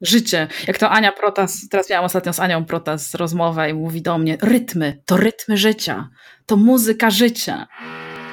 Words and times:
Życie. 0.00 0.48
Jak 0.66 0.78
to 0.78 0.90
Ania 0.90 1.12
Protas, 1.12 1.68
teraz 1.70 1.90
miałam 1.90 2.04
ostatnio 2.04 2.32
z 2.32 2.40
Anią 2.40 2.64
Protas 2.64 3.14
rozmowę 3.14 3.70
i 3.70 3.74
mówi 3.74 4.02
do 4.02 4.18
mnie, 4.18 4.36
rytmy, 4.42 5.02
to 5.04 5.16
rytmy 5.16 5.56
życia, 5.56 6.08
to 6.46 6.56
muzyka 6.56 7.10
życia. 7.10 7.66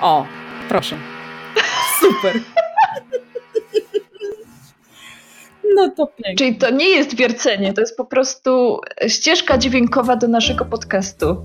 O, 0.01 0.25
proszę. 0.69 0.97
Super. 1.99 2.39
No 5.75 5.89
to 5.89 6.07
pięknie. 6.07 6.35
Czyli 6.35 6.55
to 6.55 6.69
nie 6.69 6.89
jest 6.89 7.15
wiercenie, 7.15 7.73
to 7.73 7.81
jest 7.81 7.97
po 7.97 8.05
prostu 8.05 8.79
ścieżka 9.07 9.57
dźwiękowa 9.57 10.15
do 10.15 10.27
naszego 10.27 10.65
podcastu. 10.65 11.37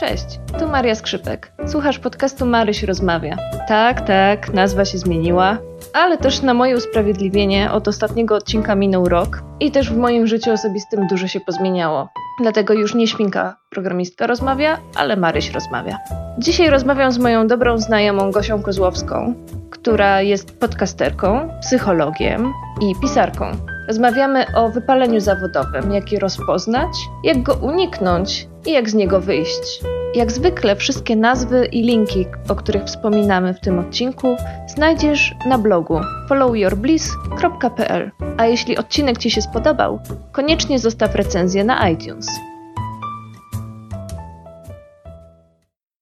Cześć, 0.00 0.24
tu 0.58 0.68
Maria 0.68 0.94
Skrzypek. 0.94 1.52
Słuchasz 1.66 1.98
podcastu 1.98 2.46
Maryś 2.46 2.82
Rozmawia. 2.82 3.36
Tak, 3.68 4.06
tak, 4.06 4.52
nazwa 4.52 4.84
się 4.84 4.98
zmieniła, 4.98 5.58
ale 5.94 6.18
też 6.18 6.42
na 6.42 6.54
moje 6.54 6.76
usprawiedliwienie 6.76 7.72
od 7.72 7.88
ostatniego 7.88 8.34
odcinka 8.34 8.74
minął 8.74 9.08
rok 9.08 9.42
i 9.60 9.70
też 9.70 9.90
w 9.90 9.96
moim 9.96 10.26
życiu 10.26 10.52
osobistym 10.52 11.06
dużo 11.06 11.26
się 11.28 11.40
pozmieniało. 11.40 12.08
Dlatego 12.40 12.74
już 12.74 12.94
nie 12.94 13.06
świnka 13.06 13.56
programistka 13.70 14.26
rozmawia, 14.26 14.78
ale 14.94 15.16
Maryś 15.16 15.50
rozmawia. 15.50 15.98
Dzisiaj 16.38 16.70
rozmawiam 16.70 17.12
z 17.12 17.18
moją 17.18 17.46
dobrą 17.46 17.78
znajomą 17.78 18.30
Gosią 18.30 18.62
Kozłowską, 18.62 19.34
która 19.70 20.22
jest 20.22 20.60
podcasterką, 20.60 21.48
psychologiem 21.60 22.52
i 22.80 23.00
pisarką. 23.00 23.44
Rozmawiamy 23.88 24.44
o 24.56 24.68
wypaleniu 24.68 25.20
zawodowym, 25.20 25.92
jak 25.92 26.12
je 26.12 26.18
rozpoznać, 26.18 26.90
jak 27.24 27.42
go 27.42 27.54
uniknąć 27.54 28.48
i 28.66 28.72
jak 28.72 28.90
z 28.90 28.94
niego 28.94 29.20
wyjść. 29.20 29.80
Jak 30.14 30.32
zwykle 30.32 30.76
wszystkie 30.76 31.16
nazwy 31.16 31.68
i 31.72 31.82
linki, 31.82 32.26
o 32.48 32.54
których 32.54 32.84
wspominamy 32.84 33.54
w 33.54 33.60
tym 33.60 33.78
odcinku, 33.78 34.36
znajdziesz 34.66 35.34
na 35.46 35.58
blogu 35.58 36.00
followyourbliss.pl. 36.28 38.10
A 38.38 38.46
jeśli 38.46 38.78
odcinek 38.78 39.18
Ci 39.18 39.30
się 39.30 39.42
spodobał, 39.42 40.00
koniecznie 40.32 40.78
zostaw 40.78 41.14
recenzję 41.14 41.64
na 41.64 41.88
iTunes. 41.90 42.26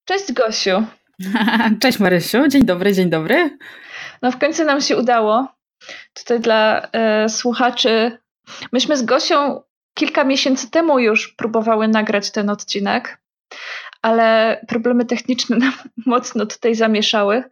Cześć 0.05 0.33
Gosiu. 0.33 0.83
Cześć 1.83 1.98
Marysiu, 1.98 2.48
dzień 2.48 2.64
dobry, 2.64 2.92
dzień 2.92 3.10
dobry. 3.10 3.58
No 4.22 4.30
w 4.30 4.38
końcu 4.38 4.64
nam 4.64 4.80
się 4.80 4.96
udało. 4.96 5.46
Tutaj 6.14 6.40
dla 6.40 6.88
e, 6.92 7.28
słuchaczy. 7.28 8.18
Myśmy 8.72 8.96
z 8.96 9.02
Gosią 9.02 9.62
kilka 9.94 10.24
miesięcy 10.24 10.70
temu 10.70 10.98
już 10.98 11.28
próbowały 11.28 11.88
nagrać 11.88 12.30
ten 12.30 12.50
odcinek, 12.50 13.22
ale 14.02 14.60
problemy 14.68 15.04
techniczne 15.04 15.56
nam 15.64 15.72
mocno 16.06 16.46
tutaj 16.46 16.74
zamieszały. 16.74 17.44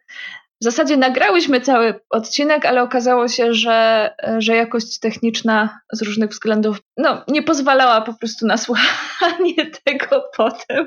W 0.61 0.65
zasadzie 0.65 0.97
nagrałyśmy 0.97 1.61
cały 1.61 2.01
odcinek, 2.11 2.67
ale 2.67 2.83
okazało 2.83 3.29
się, 3.29 3.55
że, 3.55 4.11
że 4.39 4.57
jakość 4.57 4.99
techniczna 4.99 5.81
z 5.93 6.03
różnych 6.03 6.31
względów 6.31 6.79
no, 6.97 7.25
nie 7.29 7.43
pozwalała 7.43 8.01
po 8.01 8.15
prostu 8.15 8.47
na 8.47 8.57
słuchanie 8.65 9.71
tego 9.85 10.25
potem. 10.37 10.87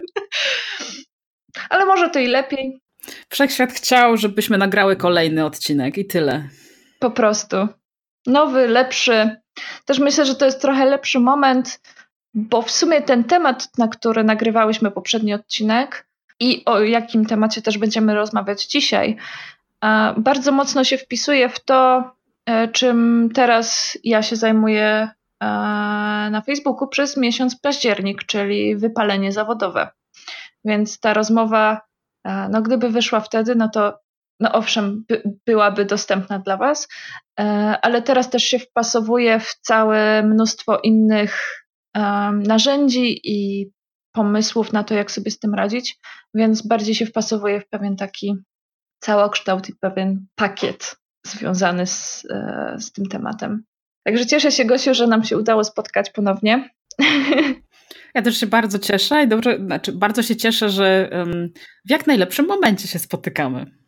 Ale 1.70 1.86
może 1.86 2.10
to 2.10 2.20
i 2.20 2.28
lepiej. 2.28 2.80
Wszechświat 3.30 3.74
chciał, 3.74 4.18
żebyśmy 4.18 4.58
nagrały 4.58 4.96
kolejny 4.96 5.46
odcinek 5.46 5.98
i 5.98 6.08
tyle. 6.08 6.50
Po 7.00 7.12
prostu. 7.12 7.68
Nowy, 8.28 8.68
lepszy. 8.68 9.43
Też 9.86 10.00
myślę, 10.00 10.26
że 10.26 10.36
to 10.36 10.46
jest 10.46 10.62
trochę 10.62 10.86
lepszy 10.86 11.20
moment, 11.20 11.80
bo 12.34 12.62
w 12.62 12.72
sumie 12.72 13.02
ten 13.02 13.24
temat, 13.24 13.78
na 13.78 13.88
który 13.88 14.24
nagrywałyśmy 14.24 14.92
poprzedni 14.92 15.34
odcinek 15.34 16.08
i 16.40 16.66
o 16.66 16.80
jakim 16.80 17.26
temacie 17.26 17.62
też 17.62 17.78
będziemy 17.78 18.16
rozmawiać 18.16 18.66
dzisiaj, 18.66 19.18
bardzo 20.18 20.52
mocno 20.52 20.84
się 20.84 20.98
wpisuje 20.98 21.50
w 21.50 21.60
to, 21.60 22.12
e, 22.46 22.68
czym 22.68 23.30
teraz 23.34 23.98
ja 24.04 24.24
się 24.24 24.36
zajmuję 24.36 24.86
e, 24.86 25.46
na 26.32 26.42
Facebooku 26.46 26.88
przez 26.88 27.18
miesiąc 27.18 27.60
październik, 27.60 28.24
czyli 28.24 28.76
wypalenie 28.76 29.32
zawodowe. 29.32 29.90
Więc 30.66 31.00
ta 31.00 31.14
rozmowa, 31.14 31.82
e, 32.24 32.50
no 32.50 32.62
gdyby 32.62 32.90
wyszła 32.90 33.20
wtedy, 33.20 33.56
no 33.56 33.70
to 33.70 34.00
no 34.44 34.52
owszem, 34.52 35.06
by, 35.08 35.24
byłaby 35.46 35.86
dostępna 35.86 36.40
dla 36.40 36.58
Was, 36.58 36.88
ale 37.82 38.02
teraz 38.02 38.30
też 38.30 38.44
się 38.44 38.60
wpasowuje 38.60 39.40
w 39.40 39.56
całe 39.62 40.24
mnóstwo 40.24 40.80
innych 40.80 41.66
narzędzi 42.34 43.20
i 43.24 43.70
pomysłów 44.12 44.74
na 44.74 44.84
to, 44.84 44.94
jak 44.94 45.12
sobie 45.12 45.32
z 45.32 45.40
tym 45.40 45.54
radzić, 45.54 46.00
więc 46.34 46.68
bardziej 46.68 46.96
się 46.96 47.06
wpasowuje 47.06 47.62
w 47.62 47.70
pewien 47.70 47.96
taki 47.96 48.36
całokształt 49.00 49.70
i 49.70 49.76
pewien 49.76 50.26
pakiet 50.36 50.96
związany 51.26 51.88
z, 51.88 52.26
e, 52.30 52.76
z 52.80 52.92
tym 52.92 53.06
tematem. 53.06 53.64
Także 54.04 54.26
cieszę 54.26 54.52
się, 54.52 54.66
Gosiu, 54.66 54.94
że 54.94 55.08
nam 55.08 55.24
się 55.24 55.38
udało 55.38 55.64
spotkać 55.64 56.10
ponownie. 56.10 56.70
Ja 58.16 58.22
też 58.22 58.38
się 58.38 58.48
bardzo 58.48 58.80
cieszę 58.80 59.24
i 59.24 59.28
dobrze, 59.28 59.58
znaczy 59.66 59.92
bardzo 59.92 60.24
się 60.24 60.36
cieszę, 60.36 60.70
że 60.70 61.10
w 61.86 61.90
jak 61.90 62.08
najlepszym 62.08 62.48
momencie 62.48 62.88
się 62.88 63.00
spotykamy. 63.00 63.83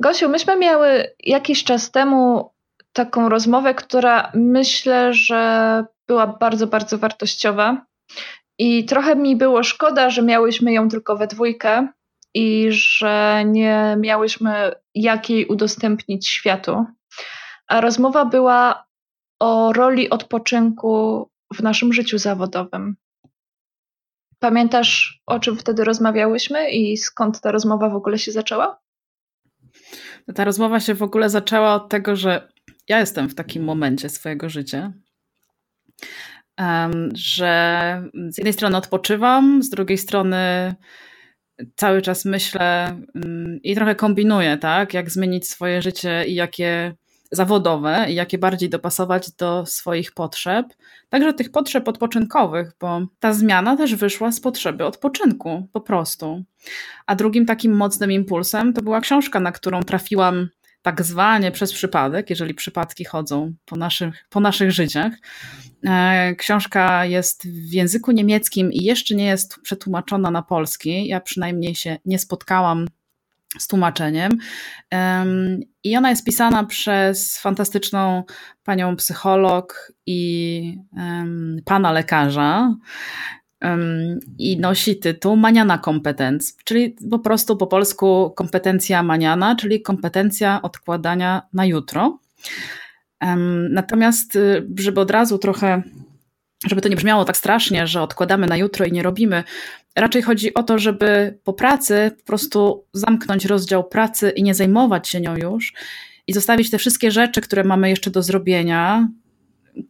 Gosiu, 0.00 0.28
myśmy 0.28 0.56
miały 0.56 1.14
jakiś 1.20 1.64
czas 1.64 1.90
temu 1.90 2.50
taką 2.92 3.28
rozmowę, 3.28 3.74
która 3.74 4.32
myślę, 4.34 5.14
że 5.14 5.84
była 6.08 6.26
bardzo, 6.26 6.66
bardzo 6.66 6.98
wartościowa. 6.98 7.86
I 8.58 8.84
trochę 8.84 9.16
mi 9.16 9.36
było 9.36 9.62
szkoda, 9.62 10.10
że 10.10 10.22
miałyśmy 10.22 10.72
ją 10.72 10.88
tylko 10.88 11.16
we 11.16 11.26
dwójkę 11.26 11.88
i 12.34 12.66
że 12.70 13.42
nie 13.46 13.96
miałyśmy 14.00 14.72
jak 14.94 15.30
jej 15.30 15.46
udostępnić 15.46 16.28
światu. 16.28 16.86
A 17.68 17.80
rozmowa 17.80 18.24
była 18.24 18.86
o 19.40 19.72
roli 19.72 20.10
odpoczynku 20.10 21.28
w 21.54 21.62
naszym 21.62 21.92
życiu 21.92 22.18
zawodowym. 22.18 22.96
Pamiętasz, 24.38 25.22
o 25.26 25.40
czym 25.40 25.56
wtedy 25.56 25.84
rozmawiałyśmy 25.84 26.70
i 26.70 26.96
skąd 26.96 27.40
ta 27.40 27.52
rozmowa 27.52 27.88
w 27.88 27.96
ogóle 27.96 28.18
się 28.18 28.32
zaczęła? 28.32 28.85
Ta 30.34 30.44
rozmowa 30.44 30.80
się 30.80 30.94
w 30.94 31.02
ogóle 31.02 31.30
zaczęła 31.30 31.74
od 31.74 31.88
tego, 31.88 32.16
że 32.16 32.48
ja 32.88 33.00
jestem 33.00 33.28
w 33.28 33.34
takim 33.34 33.64
momencie 33.64 34.08
swojego 34.08 34.48
życia, 34.48 34.92
że 37.14 38.02
z 38.28 38.38
jednej 38.38 38.52
strony 38.52 38.76
odpoczywam, 38.76 39.62
z 39.62 39.70
drugiej 39.70 39.98
strony 39.98 40.74
cały 41.76 42.02
czas 42.02 42.24
myślę 42.24 42.84
mm, 43.14 43.58
i 43.62 43.74
trochę 43.74 43.94
kombinuję, 43.94 44.58
tak, 44.58 44.94
jak 44.94 45.10
zmienić 45.10 45.48
swoje 45.48 45.82
życie 45.82 46.24
i 46.26 46.34
jakie 46.34 46.94
zawodowe 47.32 48.06
i 48.08 48.14
jakie 48.14 48.38
bardziej 48.38 48.70
dopasować 48.70 49.32
do 49.32 49.66
swoich 49.66 50.12
potrzeb, 50.12 50.66
także 51.08 51.32
tych 51.32 51.50
potrzeb 51.50 51.88
odpoczynkowych, 51.88 52.72
bo 52.80 53.06
ta 53.18 53.32
zmiana 53.32 53.76
też 53.76 53.94
wyszła 53.94 54.32
z 54.32 54.40
potrzeby 54.40 54.84
odpoczynku 54.84 55.68
po 55.72 55.80
prostu. 55.80 56.44
A 57.06 57.14
drugim 57.14 57.46
takim 57.46 57.76
mocnym 57.76 58.12
impulsem 58.12 58.72
to 58.72 58.82
była 58.82 59.00
książka, 59.00 59.40
na 59.40 59.52
którą 59.52 59.82
trafiłam 59.82 60.48
tak 60.86 61.02
zwanie 61.02 61.50
przez 61.50 61.72
przypadek, 61.72 62.30
jeżeli 62.30 62.54
przypadki 62.54 63.04
chodzą 63.04 63.52
po 63.64 63.76
naszych, 63.76 64.26
po 64.30 64.40
naszych 64.40 64.72
życiach. 64.72 65.12
E, 65.86 66.34
książka 66.34 67.04
jest 67.04 67.48
w 67.48 67.72
języku 67.72 68.12
niemieckim 68.12 68.72
i 68.72 68.84
jeszcze 68.84 69.14
nie 69.14 69.26
jest 69.26 69.60
przetłumaczona 69.62 70.30
na 70.30 70.42
polski. 70.42 71.06
Ja 71.06 71.20
przynajmniej 71.20 71.74
się 71.74 71.98
nie 72.04 72.18
spotkałam 72.18 72.86
z 73.58 73.66
tłumaczeniem. 73.68 74.38
I 75.84 75.96
ona 75.96 76.10
jest 76.10 76.24
pisana 76.24 76.64
przez 76.64 77.38
fantastyczną 77.38 78.24
panią 78.64 78.96
psycholog 78.96 79.92
i 80.06 80.78
pana 81.64 81.92
lekarza 81.92 82.74
i 84.38 84.60
nosi 84.60 84.96
tytuł 84.96 85.36
Maniana 85.36 85.78
Kompetenc, 85.78 86.56
czyli 86.64 86.96
po 87.10 87.18
prostu 87.18 87.56
po 87.56 87.66
polsku 87.66 88.32
kompetencja 88.36 89.02
maniana, 89.02 89.56
czyli 89.56 89.82
kompetencja 89.82 90.62
odkładania 90.62 91.42
na 91.52 91.66
jutro. 91.66 92.18
Natomiast, 93.70 94.36
y, 94.36 94.66
żeby 94.78 95.00
od 95.00 95.10
razu 95.10 95.38
trochę, 95.38 95.82
żeby 96.66 96.80
to 96.80 96.88
nie 96.88 96.96
brzmiało 96.96 97.24
tak 97.24 97.36
strasznie, 97.36 97.86
że 97.86 98.02
odkładamy 98.02 98.46
na 98.46 98.56
jutro 98.56 98.86
i 98.86 98.92
nie 98.92 99.02
robimy, 99.02 99.44
raczej 99.96 100.22
chodzi 100.22 100.54
o 100.54 100.62
to, 100.62 100.78
żeby 100.78 101.38
po 101.44 101.52
pracy 101.52 102.10
po 102.18 102.24
prostu 102.24 102.84
zamknąć 102.92 103.44
rozdział 103.44 103.84
pracy 103.84 104.30
i 104.30 104.42
nie 104.42 104.54
zajmować 104.54 105.08
się 105.08 105.20
nią 105.20 105.36
już 105.36 105.72
i 106.26 106.32
zostawić 106.32 106.70
te 106.70 106.78
wszystkie 106.78 107.10
rzeczy, 107.10 107.40
które 107.40 107.64
mamy 107.64 107.90
jeszcze 107.90 108.10
do 108.10 108.22
zrobienia, 108.22 109.08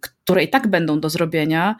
które 0.00 0.44
i 0.44 0.48
tak 0.48 0.68
będą 0.68 1.00
do 1.00 1.10
zrobienia, 1.10 1.76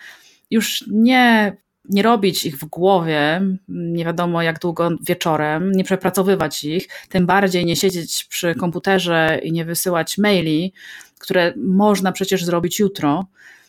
już 0.51 0.85
nie 0.91 1.57
nie 1.89 2.03
robić 2.03 2.47
ich 2.47 2.59
w 2.59 2.65
głowie, 2.65 3.43
nie 3.69 4.05
wiadomo 4.05 4.43
jak 4.43 4.59
długo 4.59 4.91
wieczorem, 5.01 5.73
nie 5.73 5.85
przepracowywać 5.85 6.65
ich, 6.65 6.89
tym 7.09 7.27
bardziej 7.27 7.67
nie 7.67 7.77
siedzieć 7.77 8.25
przy 8.25 8.55
komputerze 8.55 9.41
i 9.43 9.53
nie 9.53 9.65
wysyłać 9.65 10.19
maili, 10.19 10.73
które 11.19 11.55
można 11.57 12.13
przecież 12.13 12.45
zrobić 12.45 12.79
jutro, 12.79 13.27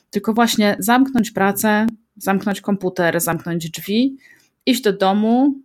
tylko 0.10 0.34
właśnie 0.34 0.76
zamknąć 0.80 1.32
pracę, 1.32 1.88
zamknąć 2.16 2.62
komputer, 2.62 3.22
zamknąć 3.22 3.70
drzwi, 3.70 4.18
iść 4.68 4.82
do 4.82 4.94
domu, 4.94 5.56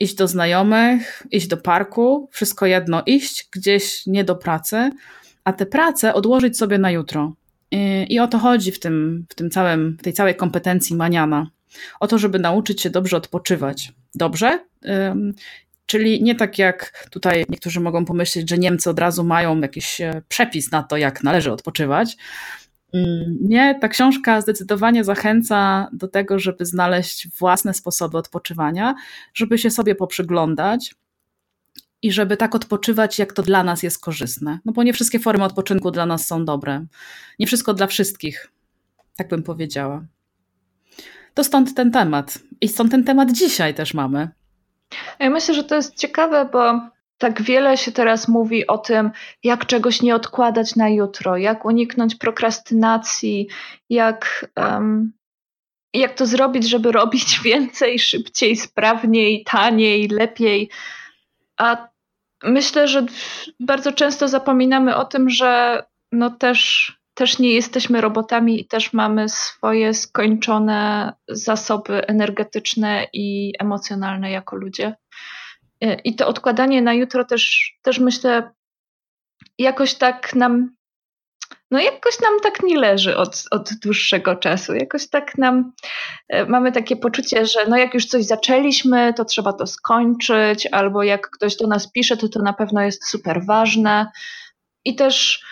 iść 0.00 0.14
do 0.14 0.28
znajomych, 0.28 1.22
iść 1.30 1.46
do 1.46 1.56
parku, 1.56 2.28
wszystko 2.32 2.66
jedno, 2.66 3.02
iść 3.06 3.48
gdzieś 3.52 4.06
nie 4.06 4.24
do 4.24 4.36
pracy, 4.36 4.90
a 5.44 5.52
tę 5.52 5.66
pracę 5.66 6.14
odłożyć 6.14 6.58
sobie 6.58 6.78
na 6.78 6.90
jutro. 6.90 7.32
I, 7.70 8.06
i 8.08 8.20
o 8.20 8.28
to 8.28 8.38
chodzi 8.38 8.72
w, 8.72 8.80
tym, 8.80 9.26
w, 9.28 9.34
tym 9.34 9.50
całym, 9.50 9.96
w 10.00 10.02
tej 10.02 10.12
całej 10.12 10.34
kompetencji 10.34 10.96
maniana. 10.96 11.50
O 12.00 12.06
to, 12.06 12.18
żeby 12.18 12.38
nauczyć 12.38 12.80
się 12.80 12.90
dobrze 12.90 13.16
odpoczywać. 13.16 13.92
Dobrze? 14.14 14.58
Czyli 15.86 16.22
nie 16.22 16.34
tak 16.34 16.58
jak 16.58 17.08
tutaj 17.10 17.44
niektórzy 17.48 17.80
mogą 17.80 18.04
pomyśleć, 18.04 18.50
że 18.50 18.58
Niemcy 18.58 18.90
od 18.90 18.98
razu 18.98 19.24
mają 19.24 19.60
jakiś 19.60 20.00
e, 20.00 20.22
przepis 20.28 20.70
na 20.70 20.82
to, 20.82 20.96
jak 20.96 21.22
należy 21.22 21.52
odpoczywać. 21.52 22.16
Mm, 22.94 23.36
nie, 23.40 23.78
ta 23.80 23.88
książka 23.88 24.40
zdecydowanie 24.40 25.04
zachęca 25.04 25.88
do 25.92 26.08
tego, 26.08 26.38
żeby 26.38 26.66
znaleźć 26.66 27.28
własne 27.38 27.74
sposoby 27.74 28.18
odpoczywania, 28.18 28.94
żeby 29.34 29.58
się 29.58 29.70
sobie 29.70 29.94
poprzyglądać 29.94 30.94
i 32.02 32.12
żeby 32.12 32.36
tak 32.36 32.54
odpoczywać, 32.54 33.18
jak 33.18 33.32
to 33.32 33.42
dla 33.42 33.64
nas 33.64 33.82
jest 33.82 34.00
korzystne. 34.00 34.58
No 34.64 34.72
bo 34.72 34.82
nie 34.82 34.92
wszystkie 34.92 35.18
formy 35.18 35.44
odpoczynku 35.44 35.90
dla 35.90 36.06
nas 36.06 36.26
są 36.26 36.44
dobre. 36.44 36.86
Nie 37.38 37.46
wszystko 37.46 37.74
dla 37.74 37.86
wszystkich, 37.86 38.52
tak 39.16 39.28
bym 39.28 39.42
powiedziała. 39.42 40.04
To 41.34 41.44
stąd 41.44 41.74
ten 41.74 41.90
temat. 41.90 42.38
I 42.60 42.68
stąd 42.68 42.90
ten 42.90 43.04
temat 43.04 43.32
dzisiaj 43.32 43.74
też 43.74 43.94
mamy. 43.94 44.28
Ja 45.18 45.30
myślę, 45.30 45.54
że 45.54 45.64
to 45.64 45.74
jest 45.74 45.94
ciekawe, 45.96 46.48
bo 46.52 46.80
tak 47.22 47.42
wiele 47.42 47.76
się 47.76 47.92
teraz 47.92 48.28
mówi 48.28 48.66
o 48.66 48.78
tym, 48.78 49.10
jak 49.42 49.66
czegoś 49.66 50.02
nie 50.02 50.14
odkładać 50.14 50.76
na 50.76 50.88
jutro, 50.88 51.36
jak 51.36 51.64
uniknąć 51.64 52.14
prokrastynacji, 52.14 53.48
jak, 53.90 54.50
um, 54.56 55.12
jak 55.94 56.14
to 56.14 56.26
zrobić, 56.26 56.68
żeby 56.68 56.92
robić 57.02 57.40
więcej, 57.40 57.98
szybciej, 57.98 58.56
sprawniej, 58.56 59.44
taniej, 59.44 60.08
lepiej. 60.08 60.70
A 61.56 61.88
myślę, 62.42 62.88
że 62.88 63.06
bardzo 63.60 63.92
często 63.92 64.28
zapominamy 64.28 64.96
o 64.96 65.04
tym, 65.04 65.30
że 65.30 65.82
no 66.12 66.30
też, 66.30 66.92
też 67.14 67.38
nie 67.38 67.52
jesteśmy 67.52 68.00
robotami 68.00 68.60
i 68.60 68.66
też 68.66 68.92
mamy 68.92 69.28
swoje 69.28 69.94
skończone 69.94 71.12
zasoby 71.28 72.06
energetyczne 72.06 73.06
i 73.12 73.52
emocjonalne 73.58 74.30
jako 74.30 74.56
ludzie. 74.56 75.01
I 76.04 76.14
to 76.14 76.28
odkładanie 76.28 76.82
na 76.82 76.94
jutro 76.94 77.24
też, 77.24 77.74
też 77.82 77.98
myślę, 77.98 78.50
jakoś 79.58 79.94
tak 79.94 80.34
nam, 80.34 80.76
no 81.70 81.80
jakoś 81.80 82.20
nam 82.20 82.40
tak 82.42 82.62
nie 82.62 82.78
leży 82.78 83.16
od, 83.16 83.44
od 83.50 83.70
dłuższego 83.74 84.36
czasu. 84.36 84.74
Jakoś 84.74 85.08
tak 85.08 85.38
nam, 85.38 85.72
e, 86.28 86.46
mamy 86.46 86.72
takie 86.72 86.96
poczucie, 86.96 87.46
że 87.46 87.66
no 87.68 87.76
jak 87.76 87.94
już 87.94 88.06
coś 88.06 88.24
zaczęliśmy, 88.24 89.14
to 89.14 89.24
trzeba 89.24 89.52
to 89.52 89.66
skończyć, 89.66 90.66
albo 90.66 91.02
jak 91.02 91.30
ktoś 91.30 91.56
do 91.56 91.66
nas 91.66 91.92
pisze, 91.92 92.16
to 92.16 92.28
to 92.28 92.42
na 92.42 92.52
pewno 92.52 92.82
jest 92.82 93.08
super 93.08 93.44
ważne. 93.46 94.10
I 94.84 94.96
też 94.96 95.44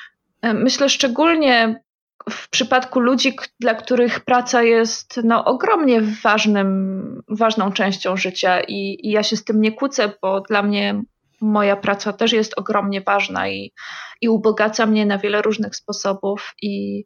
e, 0.42 0.54
myślę 0.54 0.88
szczególnie 0.88 1.82
w 2.30 2.48
przypadku 2.48 3.00
ludzi, 3.00 3.36
dla 3.60 3.74
których 3.74 4.20
praca 4.20 4.62
jest 4.62 5.20
no, 5.24 5.44
ogromnie 5.44 6.00
ważnym, 6.00 7.22
ważną 7.28 7.72
częścią 7.72 8.16
życia 8.16 8.60
i, 8.60 8.98
i, 9.02 9.10
ja 9.10 9.22
się 9.22 9.36
z 9.36 9.44
tym 9.44 9.60
nie 9.60 9.72
kłócę, 9.72 10.12
bo 10.22 10.40
dla 10.40 10.62
mnie 10.62 11.02
moja 11.40 11.76
praca 11.76 12.12
też 12.12 12.32
jest 12.32 12.58
ogromnie 12.58 13.00
ważna 13.00 13.48
i, 13.48 13.72
i 14.20 14.28
ubogaca 14.28 14.86
mnie 14.86 15.06
na 15.06 15.18
wiele 15.18 15.42
różnych 15.42 15.76
sposobów 15.76 16.54
i 16.62 17.04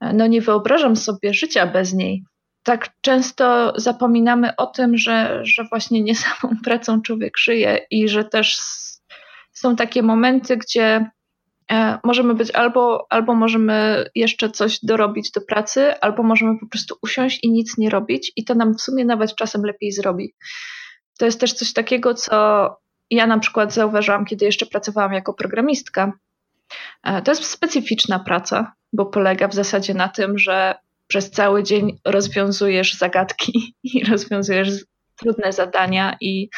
no, 0.00 0.26
nie 0.26 0.40
wyobrażam 0.40 0.96
sobie 0.96 1.34
życia 1.34 1.66
bez 1.66 1.92
niej. 1.92 2.24
Tak 2.62 2.88
często 3.00 3.72
zapominamy 3.76 4.56
o 4.56 4.66
tym, 4.66 4.96
że, 4.96 5.40
że 5.42 5.64
właśnie 5.64 6.02
nie 6.02 6.14
samą 6.24 6.54
pracą 6.64 7.02
człowiek 7.02 7.38
żyje 7.38 7.86
i 7.90 8.08
że 8.08 8.24
też 8.24 8.60
są 9.52 9.76
takie 9.76 10.02
momenty, 10.02 10.56
gdzie 10.56 11.06
E, 11.06 11.13
możemy 12.04 12.34
być 12.34 12.50
albo, 12.50 13.06
albo 13.10 13.34
możemy 13.34 14.04
jeszcze 14.14 14.50
coś 14.50 14.78
dorobić 14.82 15.30
do 15.30 15.40
pracy, 15.40 16.00
albo 16.00 16.22
możemy 16.22 16.58
po 16.60 16.66
prostu 16.66 16.94
usiąść 17.02 17.38
i 17.42 17.50
nic 17.50 17.78
nie 17.78 17.90
robić, 17.90 18.32
i 18.36 18.44
to 18.44 18.54
nam 18.54 18.74
w 18.74 18.80
sumie 18.80 19.04
nawet 19.04 19.34
czasem 19.34 19.62
lepiej 19.62 19.92
zrobi. 19.92 20.34
To 21.18 21.24
jest 21.24 21.40
też 21.40 21.52
coś 21.52 21.72
takiego, 21.72 22.14
co 22.14 22.68
ja 23.10 23.26
na 23.26 23.38
przykład 23.38 23.72
zauważyłam, 23.72 24.24
kiedy 24.24 24.44
jeszcze 24.44 24.66
pracowałam 24.66 25.12
jako 25.12 25.34
programistka. 25.34 26.12
E, 27.02 27.22
to 27.22 27.30
jest 27.30 27.44
specyficzna 27.44 28.18
praca, 28.18 28.72
bo 28.92 29.06
polega 29.06 29.48
w 29.48 29.54
zasadzie 29.54 29.94
na 29.94 30.08
tym, 30.08 30.38
że 30.38 30.74
przez 31.06 31.30
cały 31.30 31.62
dzień 31.62 31.98
rozwiązujesz 32.04 32.94
zagadki 32.94 33.74
i 33.94 34.04
rozwiązujesz 34.04 34.68
trudne 35.16 35.52
zadania 35.52 36.16
i 36.20 36.48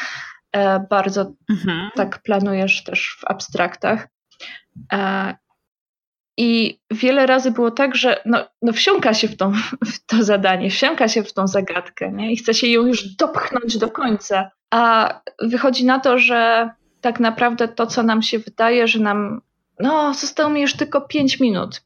e, 0.51 0.79
bardzo 0.89 1.33
mhm. 1.49 1.89
tak 1.95 2.21
planujesz 2.23 2.83
też 2.83 3.17
w 3.19 3.31
abstraktach. 3.31 4.07
E, 4.93 5.35
I 6.37 6.79
wiele 6.91 7.25
razy 7.25 7.51
było 7.51 7.71
tak, 7.71 7.95
że 7.95 8.21
no, 8.25 8.45
no 8.61 8.73
wsiąka 8.73 9.13
się 9.13 9.27
w, 9.27 9.37
tą, 9.37 9.51
w 9.85 10.05
to 10.05 10.23
zadanie, 10.23 10.69
wsiąka 10.69 11.07
się 11.07 11.23
w 11.23 11.33
tą 11.33 11.47
zagadkę 11.47 12.11
nie? 12.11 12.33
i 12.33 12.37
chce 12.37 12.53
się 12.53 12.67
ją 12.67 12.85
już 12.85 13.15
dopchnąć 13.15 13.77
do 13.77 13.91
końca. 13.91 14.51
A 14.71 15.13
wychodzi 15.41 15.85
na 15.85 15.99
to, 15.99 16.19
że 16.19 16.69
tak 17.01 17.19
naprawdę 17.19 17.67
to, 17.67 17.87
co 17.87 18.03
nam 18.03 18.21
się 18.21 18.39
wydaje, 18.39 18.87
że 18.87 18.99
nam, 18.99 19.41
no, 19.79 20.13
zostało 20.13 20.49
mi 20.49 20.61
już 20.61 20.73
tylko 20.73 21.01
5 21.01 21.39
minut. 21.39 21.81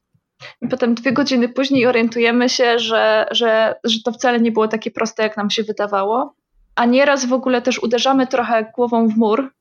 I 0.62 0.68
potem 0.68 0.94
dwie 0.94 1.12
godziny 1.12 1.48
później 1.48 1.86
orientujemy 1.86 2.48
się, 2.48 2.78
że, 2.78 3.26
że, 3.30 3.74
że 3.84 4.02
to 4.04 4.12
wcale 4.12 4.40
nie 4.40 4.52
było 4.52 4.68
takie 4.68 4.90
proste, 4.90 5.22
jak 5.22 5.36
nam 5.36 5.50
się 5.50 5.62
wydawało. 5.62 6.34
A 6.74 6.86
nieraz 6.86 7.24
w 7.24 7.32
ogóle 7.32 7.62
też 7.62 7.82
uderzamy 7.82 8.26
trochę 8.26 8.72
głową 8.74 9.08
w 9.08 9.16
mur, 9.16 9.52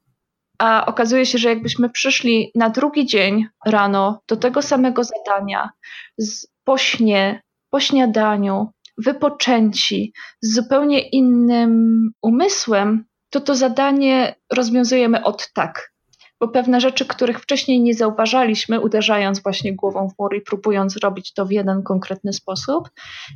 a 0.61 0.85
okazuje 0.85 1.25
się, 1.25 1.37
że 1.37 1.49
jakbyśmy 1.49 1.89
przyszli 1.89 2.51
na 2.55 2.69
drugi 2.69 3.05
dzień 3.05 3.45
rano 3.65 4.21
do 4.27 4.37
tego 4.37 4.61
samego 4.61 5.03
zadania, 5.03 5.69
z, 6.17 6.47
po 6.63 6.77
śnie, 6.77 7.41
po 7.69 7.79
śniadaniu, 7.79 8.67
wypoczęci, 8.97 10.13
z 10.41 10.55
zupełnie 10.55 10.99
innym 11.09 12.11
umysłem, 12.21 13.05
to 13.29 13.41
to 13.41 13.55
zadanie 13.55 14.35
rozwiązujemy 14.53 15.23
od 15.23 15.53
tak. 15.53 15.91
Bo 16.39 16.47
pewne 16.47 16.81
rzeczy, 16.81 17.05
których 17.05 17.39
wcześniej 17.39 17.81
nie 17.81 17.93
zauważaliśmy, 17.93 18.79
uderzając 18.79 19.43
właśnie 19.43 19.75
głową 19.75 20.09
w 20.09 20.19
mur 20.19 20.35
i 20.35 20.41
próbując 20.41 20.97
robić 20.97 21.33
to 21.33 21.45
w 21.45 21.51
jeden 21.51 21.83
konkretny 21.83 22.33
sposób, 22.33 22.89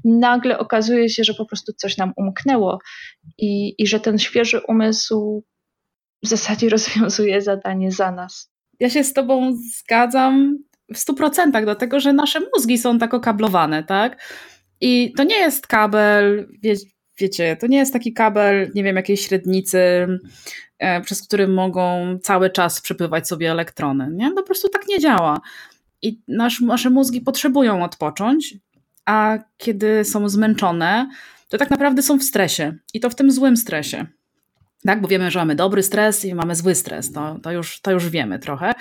nagle 0.04 0.60
okazuje 0.60 1.10
się, 1.10 1.24
że 1.24 1.33
po 1.33 1.45
prostu 1.45 1.74
coś 1.74 1.98
nam 1.98 2.13
umknęło 2.18 2.80
i, 3.38 3.75
i 3.78 3.88
że 3.88 4.00
ten 4.00 4.19
świeży 4.19 4.62
umysł 4.68 5.44
w 6.24 6.28
zasadzie 6.28 6.70
rozwiązuje 6.76 7.42
zadanie 7.42 7.92
za 7.92 8.12
nas. 8.12 8.52
Ja 8.80 8.90
się 8.90 9.04
z 9.04 9.14
Tobą 9.14 9.58
zgadzam 9.78 10.58
w 10.94 10.98
stu 10.98 11.14
procentach, 11.14 11.64
dlatego 11.64 12.00
że 12.00 12.14
nasze 12.14 12.40
mózgi 12.56 12.78
są 12.78 13.00
tak 13.00 13.14
okablowane, 13.14 13.84
tak? 13.84 14.34
I 14.81 15.14
to 15.18 15.24
nie 15.24 15.38
jest 15.38 15.68
kabel, 15.68 16.48
wie, 16.64 16.76
wiecie, 17.19 17.57
to 17.60 17.68
nie 17.68 17.78
jest 17.78 17.94
taki 17.94 18.14
kabel, 18.14 18.72
nie 18.76 18.84
wiem, 18.84 18.95
jakiejś 18.95 19.28
średnicy, 19.28 20.07
e, 20.80 21.02
przez 21.02 21.28
który 21.28 21.48
mogą 21.48 22.18
cały 22.24 22.50
czas 22.50 22.81
przepływać 22.81 23.28
sobie 23.28 23.52
elektrony. 23.52 24.10
Nie? 24.12 24.31
Po 24.31 24.44
prostu 24.44 24.69
tak 24.69 24.88
nie 24.88 25.00
działa. 25.00 25.42
I 26.02 26.22
nasz, 26.28 26.62
nasze 26.62 26.90
mózgi 26.90 27.22
potrzebują 27.22 27.84
odpocząć, 27.84 28.54
a 29.06 29.38
kiedy 29.57 30.06
są 30.06 30.30
zmęczone, 30.30 31.10
to 31.50 31.57
tak 31.57 31.69
naprawdę 31.69 32.02
są 32.02 32.18
w 32.18 32.24
stresie. 32.24 32.76
I 32.94 33.00
to 33.00 33.10
w 33.10 33.16
tym 33.16 33.31
złym 33.31 33.57
stresie 33.57 34.06
tak? 34.85 35.01
bo 35.01 35.07
wiemy, 35.07 35.31
że 35.31 35.39
mamy 35.39 35.56
dobry 35.56 35.83
stres 35.83 36.25
i 36.25 36.35
mamy 36.35 36.56
zły 36.56 36.75
stres, 36.75 37.11
to, 37.11 37.39
to, 37.44 37.51
już, 37.51 37.81
to 37.81 37.92
już 37.92 38.09
wiemy 38.09 38.39
trochę. 38.39 38.73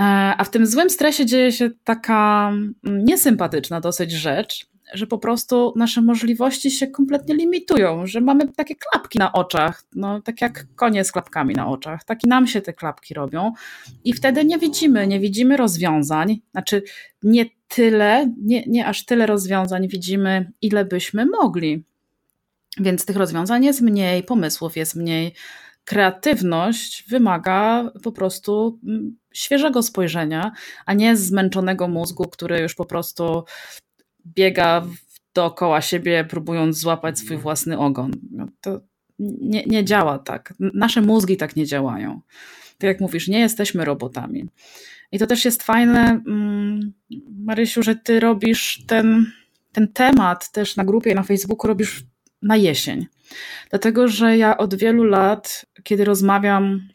E, 0.00 0.02
a 0.38 0.44
w 0.44 0.50
tym 0.50 0.66
złym 0.66 0.90
stresie 0.90 1.26
dzieje 1.26 1.52
się 1.52 1.70
taka 1.84 2.48
mm, 2.48 3.04
niesympatyczna 3.04 3.80
dosyć 3.80 4.12
rzecz, 4.12 4.66
że 4.94 5.06
po 5.06 5.18
prostu 5.18 5.72
nasze 5.76 6.02
możliwości 6.02 6.70
się 6.70 6.86
kompletnie 6.86 7.34
limitują, 7.34 8.06
że 8.06 8.20
mamy 8.20 8.52
takie 8.52 8.74
klapki 8.74 9.18
na 9.18 9.32
oczach, 9.32 9.84
no 9.94 10.20
tak 10.20 10.40
jak 10.40 10.66
konie 10.76 11.04
z 11.04 11.12
klapkami 11.12 11.54
na 11.54 11.68
oczach, 11.68 12.04
tak 12.04 12.24
i 12.24 12.28
nam 12.28 12.46
się 12.46 12.60
te 12.60 12.72
klapki 12.72 13.14
robią 13.14 13.52
i 14.04 14.12
wtedy 14.12 14.44
nie 14.44 14.58
widzimy, 14.58 15.06
nie 15.06 15.20
widzimy 15.20 15.56
rozwiązań, 15.56 16.40
znaczy 16.52 16.82
nie 17.22 17.44
tyle, 17.68 18.32
nie, 18.42 18.64
nie 18.66 18.86
aż 18.86 19.04
tyle 19.04 19.26
rozwiązań 19.26 19.88
widzimy, 19.88 20.52
ile 20.60 20.84
byśmy 20.84 21.26
mogli. 21.26 21.84
Więc 22.80 23.04
tych 23.04 23.16
rozwiązań 23.16 23.64
jest 23.64 23.80
mniej, 23.80 24.22
pomysłów 24.22 24.76
jest 24.76 24.94
mniej. 24.94 25.34
Kreatywność 25.84 27.04
wymaga 27.08 27.90
po 28.02 28.12
prostu 28.12 28.80
mm, 28.84 29.16
świeżego 29.32 29.82
spojrzenia, 29.82 30.52
a 30.86 30.94
nie 30.94 31.16
zmęczonego 31.16 31.88
mózgu, 31.88 32.24
który 32.24 32.60
już 32.60 32.74
po 32.74 32.84
prostu 32.84 33.44
biega 34.26 34.86
dookoła 35.34 35.80
siebie, 35.80 36.24
próbując 36.24 36.78
złapać 36.78 37.18
swój 37.18 37.36
własny 37.36 37.78
ogon. 37.78 38.10
No 38.30 38.46
to 38.60 38.80
nie, 39.18 39.64
nie 39.66 39.84
działa 39.84 40.18
tak. 40.18 40.54
Nasze 40.60 41.00
mózgi 41.00 41.36
tak 41.36 41.56
nie 41.56 41.66
działają. 41.66 42.20
Tak 42.78 42.88
jak 42.88 43.00
mówisz, 43.00 43.28
nie 43.28 43.40
jesteśmy 43.40 43.84
robotami. 43.84 44.48
I 45.12 45.18
to 45.18 45.26
też 45.26 45.44
jest 45.44 45.62
fajne, 45.62 46.22
mm, 46.26 46.92
Marysiu, 47.44 47.82
że 47.82 47.96
ty 47.96 48.20
robisz 48.20 48.84
ten, 48.86 49.32
ten 49.72 49.88
temat 49.88 50.52
też 50.52 50.76
na 50.76 50.84
grupie 50.84 51.14
na 51.14 51.22
Facebooku, 51.22 51.68
robisz 51.68 52.04
na 52.46 52.56
jesień. 52.56 53.06
Dlatego, 53.70 54.08
że 54.08 54.36
ja 54.36 54.58
od 54.58 54.74
wielu 54.74 55.04
lat, 55.04 55.66
kiedy 55.82 56.04
rozmawiam 56.04 56.88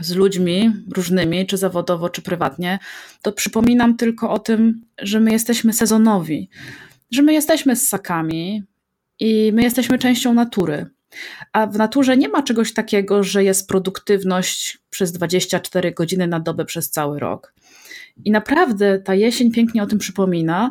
z 0.00 0.14
ludźmi 0.14 0.72
różnymi, 0.94 1.46
czy 1.46 1.56
zawodowo, 1.56 2.08
czy 2.08 2.22
prywatnie, 2.22 2.78
to 3.22 3.32
przypominam 3.32 3.96
tylko 3.96 4.30
o 4.30 4.38
tym, 4.38 4.82
że 4.98 5.20
my 5.20 5.32
jesteśmy 5.32 5.72
sezonowi, 5.72 6.50
że 7.10 7.22
my 7.22 7.32
jesteśmy 7.32 7.76
ssakami 7.76 8.62
i 9.20 9.52
my 9.54 9.62
jesteśmy 9.62 9.98
częścią 9.98 10.34
natury. 10.34 10.86
A 11.52 11.66
w 11.66 11.76
naturze 11.76 12.16
nie 12.16 12.28
ma 12.28 12.42
czegoś 12.42 12.74
takiego, 12.74 13.22
że 13.22 13.44
jest 13.44 13.68
produktywność 13.68 14.78
przez 14.90 15.12
24 15.12 15.92
godziny 15.92 16.26
na 16.26 16.40
dobę 16.40 16.64
przez 16.64 16.90
cały 16.90 17.18
rok. 17.18 17.54
I 18.24 18.30
naprawdę 18.30 18.98
ta 18.98 19.14
jesień 19.14 19.52
pięknie 19.52 19.82
o 19.82 19.86
tym 19.86 19.98
przypomina, 19.98 20.70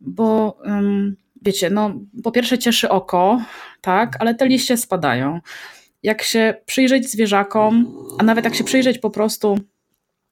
bo 0.00 0.58
um, 0.64 1.16
wiecie, 1.42 1.70
no 1.70 1.94
po 2.24 2.32
pierwsze 2.32 2.58
cieszy 2.58 2.88
oko, 2.88 3.40
tak, 3.80 4.16
ale 4.20 4.34
te 4.34 4.46
liście 4.46 4.76
spadają. 4.76 5.40
Jak 6.02 6.22
się 6.22 6.54
przyjrzeć 6.66 7.10
zwierzakom, 7.10 7.94
a 8.18 8.22
nawet 8.22 8.44
jak 8.44 8.54
się 8.54 8.64
przyjrzeć 8.64 8.98
po 8.98 9.10
prostu 9.10 9.58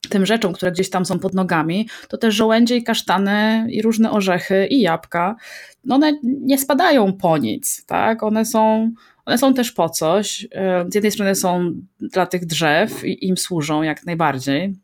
tym 0.09 0.27
rzeczom, 0.27 0.53
które 0.53 0.73
gdzieś 0.73 0.91
tam 0.91 1.07
są 1.07 1.19
pod 1.19 1.35
nogami, 1.35 1.89
to 2.09 2.19
też 2.19 2.35
żołędzie 2.35 2.77
i 2.77 2.85
kasztany 2.85 3.67
i 3.71 3.83
różne 3.83 4.11
orzechy 4.11 4.67
i 4.67 4.81
jabłka, 4.81 5.37
no 5.85 5.95
one 5.95 6.19
nie 6.23 6.59
spadają 6.59 7.13
po 7.13 7.39
nic, 7.39 7.87
tak? 7.87 8.23
One 8.23 8.45
są 8.45 8.91
one 9.27 9.39
są 9.39 9.55
też 9.55 9.73
po 9.73 9.89
coś. 9.89 10.47
E, 10.53 10.85
z 10.89 10.95
jednej 10.95 11.13
strony 11.13 11.35
są 11.35 11.73
dla 12.01 12.27
tych 12.27 12.47
drzew 12.47 13.05
i 13.05 13.29
im 13.29 13.37
służą 13.37 13.83
jak 13.83 14.07
najbardziej, 14.07 14.75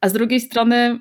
a 0.00 0.08
z 0.08 0.12
drugiej 0.12 0.40
strony 0.40 0.98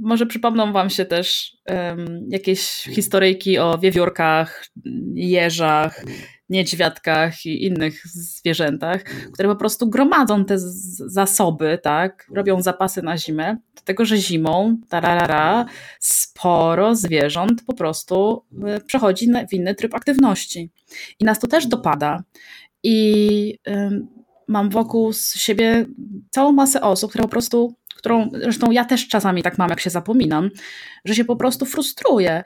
może 0.00 0.26
przypomną 0.26 0.72
wam 0.72 0.90
się 0.90 1.04
też 1.04 1.56
um, 1.66 2.26
jakieś 2.28 2.60
historyjki 2.70 3.58
o 3.58 3.78
wiewiórkach, 3.78 4.66
jeżach, 5.14 6.04
niedźwiadkach 6.48 7.46
i 7.46 7.64
innych 7.64 8.06
zwierzętach, 8.06 9.02
które 9.32 9.48
po 9.48 9.56
prostu 9.56 9.88
gromadzą 9.88 10.44
te 10.44 10.54
zasoby, 10.58 11.78
tak, 11.82 12.26
robią 12.34 12.62
zapasy 12.62 13.02
na 13.02 13.18
zimę, 13.18 13.56
dlatego 13.74 14.04
że 14.04 14.16
zimą, 14.16 14.76
tararara, 14.88 15.66
sporo 16.00 16.94
zwierząt 16.94 17.64
po 17.66 17.74
prostu 17.74 18.44
y, 18.76 18.80
przechodzi 18.80 19.28
w 19.50 19.52
inny 19.52 19.74
tryb 19.74 19.94
aktywności. 19.94 20.70
I 21.20 21.24
nas 21.24 21.38
to 21.38 21.46
też 21.46 21.66
dopada. 21.66 22.22
I 22.82 23.58
mam 24.48 24.70
wokół 24.70 25.12
siebie 25.34 25.86
całą 26.30 26.52
masę 26.52 26.80
osób, 26.80 27.10
które 27.10 27.24
po 27.24 27.30
prostu 27.30 27.74
którą 27.96 28.30
zresztą 28.32 28.70
ja 28.70 28.84
też 28.84 29.08
czasami 29.08 29.42
tak 29.42 29.58
mam, 29.58 29.70
jak 29.70 29.80
się 29.80 29.90
zapominam, 29.90 30.50
że 31.04 31.14
się 31.14 31.24
po 31.24 31.36
prostu 31.36 31.66
frustruję, 31.66 32.44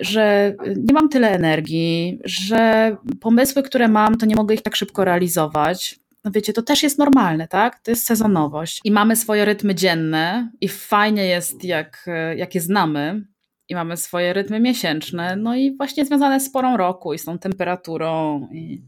że 0.00 0.54
nie 0.76 0.94
mam 0.94 1.08
tyle 1.08 1.30
energii, 1.30 2.20
że 2.24 2.96
pomysły, 3.20 3.62
które 3.62 3.88
mam, 3.88 4.18
to 4.18 4.26
nie 4.26 4.36
mogę 4.36 4.54
ich 4.54 4.62
tak 4.62 4.76
szybko 4.76 5.04
realizować. 5.04 6.00
No 6.24 6.30
wiecie, 6.30 6.52
to 6.52 6.62
też 6.62 6.82
jest 6.82 6.98
normalne, 6.98 7.48
tak? 7.48 7.80
To 7.80 7.90
jest 7.90 8.06
sezonowość. 8.06 8.80
I 8.84 8.90
mamy 8.90 9.16
swoje 9.16 9.44
rytmy 9.44 9.74
dzienne 9.74 10.50
i 10.60 10.68
fajnie 10.68 11.26
jest, 11.26 11.64
jak, 11.64 12.06
jak 12.36 12.54
je 12.54 12.60
znamy. 12.60 13.24
I 13.70 13.74
mamy 13.74 13.96
swoje 13.96 14.32
rytmy 14.32 14.60
miesięczne, 14.60 15.36
no 15.36 15.56
i 15.56 15.76
właśnie 15.76 16.04
związane 16.04 16.40
z 16.40 16.50
porą 16.50 16.76
roku 16.76 17.14
i 17.14 17.18
z 17.18 17.24
tą 17.24 17.38
temperaturą 17.38 18.48
i, 18.52 18.82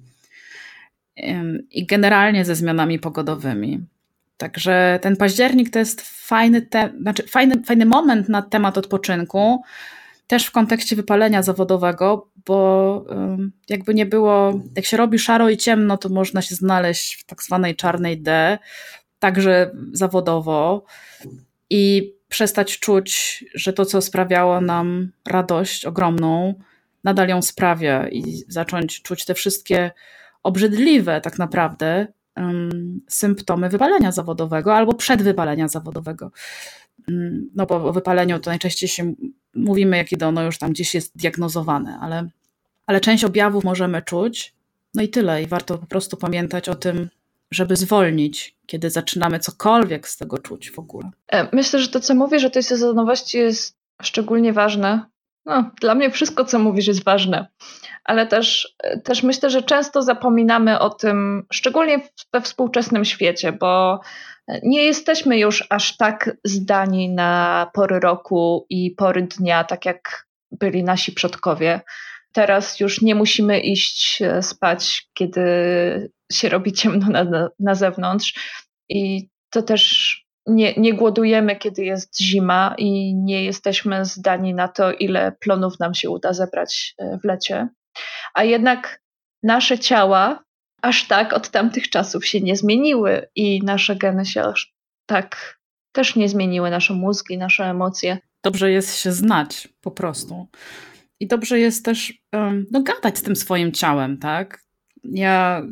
i 1.71 1.87
generalnie 1.87 2.45
ze 2.45 2.55
zmianami 2.55 2.99
pogodowymi. 2.99 3.81
Także 4.37 4.99
ten 5.03 5.17
październik 5.17 5.71
to 5.71 5.79
jest 5.79 6.01
fajny, 6.01 6.63
te, 6.63 6.93
znaczy 7.01 7.23
fajny, 7.23 7.63
fajny 7.63 7.87
moment 7.87 8.29
na 8.29 8.43
temat 8.43 8.79
odpoczynku, 8.79 9.63
też 10.31 10.47
w 10.47 10.51
kontekście 10.51 10.97
wypalenia 10.97 11.43
zawodowego, 11.43 12.31
bo 12.47 13.05
jakby 13.69 13.95
nie 13.95 14.07
było, 14.07 14.61
jak 14.77 14.85
się 14.85 14.97
robi 14.97 15.19
szaro 15.19 15.49
i 15.49 15.57
ciemno, 15.57 15.97
to 15.97 16.09
można 16.09 16.43
się 16.43 16.55
znaleźć 16.55 17.15
w 17.15 17.25
tak 17.25 17.43
zwanej 17.43 17.77
czarnej 17.77 18.23
D, 18.23 18.59
także 19.19 19.71
zawodowo 19.93 20.85
i 21.71 22.13
przestać 22.29 22.79
czuć, 22.79 23.45
że 23.55 23.73
to, 23.73 23.85
co 23.85 24.03
sprawiało 24.03 24.61
nam 24.61 25.13
radość 25.29 25.85
ogromną, 25.85 26.55
nadal 27.05 27.29
ją 27.29 27.43
sprawia 27.43 28.09
i 28.09 28.45
zacząć 28.49 29.03
czuć 29.03 29.25
te 29.25 29.35
wszystkie 29.35 29.91
obrzydliwe 30.43 31.21
tak 31.21 31.39
naprawdę 31.39 32.07
symptomy 33.09 33.69
wypalenia 33.69 34.13
zawodowego 34.13 34.75
albo 34.77 34.95
przedwypalenia 34.95 35.69
zawodowego. 35.69 36.31
Um, 37.09 37.51
no 37.55 37.67
bo 37.67 37.85
o 37.85 37.93
wypaleniu 37.93 38.39
to 38.39 38.51
najczęściej 38.51 38.89
się 38.89 39.15
mówimy, 39.55 39.97
jakie 39.97 40.27
ono 40.27 40.43
już 40.43 40.59
tam 40.59 40.71
gdzieś 40.71 40.95
jest 40.95 41.17
diagnozowane, 41.17 41.99
ale, 42.01 42.29
ale 42.87 43.01
część 43.01 43.25
objawów 43.25 43.65
możemy 43.65 44.03
czuć. 44.03 44.55
No 44.95 45.03
i 45.03 45.09
tyle. 45.09 45.43
I 45.43 45.47
warto 45.47 45.79
po 45.79 45.87
prostu 45.87 46.17
pamiętać 46.17 46.69
o 46.69 46.75
tym, 46.75 47.09
żeby 47.51 47.77
zwolnić, 47.77 48.57
kiedy 48.67 48.91
zaczynamy 48.91 49.39
cokolwiek 49.39 50.09
z 50.09 50.17
tego 50.17 50.39
czuć 50.39 50.71
w 50.71 50.79
ogóle. 50.79 51.11
E, 51.29 51.57
myślę, 51.57 51.79
że 51.79 51.89
to, 51.89 52.01
co 52.01 52.15
mówisz 52.15 52.45
o 52.45 52.51
tej 52.51 52.63
sezonowości 52.63 53.39
jest 53.39 53.77
szczególnie 54.03 54.53
ważne. 54.53 55.05
No, 55.47 55.71
dla 55.81 55.95
mnie 55.95 56.11
wszystko, 56.11 56.45
co 56.45 56.59
mówisz, 56.59 56.87
jest 56.87 57.05
ważne, 57.05 57.47
ale 58.05 58.27
też, 58.27 58.77
też 59.05 59.23
myślę, 59.23 59.51
że 59.51 59.63
często 59.63 60.03
zapominamy 60.03 60.79
o 60.79 60.91
tym, 60.91 61.47
szczególnie 61.53 62.09
we 62.33 62.41
współczesnym 62.41 63.05
świecie, 63.05 63.53
bo 63.53 64.01
nie 64.63 64.85
jesteśmy 64.85 65.39
już 65.39 65.67
aż 65.71 65.97
tak 65.97 66.37
zdani 66.45 67.09
na 67.09 67.71
pory 67.75 68.01
roku 68.01 68.67
i 68.71 68.91
pory 68.91 69.23
dnia, 69.23 69.65
tak 69.65 69.85
jak 69.85 70.27
byli 70.51 70.85
nasi 70.85 71.13
przodkowie. 71.13 71.81
Teraz 72.33 72.81
już 72.81 73.03
nie 73.03 73.15
musimy 73.15 73.61
iść 73.61 74.23
e, 74.23 74.43
spać, 74.43 75.09
kiedy 75.15 75.43
się 76.33 76.49
robi 76.49 76.73
ciemno 76.73 77.07
na, 77.09 77.49
na 77.59 77.75
zewnątrz. 77.75 78.35
I 78.89 79.29
to 79.51 79.63
też 79.63 80.17
nie, 80.47 80.75
nie 80.77 80.95
głodujemy, 80.95 81.57
kiedy 81.57 81.85
jest 81.85 82.21
zima 82.21 82.75
i 82.79 83.15
nie 83.15 83.45
jesteśmy 83.45 84.05
zdani 84.05 84.55
na 84.55 84.69
to, 84.69 84.93
ile 84.93 85.33
plonów 85.41 85.79
nam 85.79 85.95
się 85.95 86.11
uda 86.11 86.33
zebrać 86.33 86.95
e, 86.99 87.19
w 87.19 87.25
lecie. 87.25 87.69
A 88.35 88.45
jednak 88.45 89.01
nasze 89.43 89.79
ciała 89.79 90.45
aż 90.83 91.09
tak 91.09 91.33
od 91.33 91.51
tamtych 91.51 91.91
czasów 91.91 92.27
się 92.27 92.41
nie 92.41 92.57
zmieniły 92.57 93.27
i 93.35 93.63
nasze 93.63 93.97
geny 93.97 94.27
się 94.27 94.43
aż 94.43 94.75
tak 95.07 95.61
też 95.93 96.17
nie 96.17 96.29
zmieniły, 96.29 96.71
nasze 96.71 96.95
mózgi, 96.95 97.39
nasze 97.39 97.65
emocje. 97.65 98.19
Dobrze 98.45 98.71
jest 98.71 98.97
się 98.97 99.13
znać 99.13 99.69
po 99.81 99.91
prostu. 99.91 100.47
I 101.21 101.27
dobrze 101.27 101.61
jest 101.61 101.85
też 101.85 102.13
no, 102.71 102.83
gadać 102.83 103.19
z 103.19 103.23
tym 103.23 103.37
swoim 103.37 103.73
ciałem, 103.73 104.19
tak? 104.19 104.61
Ja, 105.05 105.63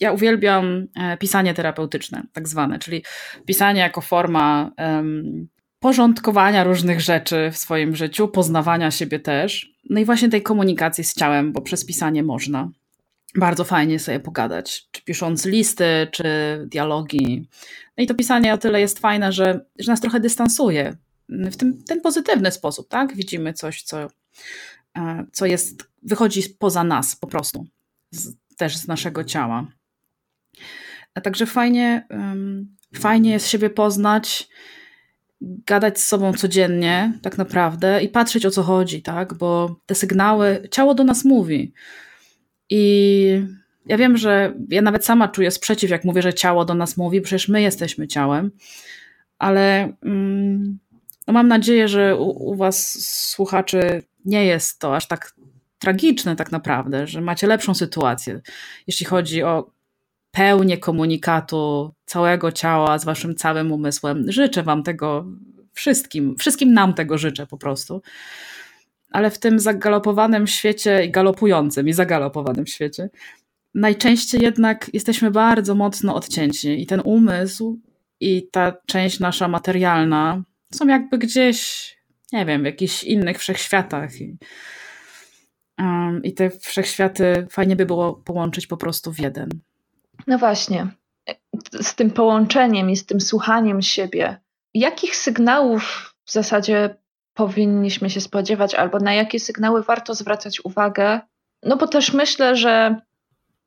ja 0.00 0.12
uwielbiam 0.12 0.86
e, 0.96 1.16
pisanie 1.16 1.54
terapeutyczne, 1.54 2.22
tak 2.32 2.48
zwane, 2.48 2.78
czyli 2.78 3.04
pisanie 3.46 3.80
jako 3.80 4.00
forma 4.00 4.70
um, 4.78 5.48
porządkowania 5.80 6.64
różnych 6.64 7.00
rzeczy 7.00 7.50
w 7.52 7.56
swoim 7.56 7.96
życiu, 7.96 8.28
poznawania 8.28 8.90
siebie 8.90 9.20
też. 9.20 9.72
No 9.90 10.00
i 10.00 10.04
właśnie 10.04 10.28
tej 10.28 10.42
komunikacji 10.42 11.04
z 11.04 11.14
ciałem, 11.14 11.52
bo 11.52 11.60
przez 11.60 11.86
pisanie 11.86 12.22
można 12.22 12.70
bardzo 13.34 13.64
fajnie 13.64 13.98
sobie 13.98 14.20
pogadać, 14.20 14.88
czy 14.90 15.02
pisząc 15.02 15.44
listy, 15.44 16.06
czy 16.10 16.24
dialogi. 16.66 17.48
No 17.96 18.04
i 18.04 18.06
to 18.06 18.14
pisanie 18.14 18.54
o 18.54 18.58
tyle 18.58 18.80
jest 18.80 18.98
fajne, 18.98 19.32
że, 19.32 19.64
że 19.78 19.92
nas 19.92 20.00
trochę 20.00 20.20
dystansuje 20.20 20.96
w 21.28 21.56
tym, 21.56 21.82
ten 21.84 22.00
pozytywny 22.00 22.52
sposób, 22.52 22.88
tak? 22.88 23.16
Widzimy 23.16 23.52
coś, 23.52 23.82
co, 23.82 24.08
e, 24.98 25.26
co 25.32 25.46
jest, 25.46 25.90
wychodzi 26.02 26.42
poza 26.58 26.84
nas 26.84 27.16
po 27.16 27.26
prostu, 27.26 27.66
z, 28.10 28.34
też 28.56 28.76
z 28.76 28.88
naszego 28.88 29.24
ciała. 29.24 29.66
A 31.14 31.20
także 31.20 31.46
fajnie, 31.46 32.06
fajnie 32.94 33.30
jest 33.30 33.48
siebie 33.48 33.70
poznać, 33.70 34.48
gadać 35.40 36.00
z 36.00 36.06
sobą 36.06 36.32
codziennie, 36.32 37.18
tak 37.22 37.38
naprawdę, 37.38 38.02
i 38.02 38.08
patrzeć 38.08 38.46
o 38.46 38.50
co 38.50 38.62
chodzi, 38.62 39.02
tak? 39.02 39.34
Bo 39.34 39.80
te 39.86 39.94
sygnały, 39.94 40.68
ciało 40.70 40.94
do 40.94 41.04
nas 41.04 41.24
mówi. 41.24 41.72
I 42.70 43.42
ja 43.86 43.96
wiem, 43.96 44.16
że 44.16 44.54
ja 44.68 44.82
nawet 44.82 45.04
sama 45.04 45.28
czuję 45.28 45.50
sprzeciw, 45.50 45.90
jak 45.90 46.04
mówię, 46.04 46.22
że 46.22 46.34
ciało 46.34 46.64
do 46.64 46.74
nas 46.74 46.96
mówi, 46.96 47.20
przecież 47.20 47.48
my 47.48 47.62
jesteśmy 47.62 48.08
ciałem, 48.08 48.50
ale 49.38 49.92
mm, 50.02 50.78
no 51.26 51.32
mam 51.32 51.48
nadzieję, 51.48 51.88
że 51.88 52.16
u, 52.16 52.50
u 52.50 52.54
Was, 52.54 53.04
słuchaczy, 53.30 54.02
nie 54.24 54.46
jest 54.46 54.78
to 54.78 54.96
aż 54.96 55.08
tak 55.08 55.34
tragiczne, 55.78 56.36
tak 56.36 56.52
naprawdę, 56.52 57.06
że 57.06 57.20
macie 57.20 57.46
lepszą 57.46 57.74
sytuację, 57.74 58.40
jeśli 58.86 59.06
chodzi 59.06 59.42
o 59.42 59.70
pełnię 60.30 60.78
komunikatu 60.78 61.94
całego 62.04 62.52
ciała 62.52 62.98
z 62.98 63.04
Waszym 63.04 63.34
całym 63.34 63.72
umysłem. 63.72 64.32
Życzę 64.32 64.62
Wam 64.62 64.82
tego 64.82 65.26
wszystkim, 65.72 66.36
wszystkim 66.36 66.72
nam 66.72 66.94
tego 66.94 67.18
życzę 67.18 67.46
po 67.46 67.58
prostu 67.58 68.02
ale 69.10 69.30
w 69.30 69.38
tym 69.38 69.58
zagalopowanym 69.58 70.46
świecie 70.46 71.04
i 71.04 71.10
galopującym 71.10 71.88
i 71.88 71.92
zagalopowanym 71.92 72.66
świecie 72.66 73.08
najczęściej 73.74 74.40
jednak 74.42 74.90
jesteśmy 74.94 75.30
bardzo 75.30 75.74
mocno 75.74 76.14
odcięci 76.14 76.82
i 76.82 76.86
ten 76.86 77.00
umysł 77.04 77.80
i 78.20 78.48
ta 78.50 78.72
część 78.86 79.20
nasza 79.20 79.48
materialna 79.48 80.42
są 80.74 80.86
jakby 80.86 81.18
gdzieś, 81.18 81.88
nie 82.32 82.46
wiem, 82.46 82.62
w 82.62 82.64
jakichś 82.64 83.04
innych 83.04 83.38
wszechświatach. 83.38 84.20
I, 84.20 84.36
um, 85.78 86.22
I 86.24 86.34
te 86.34 86.50
wszechświaty 86.50 87.46
fajnie 87.50 87.76
by 87.76 87.86
było 87.86 88.14
połączyć 88.14 88.66
po 88.66 88.76
prostu 88.76 89.12
w 89.12 89.18
jeden. 89.18 89.48
No 90.26 90.38
właśnie. 90.38 90.86
z 91.80 91.94
tym 91.94 92.10
połączeniem 92.10 92.90
i 92.90 92.96
z 92.96 93.06
tym 93.06 93.20
słuchaniem 93.20 93.82
siebie, 93.82 94.40
jakich 94.74 95.16
sygnałów 95.16 96.14
w 96.24 96.32
zasadzie 96.32 96.96
powinniśmy 97.38 98.10
się 98.10 98.20
spodziewać, 98.20 98.74
albo 98.74 98.98
na 98.98 99.14
jakie 99.14 99.40
sygnały 99.40 99.82
warto 99.82 100.14
zwracać 100.14 100.64
uwagę? 100.64 101.20
No 101.62 101.76
bo 101.76 101.86
też 101.86 102.12
myślę, 102.12 102.56
że 102.56 102.96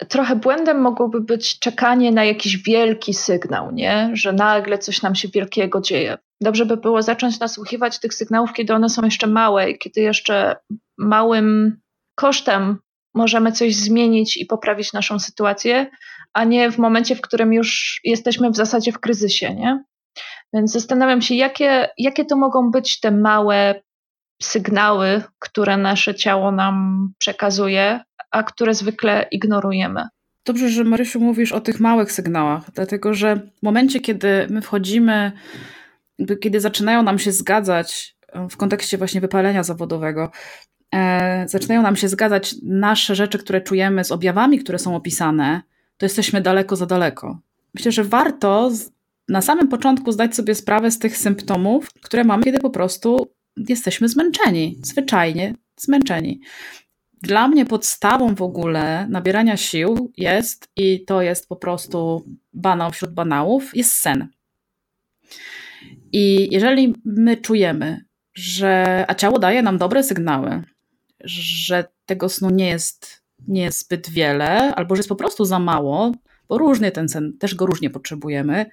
trochę 0.07 0.35
błędem 0.35 0.81
mogłoby 0.81 1.21
być 1.21 1.59
czekanie 1.59 2.11
na 2.11 2.23
jakiś 2.23 2.57
wielki 2.57 3.13
sygnał, 3.13 3.71
nie? 3.71 4.09
że 4.13 4.33
nagle 4.33 4.77
coś 4.77 5.01
nam 5.01 5.15
się 5.15 5.27
wielkiego 5.27 5.81
dzieje. 5.81 6.17
Dobrze 6.41 6.65
by 6.65 6.77
było 6.77 7.01
zacząć 7.01 7.39
nasłuchiwać 7.39 7.99
tych 7.99 8.13
sygnałów, 8.13 8.53
kiedy 8.53 8.73
one 8.73 8.89
są 8.89 9.05
jeszcze 9.05 9.27
małe 9.27 9.71
i 9.71 9.77
kiedy 9.77 10.01
jeszcze 10.01 10.55
małym 10.97 11.81
kosztem 12.15 12.77
możemy 13.15 13.51
coś 13.51 13.75
zmienić 13.75 14.37
i 14.37 14.45
poprawić 14.45 14.93
naszą 14.93 15.19
sytuację, 15.19 15.87
a 16.33 16.43
nie 16.43 16.71
w 16.71 16.77
momencie, 16.77 17.15
w 17.15 17.21
którym 17.21 17.53
już 17.53 17.99
jesteśmy 18.03 18.51
w 18.51 18.55
zasadzie 18.55 18.91
w 18.91 18.99
kryzysie. 18.99 19.55
Nie? 19.55 19.83
Więc 20.53 20.71
zastanawiam 20.71 21.21
się, 21.21 21.35
jakie, 21.35 21.89
jakie 21.97 22.25
to 22.25 22.35
mogą 22.35 22.71
być 22.71 22.99
te 22.99 23.11
małe 23.11 23.81
sygnały, 24.41 25.21
które 25.39 25.77
nasze 25.77 26.15
ciało 26.15 26.51
nam 26.51 27.07
przekazuje, 27.17 27.99
a 28.31 28.43
które 28.43 28.73
zwykle 28.73 29.27
ignorujemy. 29.31 30.07
Dobrze, 30.45 30.69
że 30.69 30.83
Marysiu 30.83 31.19
mówisz 31.19 31.51
o 31.51 31.61
tych 31.61 31.79
małych 31.79 32.11
sygnałach, 32.11 32.71
dlatego 32.73 33.13
że 33.13 33.35
w 33.35 33.63
momencie, 33.63 33.99
kiedy 33.99 34.47
my 34.49 34.61
wchodzimy, 34.61 35.31
kiedy 36.41 36.59
zaczynają 36.59 37.03
nam 37.03 37.19
się 37.19 37.31
zgadzać 37.31 38.15
w 38.49 38.57
kontekście 38.57 38.97
właśnie 38.97 39.21
wypalenia 39.21 39.63
zawodowego, 39.63 40.31
e, 40.95 41.47
zaczynają 41.47 41.81
nam 41.81 41.95
się 41.95 42.07
zgadzać 42.07 42.55
nasze 42.63 43.15
rzeczy, 43.15 43.37
które 43.37 43.61
czujemy 43.61 44.03
z 44.03 44.11
objawami, 44.11 44.59
które 44.59 44.79
są 44.79 44.95
opisane, 44.95 45.61
to 45.97 46.05
jesteśmy 46.05 46.41
daleko 46.41 46.75
za 46.75 46.85
daleko. 46.85 47.39
Myślę, 47.73 47.91
że 47.91 48.03
warto 48.03 48.71
na 49.27 49.41
samym 49.41 49.67
początku 49.67 50.11
zdać 50.11 50.35
sobie 50.35 50.55
sprawę 50.55 50.91
z 50.91 50.99
tych 50.99 51.17
symptomów, 51.17 51.87
które 52.01 52.23
mamy, 52.23 52.43
kiedy 52.43 52.59
po 52.59 52.69
prostu 52.69 53.33
jesteśmy 53.57 54.09
zmęczeni, 54.09 54.79
zwyczajnie 54.83 55.55
zmęczeni. 55.77 56.41
Dla 57.21 57.47
mnie 57.47 57.65
podstawą 57.65 58.35
w 58.35 58.41
ogóle 58.41 59.07
nabierania 59.09 59.57
sił 59.57 60.11
jest, 60.17 60.69
i 60.75 61.05
to 61.05 61.21
jest 61.21 61.47
po 61.47 61.55
prostu 61.55 62.25
banał 62.53 62.91
wśród 62.91 63.13
banałów, 63.13 63.75
jest 63.75 63.93
sen. 63.93 64.27
I 66.11 66.47
jeżeli 66.51 66.95
my 67.05 67.37
czujemy, 67.37 68.05
że, 68.33 69.05
a 69.07 69.15
ciało 69.15 69.39
daje 69.39 69.61
nam 69.61 69.77
dobre 69.77 70.03
sygnały, 70.03 70.63
że 71.23 71.85
tego 72.05 72.29
snu 72.29 72.49
nie 72.49 72.67
jest, 72.69 73.23
nie 73.47 73.61
jest 73.61 73.79
zbyt 73.79 74.09
wiele, 74.09 74.75
albo 74.75 74.95
że 74.95 74.99
jest 74.99 75.09
po 75.09 75.15
prostu 75.15 75.45
za 75.45 75.59
mało, 75.59 76.11
bo 76.49 76.57
różnie 76.57 76.91
ten 76.91 77.09
sen, 77.09 77.37
też 77.37 77.55
go 77.55 77.65
różnie 77.65 77.89
potrzebujemy, 77.89 78.65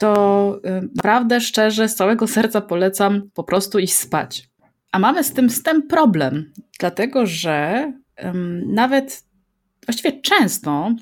to 0.00 0.60
y, 0.66 0.88
naprawdę 0.94 1.40
szczerze, 1.40 1.88
z 1.88 1.94
całego 1.94 2.26
serca 2.26 2.60
polecam 2.60 3.30
po 3.34 3.44
prostu 3.44 3.78
iść 3.78 3.94
spać. 3.94 4.50
A 4.92 4.98
mamy 4.98 5.24
z 5.24 5.32
tym, 5.32 5.50
z 5.50 5.62
tym 5.62 5.88
problem, 5.88 6.52
dlatego 6.78 7.26
że 7.26 7.92
um, 8.22 8.74
nawet 8.74 9.24
właściwie 9.86 10.20
często, 10.20 10.94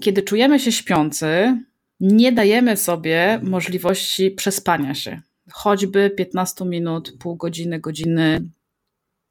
kiedy 0.00 0.22
czujemy 0.22 0.60
się 0.60 0.72
śpiący, 0.72 1.58
nie 2.00 2.32
dajemy 2.32 2.76
sobie 2.76 3.40
możliwości 3.42 4.30
przespania 4.30 4.94
się. 4.94 5.20
Choćby 5.52 6.10
15 6.10 6.64
minut, 6.64 7.12
pół 7.18 7.36
godziny, 7.36 7.80
godziny, 7.80 8.48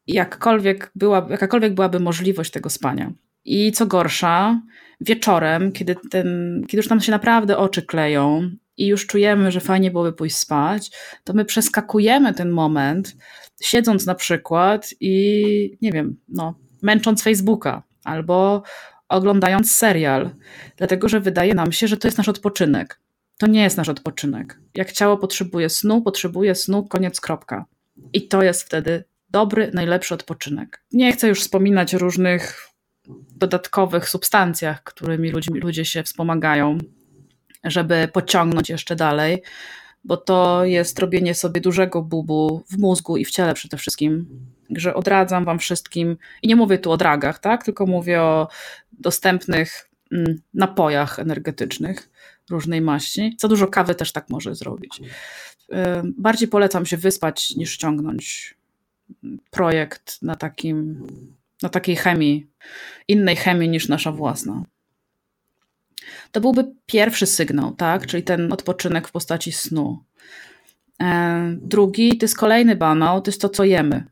jakkolwiek 0.08 0.91
była, 0.96 1.27
jakakolwiek 1.29 1.74
byłaby 1.74 2.00
możliwość 2.00 2.51
tego 2.51 2.70
spania. 2.70 3.12
I 3.46 3.72
co 3.72 3.86
gorsza, 3.86 4.62
wieczorem, 5.01 5.72
kiedy, 5.72 5.96
ten, 6.12 6.62
kiedy 6.67 6.77
już 6.77 6.89
nam 6.89 7.01
się 7.01 7.12
naprawdę 7.12 7.58
oczy 7.58 7.82
kleją 7.82 8.51
i 8.77 8.88
już 8.88 9.08
czujemy, 9.08 9.51
że 9.51 9.60
fajnie 9.60 9.91
byłoby 9.91 10.13
pójść 10.13 10.36
spać, 10.36 10.91
to 11.24 11.34
my 11.34 11.46
przeskakujemy 11.46 12.34
ten 12.34 12.50
moment, 12.50 13.15
siedząc 13.62 14.05
na 14.05 14.15
przykład 14.15 14.89
i 15.00 15.77
nie 15.82 15.91
wiem, 15.91 16.17
no, 16.27 16.60
męcząc 16.82 17.24
Facebooka 17.24 17.83
albo 18.03 18.64
oglądając 19.09 19.72
serial, 19.72 20.29
dlatego 20.77 21.09
że 21.09 21.20
wydaje 21.20 21.53
nam 21.53 21.72
się, 21.72 21.88
że 21.88 21.98
to 21.98 22.07
jest 22.07 22.18
nasz 22.18 22.29
odpoczynek. 22.29 23.00
To 23.38 23.48
nie 23.48 23.64
jest 23.64 23.77
nasz 23.77 23.90
odpoczynek. 23.90 24.59
Jak 24.75 24.92
ciało 24.92 25.18
potrzebuje 25.18 25.70
snu, 25.70 26.01
potrzebuje 26.01 26.55
snu, 26.55 26.83
koniec, 26.83 27.22
kropka. 27.22 27.66
I 28.14 28.27
to 28.27 28.44
jest 28.44 28.64
wtedy 28.64 29.03
dobry, 29.29 29.72
najlepszy 29.74 30.14
odpoczynek. 30.14 30.83
Nie 30.92 31.11
chcę 31.11 31.27
już 31.27 31.42
wspominać 31.42 31.96
o 31.96 31.98
różnych 31.98 32.70
dodatkowych 33.35 34.09
substancjach, 34.09 34.83
którymi 34.83 35.31
ludzi, 35.31 35.50
ludzie 35.53 35.85
się 35.85 36.03
wspomagają, 36.03 36.77
żeby 37.66 38.08
pociągnąć 38.14 38.70
jeszcze 38.70 38.96
dalej, 38.96 39.42
bo 40.04 40.18
to 40.18 40.66
jest 40.66 41.00
robienie 41.00 41.36
sobie 41.36 41.62
dużego 41.62 42.01
bubu 42.01 42.64
w 42.70 42.78
mózgu 42.78 43.18
i 43.18 43.25
w 43.25 43.32
ciele 43.32 43.54
przede 43.54 43.78
wszystkim. 43.78 44.28
Że 44.70 44.94
odradzam 44.94 45.46
Wam 45.46 45.60
wszystkim, 45.60 46.18
i 46.42 46.48
nie 46.48 46.56
mówię 46.56 46.78
tu 46.78 46.92
o 46.92 46.98
dragach, 46.98 47.40
tak? 47.40 47.64
tylko 47.64 47.86
mówię 47.86 48.22
o 48.22 48.48
dostępnych 48.92 49.90
mm, 50.12 50.42
napojach 50.54 51.20
energetycznych 51.20 52.10
różnej 52.50 52.82
maści. 52.82 53.36
Za 53.40 53.48
dużo 53.48 53.68
kawy 53.68 53.96
też 53.96 54.12
tak 54.12 54.30
może 54.30 54.56
zrobić. 54.56 55.01
Bardziej 56.18 56.48
polecam 56.48 56.86
się 56.86 56.98
wyspać 56.98 57.56
niż 57.56 57.78
ciągnąć 57.78 58.56
projekt 59.51 60.22
na, 60.22 60.36
takim, 60.36 61.08
na 61.62 61.70
takiej 61.70 61.96
chemii, 61.96 62.48
innej 63.08 63.36
chemii 63.36 63.70
niż 63.70 63.88
nasza 63.88 64.12
własna. 64.12 64.64
To 66.31 66.41
byłby 66.41 66.65
pierwszy 66.85 67.25
sygnał, 67.25 67.72
tak? 67.72 68.07
czyli 68.07 68.24
ten 68.24 68.53
odpoczynek 68.53 69.07
w 69.07 69.11
postaci 69.11 69.51
snu. 69.51 70.00
E, 71.01 71.55
drugi 71.61 72.18
to 72.18 72.24
jest 72.24 72.37
kolejny 72.37 72.75
banał, 72.75 73.22
to 73.22 73.31
jest 73.31 73.41
to, 73.41 73.50
co 73.50 73.63
jemy. 73.63 74.03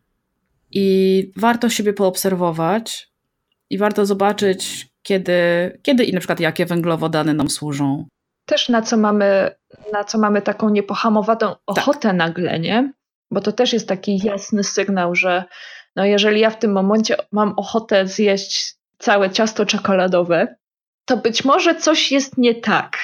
I 0.71 1.31
warto 1.37 1.69
siebie 1.69 1.93
poobserwować 1.93 3.09
i 3.69 3.77
warto 3.77 4.05
zobaczyć, 4.05 4.89
kiedy, 5.03 5.33
kiedy 5.81 6.03
i 6.03 6.13
na 6.13 6.19
przykład 6.19 6.39
jakie 6.39 6.65
węglowodany 6.65 7.33
nam 7.33 7.49
służą. 7.49 8.05
Też 8.45 8.69
na 8.69 8.81
co 8.81 8.97
mamy, 8.97 9.51
na 9.93 10.03
co 10.03 10.17
mamy 10.17 10.41
taką 10.41 10.69
niepohamowaną 10.69 11.37
tak. 11.37 11.59
ochotę 11.65 12.07
tak. 12.07 12.15
nagle, 12.15 12.59
nie? 12.59 12.93
Bo 13.31 13.41
to 13.41 13.51
też 13.51 13.73
jest 13.73 13.87
taki 13.87 14.17
jasny 14.23 14.63
sygnał, 14.63 15.15
że 15.15 15.43
no 15.95 16.05
jeżeli 16.05 16.39
ja 16.39 16.49
w 16.49 16.59
tym 16.59 16.71
momencie 16.71 17.15
mam 17.31 17.53
ochotę 17.57 18.07
zjeść 18.07 18.75
całe 18.97 19.29
ciasto 19.29 19.65
czekoladowe, 19.65 20.55
to 21.05 21.17
być 21.17 21.45
może 21.45 21.75
coś 21.75 22.11
jest 22.11 22.37
nie 22.37 22.55
tak. 22.55 22.97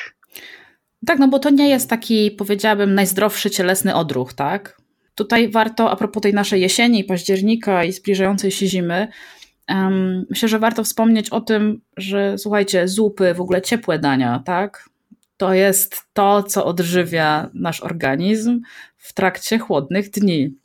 Tak, 1.05 1.19
no 1.19 1.27
bo 1.27 1.39
to 1.39 1.49
nie 1.49 1.69
jest 1.69 1.89
taki, 1.89 2.31
powiedziałabym, 2.31 2.95
najzdrowszy 2.95 3.49
cielesny 3.49 3.95
odruch, 3.95 4.33
tak? 4.33 4.81
Tutaj 5.15 5.49
warto, 5.49 5.91
a 5.91 5.95
propos 5.95 6.23
tej 6.23 6.33
naszej 6.33 6.61
jesieni, 6.61 7.03
października 7.03 7.83
i 7.83 7.91
zbliżającej 7.91 8.51
się 8.51 8.67
zimy, 8.67 9.07
um, 9.69 10.25
myślę, 10.29 10.49
że 10.49 10.59
warto 10.59 10.83
wspomnieć 10.83 11.29
o 11.29 11.41
tym, 11.41 11.81
że 11.97 12.37
słuchajcie, 12.37 12.87
zupy, 12.87 13.33
w 13.33 13.41
ogóle 13.41 13.61
ciepłe 13.61 13.99
dania, 13.99 14.43
tak? 14.45 14.89
To 15.37 15.53
jest 15.53 16.03
to, 16.13 16.43
co 16.43 16.65
odżywia 16.65 17.49
nasz 17.53 17.81
organizm 17.81 18.61
w 18.97 19.13
trakcie 19.13 19.59
chłodnych 19.59 20.09
dni. 20.09 20.55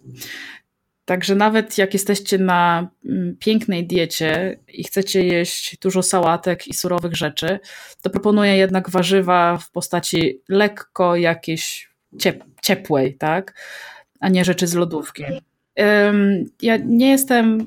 Także 1.04 1.34
nawet 1.34 1.78
jak 1.78 1.92
jesteście 1.92 2.38
na 2.38 2.88
mm, 3.04 3.36
pięknej 3.38 3.86
diecie 3.86 4.58
i 4.68 4.84
chcecie 4.84 5.24
jeść 5.24 5.78
dużo 5.78 6.02
sałatek 6.02 6.68
i 6.68 6.74
surowych 6.74 7.16
rzeczy, 7.16 7.58
to 8.02 8.10
proponuję 8.10 8.56
jednak 8.56 8.90
warzywa 8.90 9.58
w 9.58 9.70
postaci 9.70 10.40
lekko 10.48 11.16
jakiejś 11.16 11.90
ciep 12.18 12.44
ciepłej, 12.62 13.14
tak? 13.14 13.54
A 14.20 14.28
nie 14.28 14.44
rzeczy 14.44 14.66
z 14.66 14.74
lodówki. 14.74 15.24
Ja 16.62 16.76
nie 16.76 17.10
jestem, 17.10 17.66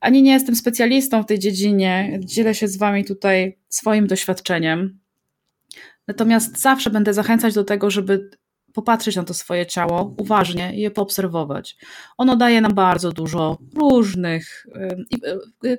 ani 0.00 0.22
nie 0.22 0.32
jestem 0.32 0.56
specjalistą 0.56 1.22
w 1.22 1.26
tej 1.26 1.38
dziedzinie. 1.38 2.20
Dzielę 2.24 2.54
się 2.54 2.68
z 2.68 2.76
Wami 2.76 3.04
tutaj 3.04 3.58
swoim 3.68 4.06
doświadczeniem. 4.06 4.98
Natomiast 6.08 6.60
zawsze 6.60 6.90
będę 6.90 7.14
zachęcać 7.14 7.54
do 7.54 7.64
tego, 7.64 7.90
żeby 7.90 8.30
popatrzeć 8.76 9.16
na 9.16 9.24
to 9.24 9.34
swoje 9.34 9.66
ciało 9.66 10.14
uważnie 10.18 10.74
i 10.74 10.80
je 10.80 10.90
poobserwować. 10.90 11.76
Ono 12.18 12.36
daje 12.36 12.60
nam 12.60 12.74
bardzo 12.74 13.12
dużo 13.12 13.58
różnych, 13.74 14.66
y, 15.64 15.68
y, 15.68 15.78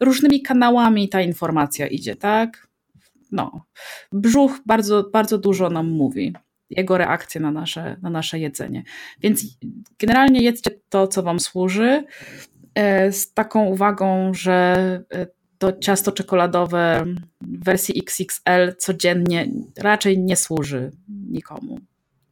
różnymi 0.00 0.42
kanałami 0.42 1.08
ta 1.08 1.20
informacja 1.20 1.86
idzie, 1.86 2.16
tak? 2.16 2.68
No. 3.32 3.64
Brzuch 4.12 4.60
bardzo, 4.66 5.10
bardzo 5.12 5.38
dużo 5.38 5.70
nam 5.70 5.90
mówi. 5.90 6.34
Jego 6.70 6.98
reakcje 6.98 7.40
na 7.40 7.50
nasze, 7.50 7.96
na 8.02 8.10
nasze 8.10 8.38
jedzenie. 8.38 8.82
Więc 9.20 9.44
generalnie 9.98 10.42
jedzcie 10.42 10.70
to, 10.88 11.06
co 11.06 11.22
Wam 11.22 11.40
służy, 11.40 12.04
e, 12.74 13.12
z 13.12 13.32
taką 13.32 13.64
uwagą, 13.64 14.34
że 14.34 14.76
e, 15.14 15.26
to 15.58 15.72
ciasto 15.72 16.12
czekoladowe 16.12 17.04
w 17.40 17.64
wersji 17.64 18.02
XXL 18.06 18.76
codziennie 18.78 19.48
raczej 19.78 20.18
nie 20.18 20.36
służy 20.36 20.90
nikomu. 21.08 21.80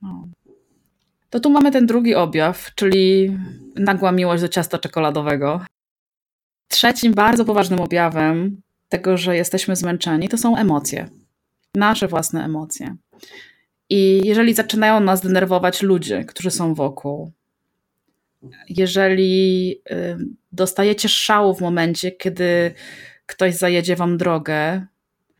No. 0.02 0.28
To 1.30 1.40
tu 1.40 1.50
mamy 1.50 1.70
ten 1.70 1.86
drugi 1.86 2.14
objaw, 2.14 2.74
czyli 2.74 3.36
nagła 3.76 4.12
miłość 4.12 4.42
do 4.42 4.48
ciasta 4.48 4.78
czekoladowego. 4.78 5.60
Trzecim 6.68 7.14
bardzo 7.14 7.44
poważnym 7.44 7.80
objawem 7.80 8.60
tego, 8.88 9.16
że 9.16 9.36
jesteśmy 9.36 9.76
zmęczeni, 9.76 10.28
to 10.28 10.38
są 10.38 10.56
emocje. 10.56 11.08
nasze 11.74 12.08
własne 12.08 12.44
emocje. 12.44 12.96
I 13.90 14.20
jeżeli 14.24 14.54
zaczynają 14.54 15.00
nas 15.00 15.20
denerwować 15.20 15.82
ludzie, 15.82 16.24
którzy 16.24 16.50
są 16.50 16.74
wokół, 16.74 17.32
jeżeli 18.68 19.70
y, 19.90 20.16
dostajecie 20.52 21.08
szału 21.08 21.54
w 21.54 21.60
momencie, 21.60 22.12
kiedy 22.12 22.74
ktoś 23.26 23.54
zajedzie 23.54 23.96
wam 23.96 24.16
drogę 24.16 24.86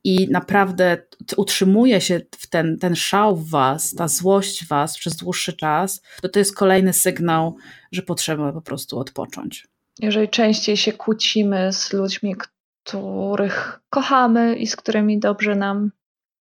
i 0.07 0.29
naprawdę 0.31 0.99
utrzymuje 1.37 2.01
się 2.01 2.21
w 2.39 2.47
ten, 2.47 2.79
ten 2.79 2.97
szał 2.97 3.37
w 3.37 3.51
was, 3.51 3.95
ta 3.95 4.09
złość 4.09 4.65
w 4.65 4.69
was 4.69 4.97
przez 4.99 5.17
dłuższy 5.17 5.53
czas, 5.53 6.03
to 6.23 6.29
to 6.29 6.39
jest 6.39 6.57
kolejny 6.57 6.93
sygnał, 6.93 7.57
że 7.93 8.03
potrzeba 8.03 8.53
po 8.53 8.63
prostu 8.63 8.99
odpocząć. 8.99 9.67
Jeżeli 10.01 10.29
częściej 10.29 10.77
się 10.77 10.93
kłócimy 10.93 11.73
z 11.73 11.93
ludźmi, 11.93 12.37
których 12.85 13.81
kochamy 13.91 14.57
i 14.57 14.67
z 14.67 14.77
którymi 14.77 15.19
dobrze 15.19 15.55
nam, 15.55 15.91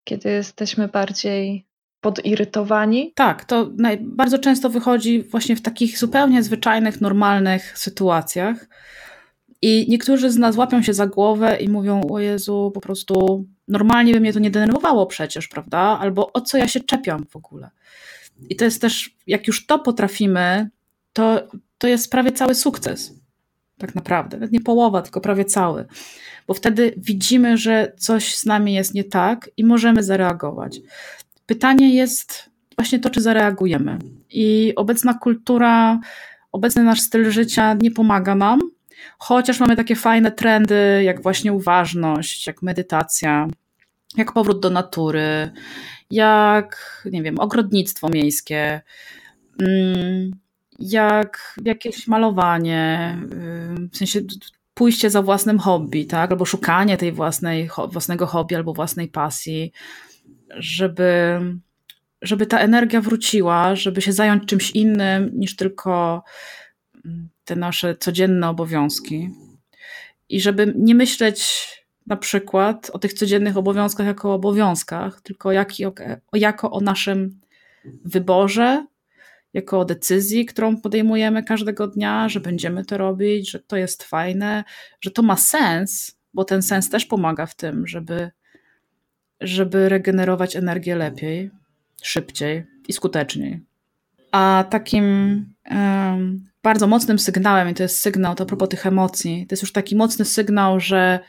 kiedy 0.04 0.30
jesteśmy 0.30 0.88
bardziej 0.88 1.66
podirytowani. 2.00 3.12
Tak, 3.14 3.44
to 3.44 3.70
naj, 3.78 3.98
bardzo 4.00 4.38
często 4.38 4.70
wychodzi 4.70 5.22
właśnie 5.22 5.56
w 5.56 5.62
takich 5.62 5.98
zupełnie 5.98 6.42
zwyczajnych, 6.42 7.00
normalnych 7.00 7.78
sytuacjach. 7.78 8.68
I 9.62 9.86
niektórzy 9.88 10.30
z 10.30 10.36
nas 10.36 10.56
łapią 10.56 10.82
się 10.82 10.94
za 10.94 11.06
głowę 11.06 11.56
i 11.60 11.68
mówią: 11.68 12.02
O 12.10 12.18
Jezu, 12.18 12.70
po 12.74 12.80
prostu 12.80 13.46
normalnie 13.68 14.12
by 14.12 14.20
mnie 14.20 14.32
to 14.32 14.38
nie 14.38 14.50
denerwowało 14.50 15.06
przecież, 15.06 15.48
prawda? 15.48 15.78
Albo 15.78 16.32
o 16.32 16.40
co 16.40 16.58
ja 16.58 16.68
się 16.68 16.80
czepiam 16.80 17.26
w 17.26 17.36
ogóle. 17.36 17.70
I 18.50 18.56
to 18.56 18.64
jest 18.64 18.80
też, 18.80 19.16
jak 19.26 19.46
już 19.46 19.66
to 19.66 19.78
potrafimy, 19.78 20.70
to, 21.12 21.48
to 21.78 21.88
jest 21.88 22.10
prawie 22.10 22.32
cały 22.32 22.54
sukces. 22.54 23.14
Tak 23.78 23.94
naprawdę. 23.94 24.36
Nawet 24.36 24.52
nie 24.52 24.60
połowa, 24.60 25.02
tylko 25.02 25.20
prawie 25.20 25.44
cały. 25.44 25.84
Bo 26.46 26.54
wtedy 26.54 26.94
widzimy, 26.96 27.56
że 27.56 27.92
coś 27.98 28.36
z 28.36 28.46
nami 28.46 28.74
jest 28.74 28.94
nie 28.94 29.04
tak 29.04 29.50
i 29.56 29.64
możemy 29.64 30.02
zareagować. 30.02 30.80
Pytanie 31.46 31.94
jest 31.94 32.50
właśnie 32.76 32.98
to, 32.98 33.10
czy 33.10 33.20
zareagujemy. 33.20 33.98
I 34.30 34.72
obecna 34.76 35.14
kultura, 35.14 36.00
obecny 36.52 36.82
nasz 36.82 37.00
styl 37.00 37.30
życia 37.30 37.74
nie 37.74 37.90
pomaga 37.90 38.34
nam, 38.34 38.60
chociaż 39.18 39.60
mamy 39.60 39.76
takie 39.76 39.96
fajne 39.96 40.32
trendy, 40.32 41.02
jak 41.04 41.22
właśnie 41.22 41.52
uważność, 41.52 42.46
jak 42.46 42.62
medytacja, 42.62 43.48
jak 44.16 44.32
powrót 44.32 44.60
do 44.60 44.70
natury, 44.70 45.50
jak, 46.10 47.02
nie 47.12 47.22
wiem, 47.22 47.40
ogrodnictwo 47.40 48.08
miejskie, 48.08 48.80
mm, 49.62 50.30
jak 50.78 51.54
jakieś 51.64 52.06
malowanie, 52.08 53.16
w 53.92 53.96
sensie 53.96 54.20
pójście 54.74 55.10
za 55.10 55.22
własnym 55.22 55.58
hobby, 55.58 56.06
tak? 56.06 56.30
albo 56.30 56.44
szukanie 56.44 56.96
tej 56.96 57.12
własnej, 57.12 57.70
własnego 57.88 58.26
hobby 58.26 58.56
albo 58.56 58.74
własnej 58.74 59.08
pasji 59.08 59.72
żeby, 60.56 61.40
żeby 62.22 62.46
ta 62.46 62.58
energia 62.58 63.00
wróciła, 63.00 63.76
żeby 63.76 64.02
się 64.02 64.12
zająć 64.12 64.44
czymś 64.46 64.70
innym 64.70 65.30
niż 65.34 65.56
tylko 65.56 66.24
mm, 67.04 67.28
te 67.44 67.56
nasze 67.56 67.96
codzienne 67.96 68.48
obowiązki. 68.48 69.30
I 70.28 70.40
żeby 70.40 70.72
nie 70.76 70.94
myśleć 70.94 71.68
na 72.06 72.16
przykład 72.16 72.90
o 72.92 72.98
tych 72.98 73.12
codziennych 73.12 73.56
obowiązkach 73.56 74.06
jako 74.06 74.30
o 74.30 74.34
obowiązkach, 74.34 75.20
tylko 75.20 75.52
jak, 75.52 75.72
jako 76.32 76.70
o 76.70 76.80
naszym 76.80 77.40
wyborze, 78.04 78.86
jako 79.52 79.80
o 79.80 79.84
decyzji, 79.84 80.46
którą 80.46 80.76
podejmujemy 80.76 81.42
każdego 81.42 81.86
dnia, 81.86 82.28
że 82.28 82.40
będziemy 82.40 82.84
to 82.84 82.98
robić, 82.98 83.50
że 83.50 83.60
to 83.60 83.76
jest 83.76 84.02
fajne, 84.02 84.64
że 85.00 85.10
to 85.10 85.22
ma 85.22 85.36
sens, 85.36 86.18
bo 86.34 86.44
ten 86.44 86.62
sens 86.62 86.90
też 86.90 87.06
pomaga 87.06 87.46
w 87.46 87.54
tym, 87.54 87.86
żeby 87.86 88.30
żeby 89.40 89.88
regenerować 89.88 90.56
energię 90.56 90.96
lepiej, 90.96 91.50
szybciej 92.02 92.64
i 92.88 92.92
skuteczniej. 92.92 93.60
A 94.32 94.64
takim 94.70 95.04
um, 95.70 96.48
bardzo 96.64 96.86
mocnym 96.86 97.18
sygnałem, 97.18 97.68
i 97.68 97.74
to 97.74 97.82
jest 97.82 98.00
sygnał, 98.00 98.34
to 98.34 98.44
a 98.44 98.46
propos 98.46 98.68
tych 98.68 98.86
emocji, 98.86 99.46
to 99.48 99.52
jest 99.52 99.62
już 99.62 99.72
taki 99.72 99.96
mocny 99.96 100.24
sygnał, 100.24 100.80
że 100.80 101.20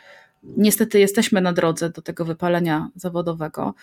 niestety 0.43 0.99
jesteśmy 0.99 1.41
na 1.41 1.53
drodze 1.53 1.89
do 1.89 2.01
tego 2.01 2.25
wypalenia 2.25 2.89
zawodowego. 2.95 3.73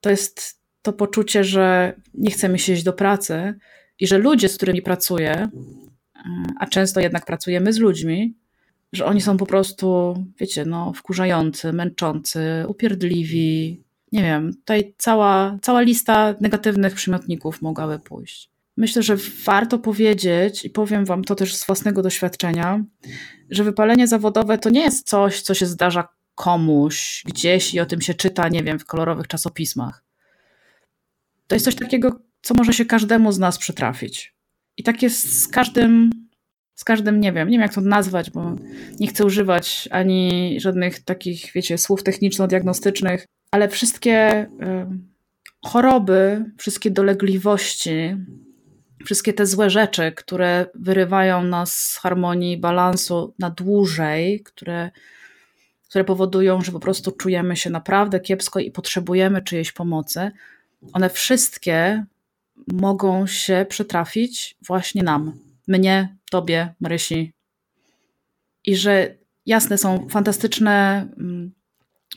To 0.00 0.10
jest 0.10 0.60
to 0.82 0.92
poczucie, 0.92 1.44
że 1.44 1.94
nie 2.14 2.30
chcemy 2.30 2.58
się 2.58 2.72
iść 2.72 2.82
do 2.82 2.92
pracy 2.92 3.54
i 4.00 4.06
że 4.06 4.18
ludzie, 4.18 4.48
z 4.48 4.56
którymi 4.56 4.82
pracuję, 4.82 5.48
a 6.60 6.66
często 6.66 7.00
jednak 7.00 7.26
pracujemy 7.26 7.72
z 7.72 7.78
ludźmi, 7.78 8.34
że 8.92 9.04
oni 9.04 9.20
są 9.20 9.36
po 9.36 9.46
prostu, 9.46 10.14
wiecie, 10.38 10.64
no, 10.64 10.92
wkurzający, 10.92 11.72
męczący, 11.72 12.64
upierdliwi. 12.68 13.82
Nie 14.12 14.22
wiem, 14.22 14.54
tutaj 14.54 14.94
cała, 14.98 15.58
cała 15.62 15.80
lista 15.80 16.34
negatywnych 16.40 16.94
przymiotników 16.94 17.62
mogłaby 17.62 17.98
pójść. 17.98 18.55
Myślę, 18.76 19.02
że 19.02 19.16
warto 19.44 19.78
powiedzieć, 19.78 20.64
i 20.64 20.70
powiem 20.70 21.04
Wam 21.04 21.24
to 21.24 21.34
też 21.34 21.56
z 21.56 21.66
własnego 21.66 22.02
doświadczenia, 22.02 22.84
że 23.50 23.64
wypalenie 23.64 24.08
zawodowe 24.08 24.58
to 24.58 24.70
nie 24.70 24.80
jest 24.80 25.08
coś, 25.08 25.42
co 25.42 25.54
się 25.54 25.66
zdarza 25.66 26.08
komuś 26.34 27.22
gdzieś 27.26 27.74
i 27.74 27.80
o 27.80 27.86
tym 27.86 28.00
się 28.00 28.14
czyta, 28.14 28.48
nie 28.48 28.62
wiem, 28.62 28.78
w 28.78 28.84
kolorowych 28.84 29.28
czasopismach. 29.28 30.04
To 31.46 31.56
jest 31.56 31.64
coś 31.64 31.74
takiego, 31.74 32.20
co 32.42 32.54
może 32.54 32.72
się 32.72 32.84
każdemu 32.84 33.32
z 33.32 33.38
nas 33.38 33.58
przytrafić. 33.58 34.34
I 34.76 34.82
tak 34.82 35.02
jest 35.02 35.42
z 35.42 35.48
każdym 35.48 36.10
z 36.74 36.84
każdym, 36.84 37.20
nie 37.20 37.32
wiem, 37.32 37.48
nie 37.48 37.52
wiem 37.52 37.62
jak 37.62 37.74
to 37.74 37.80
nazwać, 37.80 38.30
bo 38.30 38.56
nie 39.00 39.06
chcę 39.06 39.24
używać 39.24 39.88
ani 39.90 40.56
żadnych 40.60 41.04
takich, 41.04 41.52
wiecie, 41.54 41.78
słów 41.78 42.02
techniczno-diagnostycznych, 42.02 43.26
ale 43.50 43.68
wszystkie 43.68 44.42
y, 44.42 44.46
choroby, 45.64 46.44
wszystkie 46.58 46.90
dolegliwości, 46.90 48.16
wszystkie 49.06 49.32
te 49.32 49.46
złe 49.46 49.70
rzeczy, 49.70 50.12
które 50.12 50.66
wyrywają 50.74 51.44
nas 51.44 51.80
z 51.80 51.96
harmonii, 51.96 52.58
balansu 52.58 53.34
na 53.38 53.50
dłużej, 53.50 54.42
które, 54.42 54.90
które 55.88 56.04
powodują, 56.04 56.62
że 56.62 56.72
po 56.72 56.80
prostu 56.80 57.12
czujemy 57.12 57.56
się 57.56 57.70
naprawdę 57.70 58.20
kiepsko 58.20 58.60
i 58.60 58.70
potrzebujemy 58.70 59.42
czyjejś 59.42 59.72
pomocy, 59.72 60.30
one 60.92 61.10
wszystkie 61.10 62.04
mogą 62.72 63.26
się 63.26 63.66
przytrafić 63.68 64.56
właśnie 64.66 65.02
nam 65.02 65.38
mnie, 65.68 66.16
tobie, 66.30 66.74
Marysi. 66.80 67.32
I 68.64 68.76
że 68.76 69.14
jasne 69.46 69.78
są 69.78 70.08
fantastyczne, 70.08 71.08
mm, 71.18 71.52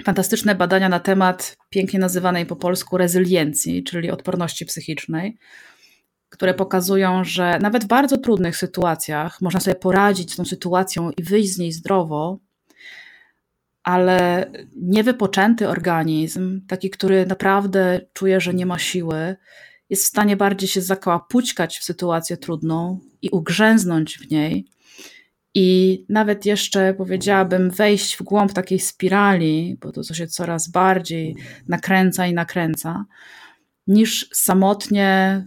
fantastyczne 0.04 0.56
badania 0.56 0.90
na 0.90 1.00
temat 1.00 1.58
pięknie 1.70 2.00
nazywanej 2.00 2.46
po 2.46 2.56
polsku 2.56 2.98
rezyliencji, 2.98 3.84
czyli 3.84 4.12
odporności 4.12 4.66
psychicznej, 4.66 5.38
które 6.30 6.54
pokazują, 6.54 7.24
że 7.24 7.60
nawet 7.62 7.84
w 7.84 7.88
bardzo 7.88 8.18
trudnych 8.18 8.58
sytuacjach 8.58 9.42
można 9.42 9.60
sobie 9.60 9.76
poradzić 9.76 10.34
z 10.34 10.36
tą 10.36 10.46
sytuacją 10.46 11.12
i 11.12 11.24
wyjść 11.24 11.54
z 11.54 11.58
niej 11.58 11.72
zdrowo, 11.72 12.40
ale 13.84 14.52
niewypoczęty 14.76 15.70
organizm, 15.70 16.62
taki, 16.68 16.90
który 16.90 17.26
naprawdę 17.26 18.02
czuje, 18.14 18.42
że 18.42 18.54
nie 18.54 18.66
ma 18.66 18.80
siły, 18.80 19.36
jest 19.90 20.04
w 20.04 20.08
stanie 20.08 20.38
bardziej 20.38 20.70
się 20.70 20.82
zakołapućkać 20.82 21.78
w 21.78 21.84
sytuację 21.84 22.38
trudną 22.38 23.00
i 23.22 23.30
ugrzęznąć 23.30 24.18
w 24.18 24.32
niej. 24.32 24.66
I 25.56 26.06
nawet 26.10 26.46
jeszcze 26.46 26.94
powiedziałabym 26.94 27.70
wejść 27.70 28.18
w 28.18 28.24
głąb 28.24 28.54
takiej 28.54 28.80
spirali, 28.80 29.78
bo 29.82 29.92
to, 29.92 30.04
co 30.04 30.14
się 30.14 30.28
coraz 30.28 30.70
bardziej 30.70 31.36
nakręca 31.68 32.28
i 32.28 32.34
nakręca, 32.34 33.06
niż 33.88 34.30
samotnie, 34.34 35.44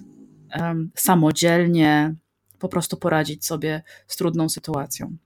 samodzielnie 0.95 2.15
po 2.59 2.69
prostu 2.69 2.97
poradzić 2.97 3.47
sobie 3.47 3.83
z 4.07 4.17
trudną 4.17 4.49
sytuacją. 4.49 5.17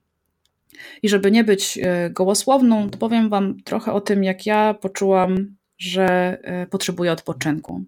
I 1.03 1.09
żeby 1.09 1.31
nie 1.31 1.45
być 1.45 1.79
e, 1.83 2.11
gołosłowną, 2.11 2.91
to 2.91 2.99
powiem 2.99 3.29
Wam 3.29 3.63
trochę 3.63 3.93
o 3.93 4.01
tym, 4.01 4.25
jak 4.25 4.47
ja 4.47 4.75
poczułam 4.75 5.57
że 5.79 6.39
e, 6.43 6.67
potrzebuję 6.67 7.13
odpoczynku. 7.13 7.85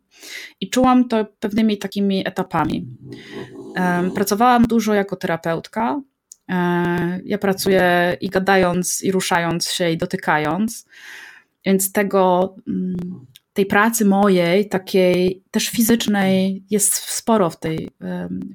I 0.60 0.70
czułam 0.70 1.08
to 1.08 1.24
pewnymi 1.40 1.78
takimi 1.78 2.28
etapami. 2.28 2.86
Pracowałam 4.14 4.62
dużo 4.62 4.94
jako 4.94 5.16
terapeutka. 5.16 6.00
E, 6.48 7.20
ja 7.24 7.38
pracuję 7.38 8.16
i 8.20 8.28
gadając, 8.28 9.02
i 9.02 9.12
ruszając 9.12 9.70
się, 9.70 9.90
i 9.90 9.96
dotykając, 9.96 10.86
więc 11.66 11.92
tego, 11.92 12.54
mm, 12.68 12.96
tej 13.58 13.66
pracy 13.66 14.04
mojej, 14.04 14.68
takiej 14.68 15.42
też 15.50 15.68
fizycznej, 15.68 16.64
jest 16.70 16.94
sporo 16.94 17.50
w, 17.50 17.60
tej, 17.60 17.90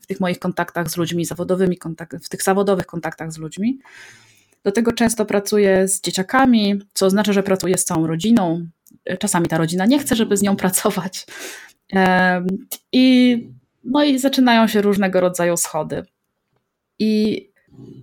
w 0.01 0.07
tych 0.07 0.19
moich 0.19 0.39
kontaktach 0.39 0.89
z 0.89 0.97
ludźmi, 0.97 1.25
zawodowymi 1.25 1.77
w 2.23 2.29
tych 2.29 2.43
zawodowych 2.43 2.85
kontaktach 2.85 3.31
z 3.31 3.37
ludźmi. 3.37 3.79
Do 4.63 4.71
tego 4.71 4.91
często 4.91 5.25
pracuję 5.25 5.87
z 5.87 6.01
dzieciakami, 6.01 6.79
co 6.93 7.05
oznacza, 7.05 7.33
że 7.33 7.43
pracuję 7.43 7.77
z 7.77 7.85
całą 7.85 8.07
rodziną, 8.07 8.67
czasami 9.19 9.47
ta 9.47 9.57
rodzina 9.57 9.85
nie 9.85 9.99
chce, 9.99 10.15
żeby 10.15 10.37
z 10.37 10.41
nią 10.41 10.55
pracować. 10.63 11.25
I, 12.91 13.37
no 13.83 14.03
i 14.03 14.19
zaczynają 14.19 14.67
się 14.67 14.81
różnego 14.81 15.19
rodzaju 15.19 15.57
schody. 15.57 16.03
I 16.99 17.41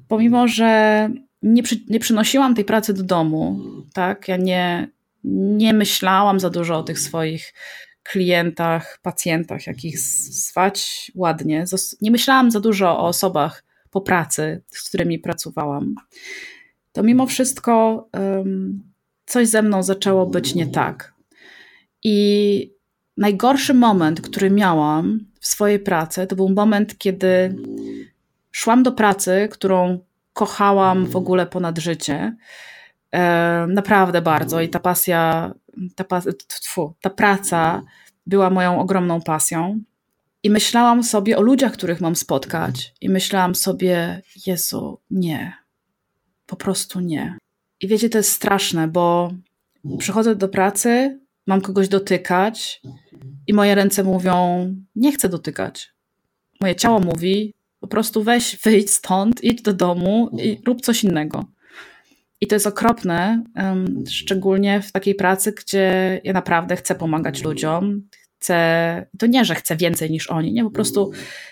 pomimo, 0.09 0.49
że 0.49 1.11
nie, 1.43 1.63
przy, 1.63 1.81
nie 1.89 2.01
przynosiłam 2.01 2.55
tej 2.55 2.65
pracy 2.65 2.95
do 2.95 3.03
domu, 3.03 3.61
tak, 3.93 4.29
ja 4.29 4.37
nie, 4.37 4.89
nie 5.25 5.75
myślałam 5.75 6.41
za 6.41 6.51
dużo 6.51 6.79
o 6.79 6.83
tych 6.83 6.99
swoich 6.99 7.55
klientach, 8.03 8.99
pacjentach, 9.03 9.67
jak 9.67 9.85
ich 9.85 9.99
zwać 9.99 11.13
ładnie. 11.15 11.65
Nie 12.01 12.11
myślałam 12.11 12.51
za 12.51 12.61
dużo 12.61 12.99
o 12.99 13.07
osobach 13.07 13.65
po 13.91 14.01
pracy, 14.01 14.63
z 14.71 14.89
którymi 14.89 15.19
pracowałam. 15.19 15.95
To 16.93 17.03
mimo 17.03 17.27
wszystko 17.27 18.07
um, 18.13 18.83
coś 19.27 19.49
ze 19.49 19.63
mną 19.63 19.83
zaczęło 19.83 20.27
być 20.27 20.55
nie 20.55 20.67
tak. 20.67 21.15
I 22.05 22.73
najgorszy 23.17 23.75
moment, 23.75 24.21
który 24.21 24.51
miałam 24.51 25.21
w 25.41 25.47
swojej 25.47 25.79
pracy, 25.79 26.27
to 26.27 26.37
był 26.37 26.49
moment, 26.49 26.99
kiedy 26.99 27.57
szłam 28.51 28.83
do 28.83 28.93
pracy, 28.93 29.49
którą 29.51 29.99
kochałam 30.33 31.07
w 31.07 31.17
ogóle 31.17 31.47
ponad 31.47 31.79
życie. 31.79 32.37
Naprawdę 33.69 34.23
bardzo. 34.23 34.61
I 34.61 34.69
ta 34.69 34.81
pasja, 34.81 35.55
ta, 35.97 36.05
tfu, 36.47 36.95
ta 37.01 37.11
praca 37.11 37.83
była 38.27 38.51
moją 38.51 38.81
ogromną 38.81 39.21
pasją. 39.21 39.81
I 40.43 40.51
myślałam 40.51 41.03
sobie 41.03 41.39
o 41.39 41.43
ludziach, 41.43 41.73
których 41.73 42.01
mam 42.01 42.17
spotkać. 42.17 42.95
I 43.01 43.09
myślałam 43.09 43.55
sobie, 43.55 44.23
Jezu, 44.47 45.01
nie. 45.11 45.53
Po 46.47 46.57
prostu 46.57 47.01
nie. 47.01 47.39
I 47.81 47.89
wiecie, 47.89 48.11
to 48.11 48.19
jest 48.19 48.33
straszne, 48.33 48.89
bo 48.89 49.33
przychodzę 49.99 50.35
do 50.35 50.49
pracy, 50.49 51.21
mam 51.47 51.61
kogoś 51.61 51.89
dotykać 51.89 52.83
i 53.47 53.55
moje 53.55 53.75
ręce 53.75 54.05
mówią, 54.05 54.67
nie 54.97 55.13
chcę 55.13 55.29
dotykać. 55.29 55.93
Moje 56.61 56.75
ciało 56.75 57.01
mówi, 57.01 57.55
po 57.81 57.87
prostu 57.87 58.23
weź, 58.23 58.59
wyjdź 58.63 58.91
stąd, 58.91 59.45
idź 59.45 59.63
do 59.63 59.73
domu 59.73 60.31
i 60.43 60.61
rób 60.67 60.81
coś 60.81 61.05
innego. 61.05 61.45
I 62.41 62.47
to 62.47 62.55
jest 62.55 62.67
okropne, 62.67 63.45
szczególnie 64.09 64.83
w 64.83 64.93
takiej 64.93 65.15
pracy, 65.15 65.53
gdzie 65.53 66.21
ja 66.25 66.33
naprawdę 66.33 66.77
chcę 66.77 66.95
pomagać 66.95 67.45
ludziom. 67.45 68.03
Chcę, 68.39 69.07
to 69.19 69.27
nie, 69.27 69.45
że 69.45 69.55
chcę 69.55 69.77
więcej 69.77 70.11
niż 70.11 70.31
oni, 70.31 70.53
nie, 70.53 70.65
po 70.65 70.71
prostu 70.71 71.11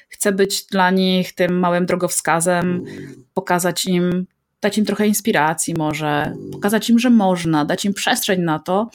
chcę 0.08 0.32
być 0.32 0.66
dla 0.66 0.90
nich 0.90 1.34
tym 1.34 1.58
małym 1.58 1.86
drogowskazem, 1.86 2.84
pokazać 3.34 3.86
im, 3.86 4.26
dać 4.60 4.78
im 4.78 4.84
trochę 4.84 5.06
inspiracji 5.06 5.74
może, 5.78 6.34
pokazać 6.52 6.90
im, 6.90 6.98
że 6.98 7.10
można, 7.10 7.64
dać 7.64 7.84
im 7.84 7.94
przestrzeń 7.94 8.40
na 8.40 8.58
to, 8.58 8.90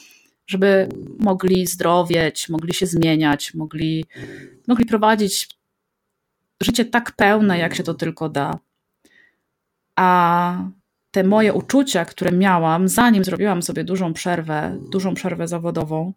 żeby 0.46 0.88
mogli 1.18 1.66
zdrowieć, 1.66 2.48
mogli 2.48 2.74
się 2.74 2.86
zmieniać, 2.86 3.54
mogli, 3.54 4.04
mogli 4.68 4.86
prowadzić 4.86 5.48
życie 6.62 6.84
tak 6.84 7.12
pełne, 7.12 7.58
jak 7.58 7.74
się 7.74 7.82
to 7.82 7.94
tylko 7.94 8.28
da. 8.28 8.58
A 9.96 10.68
te 11.14 11.24
moje 11.24 11.52
uczucia, 11.52 12.04
które 12.04 12.32
miałam, 12.32 12.88
zanim 12.88 13.24
zrobiłam 13.24 13.62
sobie 13.62 13.84
dużą 13.84 14.14
przerwę, 14.14 14.78
dużą 14.92 15.14
przerwę 15.14 15.48
zawodową, 15.48 16.12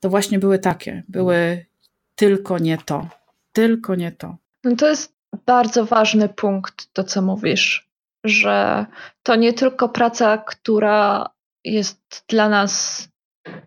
to 0.00 0.10
właśnie 0.10 0.38
były 0.38 0.58
takie. 0.58 1.02
Były 1.08 1.66
tylko 2.14 2.58
nie 2.58 2.78
to. 2.78 3.08
Tylko 3.52 3.94
nie 3.94 4.12
to. 4.12 4.36
No 4.64 4.76
to 4.76 4.88
jest 4.88 5.14
bardzo 5.46 5.84
ważny 5.84 6.28
punkt, 6.28 6.92
to 6.92 7.04
co 7.04 7.22
mówisz, 7.22 7.88
że 8.24 8.86
to 9.22 9.36
nie 9.36 9.52
tylko 9.52 9.88
praca, 9.88 10.38
która 10.38 11.30
jest 11.64 12.24
dla 12.28 12.48
nas 12.48 13.08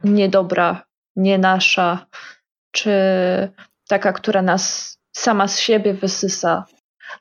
niedobra, 0.03 0.85
nie 1.15 1.37
nasza, 1.37 2.05
czy 2.71 2.91
taka, 3.87 4.13
która 4.13 4.41
nas 4.41 4.97
sama 5.11 5.47
z 5.47 5.59
siebie 5.59 5.93
wysysa, 5.93 6.65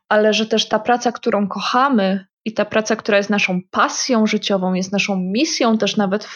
ale 0.09 0.35
że 0.35 0.47
też 0.47 0.69
ta 0.69 0.79
praca, 0.79 1.13
którą 1.13 1.49
kochamy 1.49 2.27
i 2.45 2.53
ta 2.53 2.65
praca, 2.65 2.97
która 2.97 3.19
jest 3.19 3.31
naszą 3.31 3.61
pasją 3.71 4.27
życiową, 4.27 4.75
jest 4.75 4.93
naszą 4.93 5.17
misją 5.17 5.79
też 5.79 5.97
nawet 5.97 6.29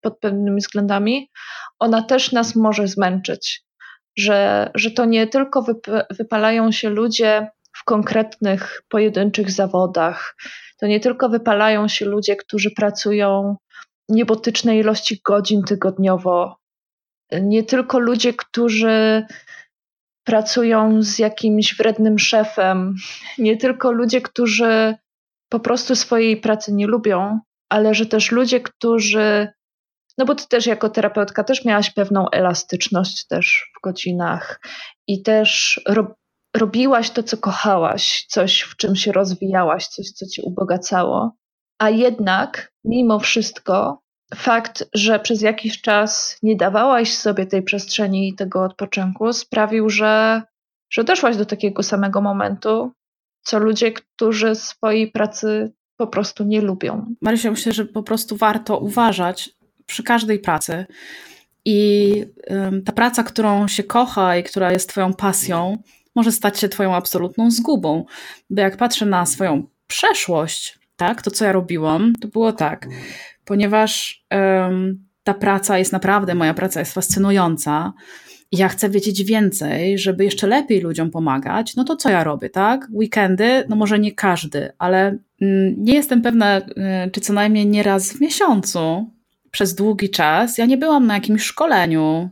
pod 0.00 0.18
pewnymi 0.18 0.60
względami, 0.60 1.30
ona 1.78 2.02
też 2.02 2.32
nas 2.32 2.56
może 2.56 2.88
zmęczyć. 2.88 3.62
Że, 4.16 4.70
że 4.74 4.90
to 4.90 5.04
nie 5.04 5.26
tylko 5.26 5.64
wypalają 6.10 6.72
się 6.72 6.90
ludzie 6.90 7.48
w 7.76 7.84
konkretnych, 7.84 8.82
pojedynczych 8.88 9.50
zawodach, 9.50 10.36
to 10.80 10.86
nie 10.86 11.00
tylko 11.00 11.28
wypalają 11.28 11.88
się 11.88 12.04
ludzie, 12.04 12.36
którzy 12.36 12.70
pracują 12.70 13.56
niebotyczne 14.08 14.78
ilości 14.78 15.20
godzin 15.24 15.62
tygodniowo, 15.62 16.56
nie 17.32 17.62
tylko 17.62 17.98
ludzie, 17.98 18.34
którzy 18.34 19.26
pracują 20.24 21.02
z 21.02 21.18
jakimś 21.18 21.76
wrednym 21.76 22.18
szefem, 22.18 22.94
nie 23.38 23.56
tylko 23.56 23.92
ludzie, 23.92 24.20
którzy 24.20 24.94
po 25.52 25.60
prostu 25.60 25.96
swojej 25.96 26.36
pracy 26.36 26.72
nie 26.72 26.86
lubią, 26.86 27.40
ale 27.68 27.94
że 27.94 28.06
też 28.06 28.32
ludzie, 28.32 28.60
którzy, 28.60 29.48
no 30.18 30.24
bo 30.24 30.34
ty 30.34 30.48
też 30.48 30.66
jako 30.66 30.88
terapeutka 30.88 31.44
też 31.44 31.64
miałaś 31.64 31.90
pewną 31.90 32.30
elastyczność 32.30 33.26
też 33.26 33.70
w 33.76 33.84
godzinach 33.84 34.60
i 35.06 35.22
też 35.22 35.80
ro, 35.88 36.14
robiłaś 36.56 37.10
to, 37.10 37.22
co 37.22 37.36
kochałaś, 37.36 38.26
coś, 38.28 38.60
w 38.60 38.76
czym 38.76 38.96
się 38.96 39.12
rozwijałaś, 39.12 39.86
coś, 39.86 40.10
co 40.10 40.26
cię 40.26 40.42
ubogacało, 40.42 41.36
a 41.78 41.90
jednak 41.90 42.72
mimo 42.84 43.18
wszystko 43.18 44.02
fakt, 44.34 44.84
że 44.94 45.20
przez 45.20 45.42
jakiś 45.42 45.80
czas 45.80 46.38
nie 46.42 46.56
dawałaś 46.56 47.14
sobie 47.14 47.46
tej 47.46 47.62
przestrzeni 47.62 48.28
i 48.28 48.34
tego 48.34 48.64
odpoczynku, 48.64 49.32
sprawił, 49.32 49.90
że, 49.90 50.42
że 50.92 51.04
doszłaś 51.04 51.36
do 51.36 51.46
takiego 51.46 51.82
samego 51.82 52.20
momentu, 52.20 52.92
co 53.42 53.58
ludzie, 53.58 53.92
którzy 53.92 54.54
swojej 54.54 55.10
pracy 55.10 55.72
po 55.96 56.06
prostu 56.06 56.44
nie 56.44 56.60
lubią. 56.60 57.14
Marysia, 57.20 57.50
myślę, 57.50 57.72
że 57.72 57.84
po 57.84 58.02
prostu 58.02 58.36
warto 58.36 58.78
uważać 58.78 59.50
przy 59.86 60.02
każdej 60.02 60.38
pracy. 60.38 60.86
I 61.64 62.24
ta 62.84 62.92
praca, 62.92 63.22
którą 63.22 63.68
się 63.68 63.82
kocha 63.82 64.36
i 64.36 64.44
która 64.44 64.72
jest 64.72 64.88
Twoją 64.88 65.14
pasją, 65.14 65.78
może 66.14 66.32
stać 66.32 66.60
się 66.60 66.68
Twoją 66.68 66.94
absolutną 66.94 67.50
zgubą. 67.50 68.04
Bo 68.50 68.62
jak 68.62 68.76
patrzę 68.76 69.06
na 69.06 69.26
swoją 69.26 69.66
przeszłość, 69.86 70.78
tak, 70.96 71.22
to 71.22 71.30
co 71.30 71.44
ja 71.44 71.52
robiłam, 71.52 72.12
to 72.20 72.28
było 72.28 72.52
tak 72.52 72.86
ponieważ 73.44 74.24
ta 75.22 75.34
praca 75.34 75.78
jest 75.78 75.92
naprawdę, 75.92 76.34
moja 76.34 76.54
praca 76.54 76.80
jest 76.80 76.94
fascynująca. 76.94 77.92
Ja 78.52 78.68
chcę 78.68 78.90
wiedzieć 78.90 79.24
więcej, 79.24 79.98
żeby 79.98 80.24
jeszcze 80.24 80.46
lepiej 80.46 80.80
ludziom 80.80 81.10
pomagać, 81.10 81.76
no 81.76 81.84
to 81.84 81.96
co 81.96 82.10
ja 82.10 82.24
robię, 82.24 82.50
tak? 82.50 82.88
Weekendy, 82.92 83.64
no 83.68 83.76
może 83.76 83.98
nie 83.98 84.12
każdy, 84.12 84.72
ale 84.78 85.18
mm, 85.40 85.74
nie 85.78 85.94
jestem 85.94 86.22
pewna, 86.22 86.58
y, 86.58 87.10
czy 87.12 87.20
co 87.20 87.32
najmniej 87.32 87.66
nie 87.66 87.82
raz 87.82 88.12
w 88.12 88.20
miesiącu 88.20 89.10
przez 89.50 89.74
długi 89.74 90.10
czas 90.10 90.58
ja 90.58 90.66
nie 90.66 90.76
byłam 90.76 91.06
na 91.06 91.14
jakimś 91.14 91.42
szkoleniu 91.42 92.30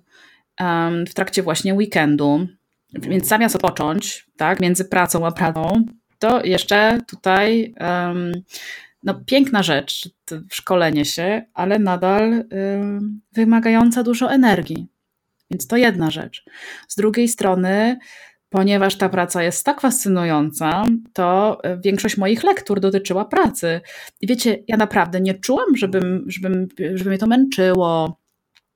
um, 0.61 1.07
w 1.07 1.15
trakcie 1.15 1.43
właśnie 1.43 1.75
weekendu. 1.75 2.47
Więc 2.93 3.29
zamiast 3.29 3.57
odpocząć, 3.57 4.27
tak, 4.37 4.61
między 4.61 4.85
pracą 4.85 5.27
a 5.27 5.33
pracą, 5.33 5.85
to 6.19 6.45
jeszcze 6.45 7.01
tutaj 7.09 7.75
um, 7.81 8.33
no, 9.03 9.15
piękna 9.27 9.63
rzecz, 9.63 10.09
szkolenie 10.51 11.05
się, 11.05 11.43
ale 11.55 11.79
nadal 11.79 12.33
y, 12.33 12.45
wymagająca 13.33 14.03
dużo 14.03 14.33
energii. 14.33 14.87
Więc 15.51 15.67
to 15.67 15.77
jedna 15.77 16.11
rzecz. 16.11 16.45
Z 16.89 16.97
drugiej 16.97 17.29
strony, 17.29 17.99
ponieważ 18.49 18.97
ta 18.97 19.09
praca 19.09 19.43
jest 19.43 19.65
tak 19.65 19.81
fascynująca, 19.81 20.85
to 21.13 21.59
większość 21.85 22.17
moich 22.17 22.43
lektur 22.43 22.81
dotyczyła 22.81 23.25
pracy. 23.25 23.81
I 24.21 24.27
wiecie, 24.27 24.59
ja 24.69 24.77
naprawdę 24.77 25.21
nie 25.21 25.35
czułam, 25.35 25.77
żebym, 25.77 26.25
żebym, 26.27 26.69
żeby 26.95 27.11
mnie 27.11 27.19
to 27.19 27.27
męczyło, 27.27 28.21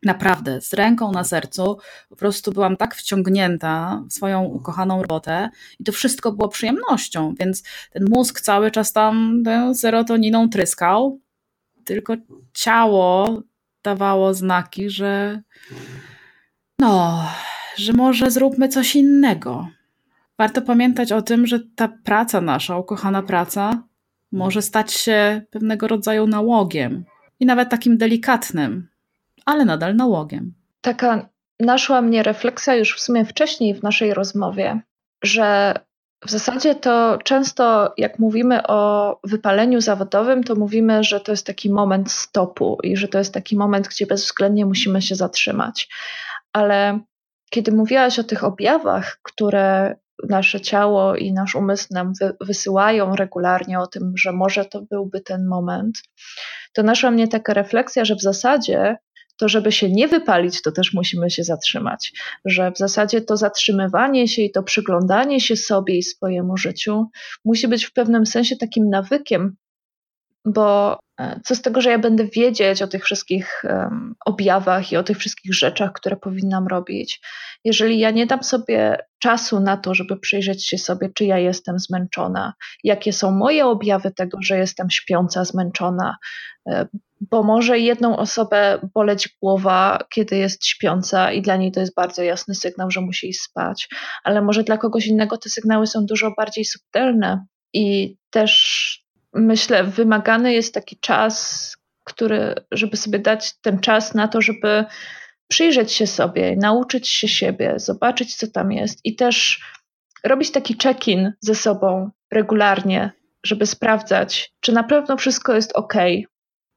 Naprawdę, 0.04 0.60
z 0.60 0.74
ręką 0.74 1.12
na 1.12 1.24
sercu, 1.24 1.78
po 2.08 2.16
prostu 2.16 2.52
byłam 2.52 2.76
tak 2.76 2.94
wciągnięta 2.94 4.02
w 4.10 4.12
swoją 4.12 4.44
ukochaną 4.44 5.02
robotę 5.02 5.48
i 5.80 5.84
to 5.84 5.92
wszystko 5.92 6.32
było 6.32 6.48
przyjemnością, 6.48 7.34
więc 7.40 7.62
ten 7.92 8.04
mózg 8.10 8.40
cały 8.40 8.70
czas 8.70 8.92
tam 8.92 9.42
tę 9.44 9.74
serotoniną 9.74 10.48
tryskał, 10.48 11.20
tylko 11.84 12.14
ciało 12.52 13.42
dawało 13.82 14.34
znaki, 14.34 14.90
że 14.90 15.42
no, 16.78 17.24
że 17.76 17.92
może 17.92 18.30
zróbmy 18.30 18.68
coś 18.68 18.96
innego. 18.96 19.68
Warto 20.38 20.62
pamiętać 20.62 21.12
o 21.12 21.22
tym, 21.22 21.46
że 21.46 21.60
ta 21.76 21.88
praca 21.88 22.40
nasza, 22.40 22.78
ukochana 22.78 23.22
praca, 23.22 23.82
może 24.32 24.62
stać 24.62 24.92
się 24.92 25.42
pewnego 25.50 25.88
rodzaju 25.88 26.26
nałogiem 26.26 27.04
i 27.40 27.46
nawet 27.46 27.68
takim 27.70 27.98
delikatnym, 27.98 28.88
ale 29.44 29.64
nadal 29.64 29.96
nałogiem. 29.96 30.54
Taka 30.80 31.28
naszła 31.60 32.02
mnie 32.02 32.22
refleksja 32.22 32.74
już 32.74 32.96
w 32.96 33.00
sumie 33.00 33.24
wcześniej 33.24 33.74
w 33.74 33.82
naszej 33.82 34.14
rozmowie, 34.14 34.80
że 35.22 35.74
w 36.26 36.30
zasadzie 36.30 36.74
to 36.74 37.18
często, 37.24 37.94
jak 37.96 38.18
mówimy 38.18 38.66
o 38.66 39.20
wypaleniu 39.24 39.80
zawodowym, 39.80 40.44
to 40.44 40.54
mówimy, 40.54 41.04
że 41.04 41.20
to 41.20 41.32
jest 41.32 41.46
taki 41.46 41.70
moment 41.70 42.12
stopu 42.12 42.78
i 42.82 42.96
że 42.96 43.08
to 43.08 43.18
jest 43.18 43.34
taki 43.34 43.56
moment, 43.56 43.88
gdzie 43.88 44.06
bezwzględnie 44.06 44.66
musimy 44.66 45.02
się 45.02 45.14
zatrzymać. 45.14 45.88
Ale 46.54 47.00
kiedy 47.50 47.72
mówiłaś 47.72 48.18
o 48.18 48.24
tych 48.24 48.44
objawach, 48.44 49.18
które 49.22 49.96
nasze 50.28 50.60
ciało 50.60 51.16
i 51.16 51.32
nasz 51.32 51.54
umysł 51.54 51.86
nam 51.90 52.12
wy, 52.20 52.36
wysyłają 52.40 53.16
regularnie 53.16 53.80
o 53.80 53.86
tym, 53.86 54.12
że 54.16 54.32
może 54.32 54.64
to 54.64 54.82
byłby 54.82 55.20
ten 55.20 55.46
moment, 55.46 55.98
to 56.72 56.82
naszła 56.82 57.10
mnie 57.10 57.28
taka 57.28 57.54
refleksja, 57.54 58.04
że 58.04 58.14
w 58.14 58.22
zasadzie 58.22 58.96
to 59.36 59.48
żeby 59.48 59.72
się 59.72 59.90
nie 59.90 60.08
wypalić, 60.08 60.62
to 60.62 60.72
też 60.72 60.94
musimy 60.94 61.30
się 61.30 61.44
zatrzymać. 61.44 62.12
Że 62.44 62.72
w 62.72 62.78
zasadzie 62.78 63.20
to 63.20 63.36
zatrzymywanie 63.36 64.28
się 64.28 64.42
i 64.42 64.52
to 64.52 64.62
przyglądanie 64.62 65.40
się 65.40 65.56
sobie 65.56 65.96
i 65.96 66.02
swojemu 66.02 66.56
życiu 66.56 67.06
musi 67.44 67.68
być 67.68 67.84
w 67.84 67.92
pewnym 67.92 68.26
sensie 68.26 68.56
takim 68.56 68.90
nawykiem, 68.90 69.56
bo 70.44 70.98
e, 71.20 71.40
co 71.44 71.54
z 71.54 71.62
tego, 71.62 71.80
że 71.80 71.90
ja 71.90 71.98
będę 71.98 72.24
wiedzieć 72.24 72.83
o 72.83 72.87
tych 72.87 73.04
wszystkich 73.04 73.62
um, 73.64 74.14
objawach 74.26 74.92
i 74.92 74.96
o 74.96 75.02
tych 75.02 75.18
wszystkich 75.18 75.54
rzeczach, 75.54 75.92
które 75.92 76.16
powinnam 76.16 76.66
robić, 76.66 77.20
jeżeli 77.64 77.98
ja 77.98 78.11
nie 78.11 78.26
dam 78.26 78.42
sobie 78.42 78.98
czasu 79.18 79.61
na 79.61 79.76
to, 79.76 79.94
żeby 79.94 80.16
przyjrzeć 80.20 80.66
się 80.66 80.78
sobie, 80.78 81.11
czy 81.14 81.24
ja 81.24 81.38
jestem 81.38 81.78
zmęczona, 81.78 82.54
jakie 82.85 83.12
są 83.12 83.30
moje 83.30 83.66
objawy 83.66 84.11
tego, 84.11 84.38
że 84.42 84.59
jestem 84.59 84.90
śpiąca, 84.90 85.44
zmęczona, 85.44 86.16
e, 86.68 86.87
bo 87.20 87.42
może 87.42 87.78
jedną 87.78 88.16
osobę 88.16 88.78
boleć 88.94 89.37
głowa, 89.42 89.98
kiedy 90.11 90.37
jest 90.37 90.66
śpiąca, 90.66 91.33
i 91.33 91.42
dla 91.42 91.57
niej 91.57 91.72
to 91.72 91.80
jest 91.80 91.94
bardzo 91.94 92.22
jasny 92.22 92.54
sygnał, 92.54 92.90
że 92.90 93.00
musi 93.00 93.28
iść 93.28 93.40
spać, 93.40 93.88
ale 94.24 94.42
może 94.42 94.62
dla 94.64 94.78
kogoś 94.78 95.07
innego 95.07 95.37
te 95.38 95.50
sygnały 95.50 95.87
są 95.87 96.07
dużo 96.07 96.35
bardziej 96.37 96.64
subtelne 96.64 97.46
i 97.72 98.16
też 98.30 99.03
myślę, 99.35 99.85
wymagany 99.85 100.53
jest 100.53 100.75
taki 100.75 100.97
czas, 101.01 101.77
który, 102.05 102.55
żeby 102.73 102.97
sobie 102.97 103.18
dać 103.18 103.55
ten 103.61 103.79
czas 103.79 104.14
na 104.14 104.29
to, 104.29 104.40
żeby 104.40 104.85
przyjrzeć 105.49 105.92
się 105.92 106.07
sobie, 106.07 106.57
nauczyć 106.57 107.09
się 107.09 107.29
siebie, 107.29 107.75
zobaczyć, 107.77 108.37
co 108.37 108.47
tam 108.47 108.73
jest 108.73 109.01
i 109.05 109.16
też 109.16 109.61
robić 110.25 110.51
taki 110.51 110.77
check-in 110.83 111.33
ze 111.40 111.55
sobą 111.55 112.11
regularnie, 112.33 113.11
żeby 113.47 113.66
sprawdzać, 113.66 114.53
czy 114.61 114.73
na 114.73 114.83
pewno 114.83 115.16
wszystko 115.16 115.55
jest 115.55 115.73
ok. 115.73 115.94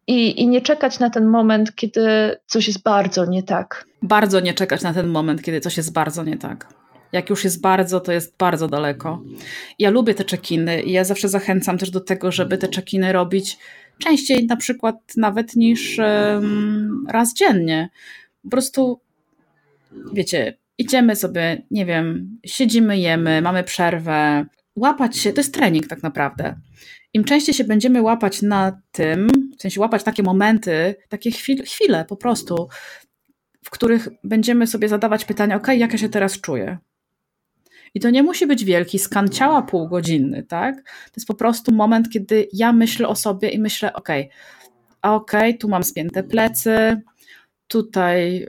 I, 0.07 0.41
I 0.41 0.47
nie 0.47 0.61
czekać 0.61 0.99
na 0.99 1.09
ten 1.09 1.25
moment, 1.25 1.75
kiedy 1.75 2.37
coś 2.45 2.67
jest 2.67 2.83
bardzo 2.83 3.25
nie 3.25 3.43
tak. 3.43 3.85
Bardzo 4.01 4.39
nie 4.39 4.53
czekać 4.53 4.81
na 4.81 4.93
ten 4.93 5.07
moment, 5.07 5.41
kiedy 5.41 5.59
coś 5.59 5.77
jest 5.77 5.93
bardzo 5.93 6.23
nie 6.23 6.37
tak. 6.37 6.73
Jak 7.11 7.29
już 7.29 7.43
jest 7.43 7.61
bardzo, 7.61 7.99
to 7.99 8.11
jest 8.11 8.37
bardzo 8.37 8.67
daleko. 8.67 9.23
Ja 9.79 9.89
lubię 9.89 10.13
te 10.13 10.25
czekiny 10.25 10.81
i 10.81 10.91
ja 10.91 11.03
zawsze 11.03 11.29
zachęcam 11.29 11.77
też 11.77 11.91
do 11.91 12.01
tego, 12.01 12.31
żeby 12.31 12.57
te 12.57 12.67
czekiny 12.67 13.13
robić 13.13 13.57
częściej, 13.97 14.45
na 14.45 14.55
przykład 14.55 14.95
nawet 15.17 15.55
niż 15.55 15.99
um, 15.99 17.05
raz 17.09 17.33
dziennie. 17.33 17.89
Po 18.43 18.49
prostu, 18.49 19.01
wiecie, 20.13 20.57
idziemy 20.77 21.15
sobie, 21.15 21.61
nie 21.71 21.85
wiem, 21.85 22.37
siedzimy, 22.45 22.99
jemy, 22.99 23.41
mamy 23.41 23.63
przerwę. 23.63 24.45
Łapać 24.75 25.17
się, 25.17 25.33
to 25.33 25.41
jest 25.41 25.53
trening 25.53 25.87
tak 25.87 26.03
naprawdę. 26.03 26.55
Im 27.13 27.23
częściej 27.23 27.55
się 27.55 27.63
będziemy 27.63 28.01
łapać 28.01 28.41
na 28.41 28.81
tym, 28.91 29.27
w 29.57 29.61
sensie 29.61 29.81
łapać 29.81 30.03
takie 30.03 30.23
momenty, 30.23 30.95
takie 31.09 31.31
chwile, 31.31 31.63
chwile 31.63 32.05
po 32.05 32.15
prostu, 32.15 32.67
w 33.63 33.69
których 33.69 34.07
będziemy 34.23 34.67
sobie 34.67 34.89
zadawać 34.89 35.25
pytania, 35.25 35.55
ok, 35.55 35.67
jak 35.67 35.91
ja 35.91 35.97
się 35.97 36.09
teraz 36.09 36.41
czuję? 36.41 36.77
I 37.93 37.99
to 37.99 38.09
nie 38.09 38.23
musi 38.23 38.47
być 38.47 38.65
wielki 38.65 38.99
skan 38.99 39.29
ciała 39.29 39.61
półgodzinny, 39.61 40.43
tak? 40.43 40.75
To 40.83 41.13
jest 41.17 41.27
po 41.27 41.33
prostu 41.33 41.71
moment, 41.71 42.09
kiedy 42.09 42.47
ja 42.53 42.73
myślę 42.73 43.07
o 43.07 43.15
sobie 43.15 43.49
i 43.49 43.59
myślę, 43.59 43.93
ok, 43.93 44.09
ok, 45.01 45.31
tu 45.59 45.69
mam 45.69 45.83
spięte 45.83 46.23
plecy, 46.23 47.01
tutaj 47.67 48.47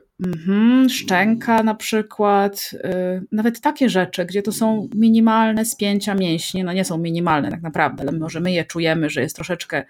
mm, 0.48 0.88
szczęka 0.88 1.62
na 1.62 1.74
przykład, 1.74 2.70
yy, 2.72 3.27
nawet 3.33 3.61
takie 3.61 3.88
rzeczy, 3.88 4.24
gdzie 4.24 4.42
to 4.42 4.53
są 4.53 4.88
minimalne 4.94 5.64
spięcia 5.64 6.14
mięśni, 6.14 6.64
no 6.64 6.72
nie 6.72 6.85
są 6.85 6.98
minimalne 6.98 7.51
tak 7.51 7.62
naprawdę, 7.62 8.03
ale 8.03 8.12
może 8.18 8.40
my 8.40 8.53
je 8.53 8.64
czujemy, 8.64 9.11
że 9.11 9.20
jest 9.20 9.37
troszeczkę, 9.37 9.85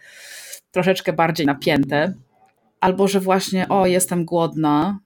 troszeczkę 0.71 1.13
bardziej 1.13 1.47
napięte, 1.47 2.15
albo 2.81 3.09
że 3.09 3.21
właśnie, 3.21 3.69
o, 3.69 3.87
jestem 3.87 4.25
głodna, 4.25 4.99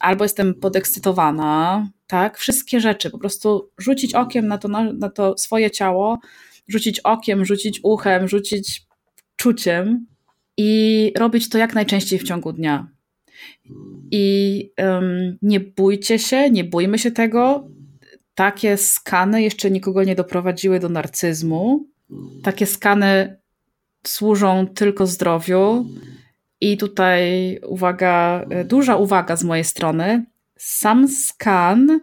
albo 0.00 0.24
jestem 0.24 0.54
podekscytowana, 0.54 1.88
tak, 2.06 2.38
wszystkie 2.38 2.80
rzeczy, 2.80 3.10
po 3.10 3.18
prostu 3.18 3.70
rzucić 3.78 4.14
okiem 4.14 4.48
na 4.48 4.58
to, 4.58 4.68
na, 4.68 4.92
na 4.92 5.10
to 5.10 5.38
swoje 5.38 5.70
ciało, 5.70 6.18
rzucić 6.68 7.00
okiem, 7.00 7.44
rzucić 7.44 7.80
uchem, 7.82 8.28
rzucić 8.28 8.82
czuciem, 9.36 10.06
i 10.58 11.12
robić 11.16 11.48
to 11.48 11.58
jak 11.58 11.74
najczęściej 11.74 12.18
w 12.18 12.22
ciągu 12.22 12.52
dnia. 12.52 12.88
I 14.10 14.72
um, 14.78 15.38
nie 15.42 15.60
bójcie 15.60 16.18
się, 16.18 16.50
nie 16.50 16.64
bójmy 16.64 16.98
się 16.98 17.10
tego. 17.10 17.68
Takie 18.34 18.76
skany 18.76 19.42
jeszcze 19.42 19.70
nikogo 19.70 20.04
nie 20.04 20.14
doprowadziły 20.14 20.80
do 20.80 20.88
narcyzmu. 20.88 21.86
Takie 22.42 22.66
skany 22.66 23.36
służą 24.06 24.66
tylko 24.66 25.06
zdrowiu. 25.06 25.86
I 26.60 26.76
tutaj 26.76 27.20
uwaga, 27.66 28.44
duża 28.64 28.96
uwaga 28.96 29.36
z 29.36 29.44
mojej 29.44 29.64
strony. 29.64 30.24
Sam 30.56 31.08
skan 31.08 32.00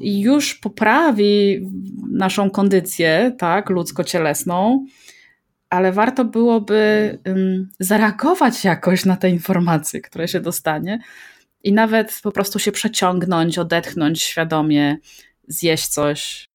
już 0.00 0.54
poprawi 0.54 1.66
naszą 2.10 2.50
kondycję, 2.50 3.32
tak, 3.38 3.70
ludzko-cielesną, 3.70 4.84
ale 5.70 5.92
warto 5.92 6.24
byłoby 6.24 7.18
um, 7.26 7.68
zareagować 7.80 8.64
jakoś 8.64 9.04
na 9.04 9.16
te 9.16 9.30
informacje, 9.30 10.00
które 10.00 10.28
się 10.28 10.40
dostanie 10.40 10.98
i 11.64 11.72
nawet 11.72 12.20
po 12.22 12.32
prostu 12.32 12.58
się 12.58 12.72
przeciągnąć, 12.72 13.58
odetchnąć 13.58 14.22
świadomie, 14.22 14.96
zjeść 15.48 15.88
coś. 15.88 16.48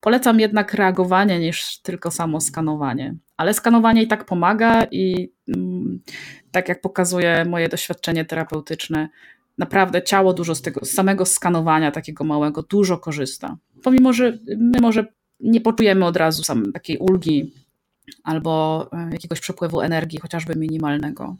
Polecam 0.00 0.40
jednak 0.40 0.74
reagowanie 0.74 1.38
niż 1.38 1.78
tylko 1.78 2.10
samo 2.10 2.40
skanowanie. 2.40 3.14
Ale 3.36 3.54
skanowanie 3.54 4.02
i 4.02 4.06
tak 4.06 4.24
pomaga 4.24 4.84
i 4.90 5.32
um, 5.48 6.02
tak 6.52 6.68
jak 6.68 6.80
pokazuje 6.80 7.44
moje 7.44 7.68
doświadczenie 7.68 8.24
terapeutyczne, 8.24 9.08
naprawdę 9.58 10.02
ciało 10.02 10.32
dużo 10.32 10.54
z 10.54 10.62
tego 10.62 10.84
z 10.84 10.90
samego 10.90 11.26
skanowania 11.26 11.90
takiego 11.90 12.24
małego 12.24 12.62
dużo 12.62 12.98
korzysta. 12.98 13.56
Pomimo, 13.82 14.12
że 14.12 14.38
my 14.58 14.80
może 14.80 15.06
nie 15.40 15.60
poczujemy 15.60 16.04
od 16.04 16.16
razu 16.16 16.42
takiej 16.72 16.98
ulgi 16.98 17.52
albo 18.24 18.86
e, 18.92 19.10
jakiegoś 19.12 19.40
przepływu 19.40 19.80
energii, 19.80 20.18
chociażby 20.18 20.56
minimalnego. 20.56 21.36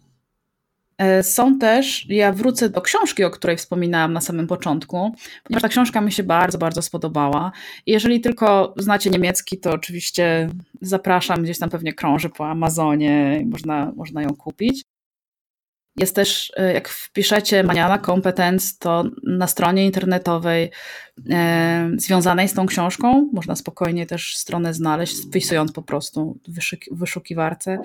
E, 0.99 1.23
są 1.23 1.59
też, 1.59 2.07
ja 2.09 2.33
wrócę 2.33 2.69
do 2.69 2.81
książki, 2.81 3.25
o 3.25 3.31
której 3.31 3.57
wspominałam 3.57 4.13
na 4.13 4.21
samym 4.21 4.47
początku, 4.47 5.15
ponieważ 5.45 5.63
ta 5.63 5.69
książka 5.69 6.01
mi 6.01 6.13
się 6.13 6.23
bardzo, 6.23 6.59
bardzo 6.59 6.83
spodobała. 6.83 7.53
Jeżeli 7.87 8.21
tylko 8.21 8.75
znacie 8.77 9.11
niemiecki, 9.11 9.59
to 9.59 9.73
oczywiście 9.73 10.49
zapraszam, 10.81 11.43
gdzieś 11.43 11.59
tam 11.59 11.71
pewnie 11.71 11.93
krąży 11.93 12.29
po 12.29 12.49
Amazonie, 12.49 13.45
można, 13.47 13.93
można 13.97 14.23
ją 14.23 14.37
kupić. 14.37 14.85
Jest 15.99 16.15
też, 16.15 16.53
e, 16.57 16.73
jak 16.73 16.89
wpiszecie 16.89 17.63
Maniana 17.63 17.99
Competence, 17.99 18.75
to 18.79 19.05
na 19.23 19.47
stronie 19.47 19.87
internetowej 19.87 20.71
e, 21.31 21.91
związanej 21.97 22.49
z 22.49 22.55
tą 22.55 22.67
książką, 22.67 23.29
można 23.33 23.57
spokojnie 23.57 24.07
też 24.07 24.37
stronę 24.37 24.75
znaleźć, 24.75 25.17
wpisując 25.27 25.73
po 25.73 25.83
prostu 25.83 26.39
w 26.49 26.99
wyszukiwarce 26.99 27.79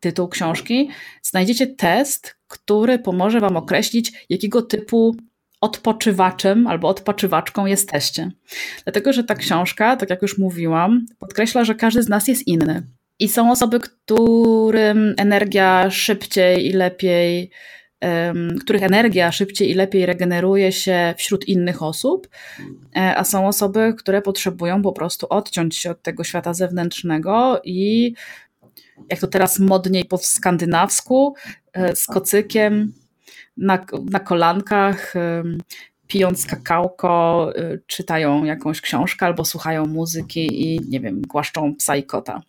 tytuł 0.00 0.28
książki, 0.28 0.90
znajdziecie 1.22 1.66
test, 1.66 2.36
który 2.48 2.98
pomoże 2.98 3.40
Wam 3.40 3.56
określić, 3.56 4.26
jakiego 4.28 4.62
typu 4.62 5.16
odpoczywaczem 5.60 6.66
albo 6.66 6.88
odpoczywaczką 6.88 7.66
jesteście. 7.66 8.30
Dlatego, 8.84 9.12
że 9.12 9.24
ta 9.24 9.34
książka, 9.34 9.96
tak 9.96 10.10
jak 10.10 10.22
już 10.22 10.38
mówiłam, 10.38 11.06
podkreśla, 11.18 11.64
że 11.64 11.74
każdy 11.74 12.02
z 12.02 12.08
nas 12.08 12.28
jest 12.28 12.46
inny. 12.46 12.82
I 13.22 13.28
są 13.28 13.50
osoby, 13.50 13.80
którym 13.80 15.14
energia 15.16 15.90
szybciej 15.90 16.66
i 16.66 16.72
lepiej, 16.72 17.50
których 18.60 18.82
energia 18.82 19.32
szybciej 19.32 19.70
i 19.70 19.74
lepiej 19.74 20.06
regeneruje 20.06 20.72
się 20.72 21.14
wśród 21.16 21.48
innych 21.48 21.82
osób, 21.82 22.28
e, 22.96 23.16
a 23.16 23.24
są 23.24 23.48
osoby, 23.48 23.94
które 23.98 24.22
potrzebują 24.22 24.82
po 24.82 24.92
prostu 24.92 25.26
odciąć 25.30 25.76
się 25.76 25.90
od 25.90 26.02
tego 26.02 26.24
świata 26.24 26.54
zewnętrznego 26.54 27.60
i 27.64 28.14
jak 29.08 29.20
to 29.20 29.26
teraz 29.26 29.58
modniej 29.58 30.04
po 30.04 30.18
skandynawsku, 30.18 31.34
e, 31.72 31.96
z 31.96 32.06
kocykiem 32.06 32.92
na, 33.56 33.86
na 34.10 34.20
kolankach, 34.20 35.14
pijąc 36.12 36.46
kakałko, 36.46 37.50
e, 37.56 37.78
czytają 37.86 38.44
jakąś 38.44 38.80
książkę 38.80 39.26
albo 39.26 39.44
słuchają 39.44 39.86
muzyki 39.86 40.62
i 40.62 40.80
nie 40.88 41.00
wiem, 41.00 41.22
głaszczą 41.22 41.74
psa 41.76 41.96
i 41.96 42.04
kota. 42.04 42.42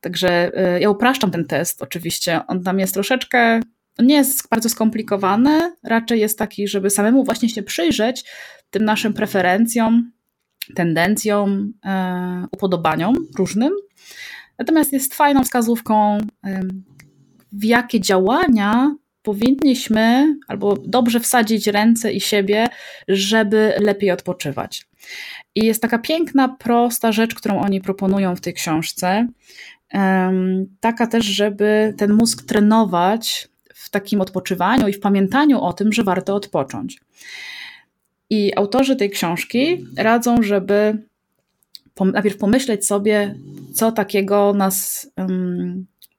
Także 0.00 0.50
y, 0.76 0.80
ja 0.80 0.90
upraszczam 0.90 1.30
ten 1.30 1.44
test 1.44 1.82
oczywiście. 1.82 2.40
On 2.46 2.62
tam 2.62 2.78
jest 2.78 2.94
troszeczkę, 2.94 3.60
nie 3.98 4.14
jest 4.14 4.48
bardzo 4.48 4.68
skomplikowany, 4.68 5.76
raczej 5.84 6.20
jest 6.20 6.38
taki, 6.38 6.68
żeby 6.68 6.90
samemu 6.90 7.24
właśnie 7.24 7.48
się 7.48 7.62
przyjrzeć 7.62 8.24
tym 8.70 8.84
naszym 8.84 9.12
preferencjom, 9.12 10.12
tendencjom, 10.74 11.72
e, 11.84 12.46
upodobaniom 12.52 13.14
różnym. 13.38 13.72
Natomiast 14.58 14.92
jest 14.92 15.14
fajną 15.14 15.44
wskazówką, 15.44 16.18
w 17.52 17.64
jakie 17.64 18.00
działania 18.00 18.94
powinniśmy 19.22 20.36
albo 20.48 20.76
dobrze 20.76 21.20
wsadzić 21.20 21.66
ręce 21.66 22.12
i 22.12 22.20
siebie, 22.20 22.66
żeby 23.08 23.72
lepiej 23.80 24.10
odpoczywać. 24.10 24.88
I 25.54 25.66
jest 25.66 25.82
taka 25.82 25.98
piękna, 25.98 26.48
prosta 26.48 27.12
rzecz, 27.12 27.34
którą 27.34 27.60
oni 27.60 27.80
proponują 27.80 28.36
w 28.36 28.40
tej 28.40 28.54
książce. 28.54 29.28
Taka 30.80 31.06
też, 31.06 31.24
żeby 31.24 31.94
ten 31.96 32.12
mózg 32.12 32.42
trenować 32.42 33.48
w 33.74 33.90
takim 33.90 34.20
odpoczywaniu 34.20 34.88
i 34.88 34.92
w 34.92 35.00
pamiętaniu 35.00 35.60
o 35.60 35.72
tym, 35.72 35.92
że 35.92 36.04
warto 36.04 36.34
odpocząć. 36.34 37.00
I 38.30 38.56
autorzy 38.56 38.96
tej 38.96 39.10
książki 39.10 39.86
radzą, 39.96 40.42
żeby 40.42 41.08
najpierw 42.00 42.36
pomyśleć 42.36 42.86
sobie, 42.86 43.34
co 43.74 43.92
takiego 43.92 44.52
nas, 44.52 45.10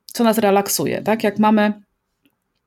co 0.06 0.24
nas 0.24 0.38
relaksuje. 0.38 1.02
Tak? 1.02 1.24
Jak 1.24 1.40
mamy, 1.40 1.74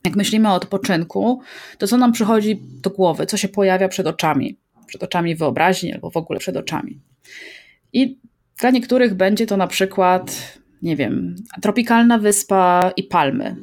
jak 0.05 0.17
myślimy 0.17 0.49
o 0.49 0.55
odpoczynku, 0.55 1.41
to 1.79 1.87
co 1.87 1.97
nam 1.97 2.13
przychodzi 2.13 2.61
do 2.83 2.91
głowy, 2.91 3.27
co 3.27 3.37
się 3.37 3.49
pojawia 3.49 3.89
przed 3.89 4.07
oczami, 4.07 4.57
przed 4.87 5.03
oczami 5.03 5.37
wyobraźni 5.37 5.93
albo 5.93 6.11
w 6.11 6.17
ogóle 6.17 6.39
przed 6.39 6.57
oczami. 6.57 7.01
I 7.93 8.19
dla 8.61 8.71
niektórych 8.71 9.15
będzie 9.15 9.47
to 9.47 9.57
na 9.57 9.67
przykład, 9.67 10.59
nie 10.83 10.97
wiem, 10.97 11.35
tropikalna 11.63 12.19
wyspa 12.19 12.93
i 12.97 13.03
palmy. 13.03 13.57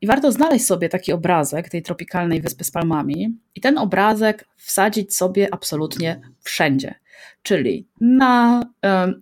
I 0.00 0.06
warto 0.06 0.32
znaleźć 0.32 0.66
sobie 0.66 0.88
taki 0.88 1.12
obrazek 1.12 1.68
tej 1.68 1.82
tropikalnej 1.82 2.40
wyspy 2.40 2.64
z 2.64 2.70
palmami 2.70 3.38
i 3.54 3.60
ten 3.60 3.78
obrazek 3.78 4.48
wsadzić 4.56 5.16
sobie 5.16 5.54
absolutnie 5.54 6.20
wszędzie, 6.42 6.94
czyli 7.42 7.88
na, 8.00 8.62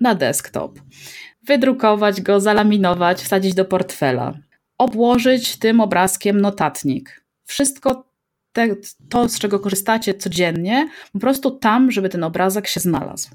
na 0.01 0.15
desktop, 0.15 0.81
wydrukować 1.43 2.21
go, 2.21 2.41
zalaminować, 2.41 3.23
wsadzić 3.23 3.55
do 3.55 3.65
portfela, 3.65 4.39
obłożyć 4.79 5.57
tym 5.57 5.81
obrazkiem 5.81 6.41
notatnik. 6.41 7.25
Wszystko 7.45 8.11
te, 8.53 8.77
to, 9.09 9.29
z 9.29 9.39
czego 9.39 9.61
korzystacie 9.61 10.15
codziennie, 10.15 10.89
po 11.13 11.19
prostu 11.19 11.51
tam, 11.51 11.91
żeby 11.91 12.09
ten 12.09 12.25
obrazek 12.25 12.67
się 12.67 12.81
znalazł. 12.81 13.31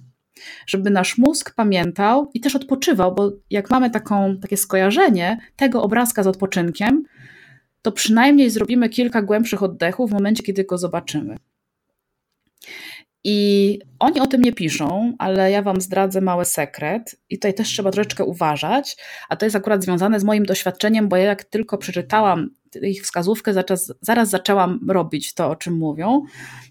Żeby 0.67 0.89
nasz 0.89 1.17
mózg 1.17 1.55
pamiętał 1.55 2.31
i 2.33 2.39
też 2.39 2.55
odpoczywał, 2.55 3.15
bo 3.15 3.31
jak 3.49 3.69
mamy 3.69 3.89
taką, 3.89 4.37
takie 4.41 4.57
skojarzenie 4.57 5.37
tego 5.55 5.83
obrazka 5.83 6.23
z 6.23 6.27
odpoczynkiem, 6.27 7.03
to 7.81 7.91
przynajmniej 7.91 8.49
zrobimy 8.49 8.89
kilka 8.89 9.21
głębszych 9.21 9.63
oddechów 9.63 10.09
w 10.09 10.13
momencie, 10.13 10.43
kiedy 10.43 10.63
go 10.63 10.77
zobaczymy. 10.77 11.37
I 13.27 13.79
oni 13.99 14.19
o 14.19 14.27
tym 14.27 14.41
nie 14.41 14.53
piszą, 14.53 15.13
ale 15.17 15.51
ja 15.51 15.61
Wam 15.61 15.81
zdradzę 15.81 16.21
mały 16.21 16.45
sekret, 16.45 17.15
i 17.29 17.37
tutaj 17.37 17.53
też 17.53 17.67
trzeba 17.67 17.91
troszeczkę 17.91 18.25
uważać, 18.25 18.97
a 19.29 19.35
to 19.35 19.45
jest 19.45 19.55
akurat 19.55 19.83
związane 19.83 20.19
z 20.19 20.23
moim 20.23 20.45
doświadczeniem, 20.45 21.09
bo 21.09 21.15
ja 21.15 21.23
jak 21.23 21.43
tylko 21.43 21.77
przeczytałam 21.77 22.49
ich 22.81 23.03
wskazówkę, 23.03 23.53
zaraz, 23.53 23.93
zaraz 24.01 24.29
zaczęłam 24.29 24.79
robić 24.89 25.33
to, 25.33 25.49
o 25.49 25.55
czym 25.55 25.77
mówią. 25.77 26.21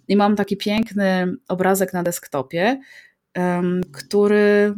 I 0.09 0.17
mam 0.17 0.37
taki 0.37 0.57
piękny 0.57 1.35
obrazek 1.49 1.93
na 1.93 2.03
desktopie, 2.03 2.81
który, 3.93 4.75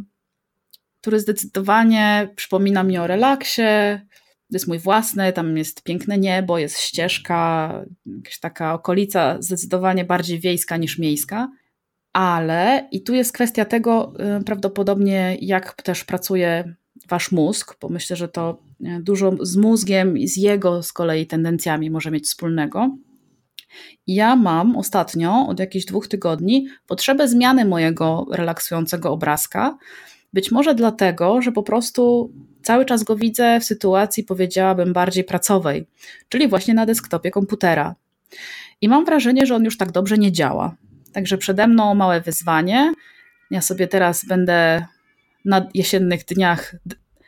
który 1.01 1.19
zdecydowanie 1.19 2.29
przypomina 2.35 2.83
mi 2.83 2.97
o 2.97 3.07
relaksie, 3.07 3.61
jest 4.49 4.67
mój 4.67 4.79
własny, 4.79 5.33
tam 5.33 5.57
jest 5.57 5.83
piękne 5.83 6.17
niebo, 6.17 6.57
jest 6.57 6.79
ścieżka, 6.79 7.71
jakaś 8.05 8.39
taka 8.39 8.73
okolica 8.73 9.41
zdecydowanie 9.41 10.05
bardziej 10.05 10.39
wiejska 10.39 10.77
niż 10.77 10.99
miejska. 10.99 11.51
Ale, 12.13 12.87
i 12.91 13.03
tu 13.03 13.15
jest 13.15 13.31
kwestia 13.31 13.65
tego 13.65 14.13
prawdopodobnie, 14.45 15.37
jak 15.41 15.81
też 15.81 16.03
pracuje 16.03 16.75
wasz 17.09 17.31
mózg, 17.31 17.77
bo 17.81 17.89
myślę, 17.89 18.15
że 18.15 18.27
to 18.27 18.59
y, 18.81 18.99
dużo 19.01 19.31
z 19.41 19.57
mózgiem 19.57 20.17
i 20.17 20.27
z 20.27 20.37
jego 20.37 20.83
z 20.83 20.93
kolei 20.93 21.27
tendencjami 21.27 21.89
może 21.89 22.11
mieć 22.11 22.25
wspólnego. 22.25 22.97
Ja 24.07 24.35
mam 24.35 24.75
ostatnio, 24.75 25.47
od 25.47 25.59
jakichś 25.59 25.85
dwóch 25.85 26.07
tygodni, 26.07 26.67
potrzebę 26.87 27.27
zmiany 27.27 27.65
mojego 27.65 28.25
relaksującego 28.31 29.11
obrazka. 29.11 29.77
Być 30.33 30.51
może 30.51 30.75
dlatego, 30.75 31.41
że 31.41 31.51
po 31.51 31.63
prostu 31.63 32.31
cały 32.61 32.85
czas 32.85 33.03
go 33.03 33.15
widzę 33.15 33.59
w 33.59 33.63
sytuacji, 33.63 34.23
powiedziałabym, 34.23 34.93
bardziej 34.93 35.23
pracowej, 35.23 35.87
czyli 36.29 36.47
właśnie 36.47 36.73
na 36.73 36.85
desktopie 36.85 37.31
komputera. 37.31 37.95
I 38.81 38.89
mam 38.89 39.05
wrażenie, 39.05 39.45
że 39.45 39.55
on 39.55 39.63
już 39.63 39.77
tak 39.77 39.91
dobrze 39.91 40.17
nie 40.17 40.31
działa. 40.31 40.75
Także 41.13 41.37
przede 41.37 41.67
mną 41.67 41.95
małe 41.95 42.21
wyzwanie. 42.21 42.93
Ja 43.51 43.61
sobie 43.61 43.87
teraz 43.87 44.25
będę 44.25 44.85
na 45.45 45.67
jesiennych 45.73 46.25
dniach 46.25 46.75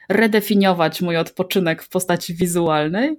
redefiniować 0.09 1.01
mój 1.01 1.17
odpoczynek 1.17 1.83
w 1.83 1.89
postaci 1.89 2.35
wizualnej 2.35 3.17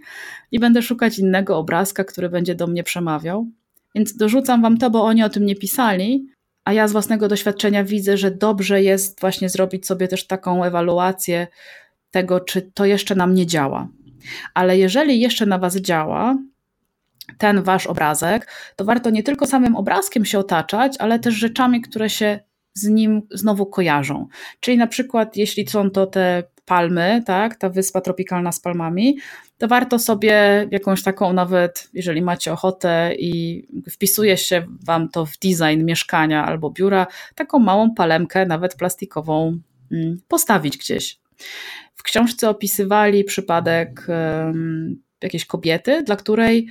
i 0.52 0.58
będę 0.58 0.82
szukać 0.82 1.18
innego 1.18 1.58
obrazka, 1.58 2.04
który 2.04 2.28
będzie 2.28 2.54
do 2.54 2.66
mnie 2.66 2.82
przemawiał. 2.82 3.46
Więc 3.94 4.16
dorzucam 4.16 4.62
wam 4.62 4.78
to, 4.78 4.90
bo 4.90 5.04
oni 5.04 5.22
o 5.22 5.28
tym 5.28 5.46
nie 5.46 5.56
pisali, 5.56 6.26
a 6.64 6.72
ja 6.72 6.88
z 6.88 6.92
własnego 6.92 7.28
doświadczenia 7.28 7.84
widzę, 7.84 8.16
że 8.16 8.30
dobrze 8.30 8.82
jest 8.82 9.20
właśnie 9.20 9.48
zrobić 9.48 9.86
sobie 9.86 10.08
też 10.08 10.26
taką 10.26 10.64
ewaluację 10.64 11.46
tego, 12.10 12.40
czy 12.40 12.62
to 12.62 12.84
jeszcze 12.84 13.14
nam 13.14 13.34
nie 13.34 13.46
działa. 13.46 13.88
Ale 14.54 14.78
jeżeli 14.78 15.20
jeszcze 15.20 15.46
na 15.46 15.58
Was 15.58 15.76
działa 15.76 16.38
ten 17.38 17.62
Wasz 17.62 17.86
obrazek, 17.86 18.52
to 18.76 18.84
warto 18.84 19.10
nie 19.10 19.22
tylko 19.22 19.46
samym 19.46 19.76
obrazkiem 19.76 20.24
się 20.24 20.38
otaczać, 20.38 20.96
ale 20.98 21.18
też 21.18 21.34
rzeczami, 21.34 21.80
które 21.80 22.10
się 22.10 22.40
z 22.74 22.88
nim 22.88 23.22
znowu 23.30 23.66
kojarzą. 23.66 24.26
Czyli 24.60 24.76
na 24.76 24.86
przykład, 24.86 25.36
jeśli 25.36 25.68
są 25.68 25.90
to 25.90 26.06
te 26.06 26.42
palmy, 26.70 27.22
tak, 27.26 27.56
ta 27.56 27.68
wyspa 27.68 28.00
tropikalna 28.00 28.52
z 28.52 28.60
palmami, 28.60 29.18
to 29.58 29.68
warto 29.68 29.98
sobie 29.98 30.66
jakąś 30.70 31.02
taką 31.02 31.32
nawet, 31.32 31.88
jeżeli 31.94 32.22
macie 32.22 32.52
ochotę 32.52 33.14
i 33.18 33.64
wpisuje 33.90 34.36
się 34.36 34.66
wam 34.86 35.08
to 35.08 35.26
w 35.26 35.38
design 35.38 35.84
mieszkania 35.84 36.46
albo 36.46 36.70
biura, 36.70 37.06
taką 37.34 37.58
małą 37.58 37.94
palemkę, 37.94 38.46
nawet 38.46 38.74
plastikową, 38.74 39.58
mm, 39.92 40.20
postawić 40.28 40.78
gdzieś. 40.78 41.18
W 41.94 42.02
książce 42.02 42.50
opisywali 42.50 43.24
przypadek 43.24 44.06
um, 44.08 45.02
jakiejś 45.22 45.46
kobiety, 45.46 46.02
dla 46.02 46.16
której 46.16 46.68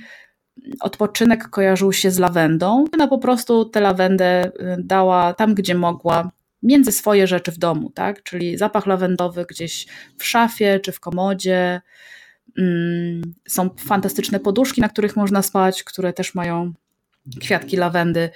odpoczynek 0.80 1.48
kojarzył 1.48 1.92
się 1.92 2.10
z 2.10 2.18
lawendą. 2.18 2.84
Ona 2.94 3.08
po 3.08 3.18
prostu 3.18 3.64
tę 3.64 3.80
lawendę 3.80 4.44
y, 4.44 4.50
dała 4.78 5.34
tam, 5.34 5.54
gdzie 5.54 5.74
mogła, 5.74 6.30
między 6.62 6.92
swoje 6.92 7.26
rzeczy 7.26 7.52
w 7.52 7.58
domu, 7.58 7.90
tak? 7.90 8.22
Czyli 8.22 8.56
zapach 8.58 8.86
lawendowy 8.86 9.46
gdzieś 9.48 9.86
w 10.18 10.24
szafie 10.24 10.80
czy 10.80 10.92
w 10.92 11.00
komodzie. 11.00 11.80
Mm, 12.58 13.34
są 13.48 13.70
fantastyczne 13.78 14.40
poduszki, 14.40 14.80
na 14.80 14.88
których 14.88 15.16
można 15.16 15.42
spać, 15.42 15.84
które 15.84 16.12
też 16.12 16.34
mają 16.34 16.72
kwiatki 17.40 17.76
lawendy. 17.76 18.30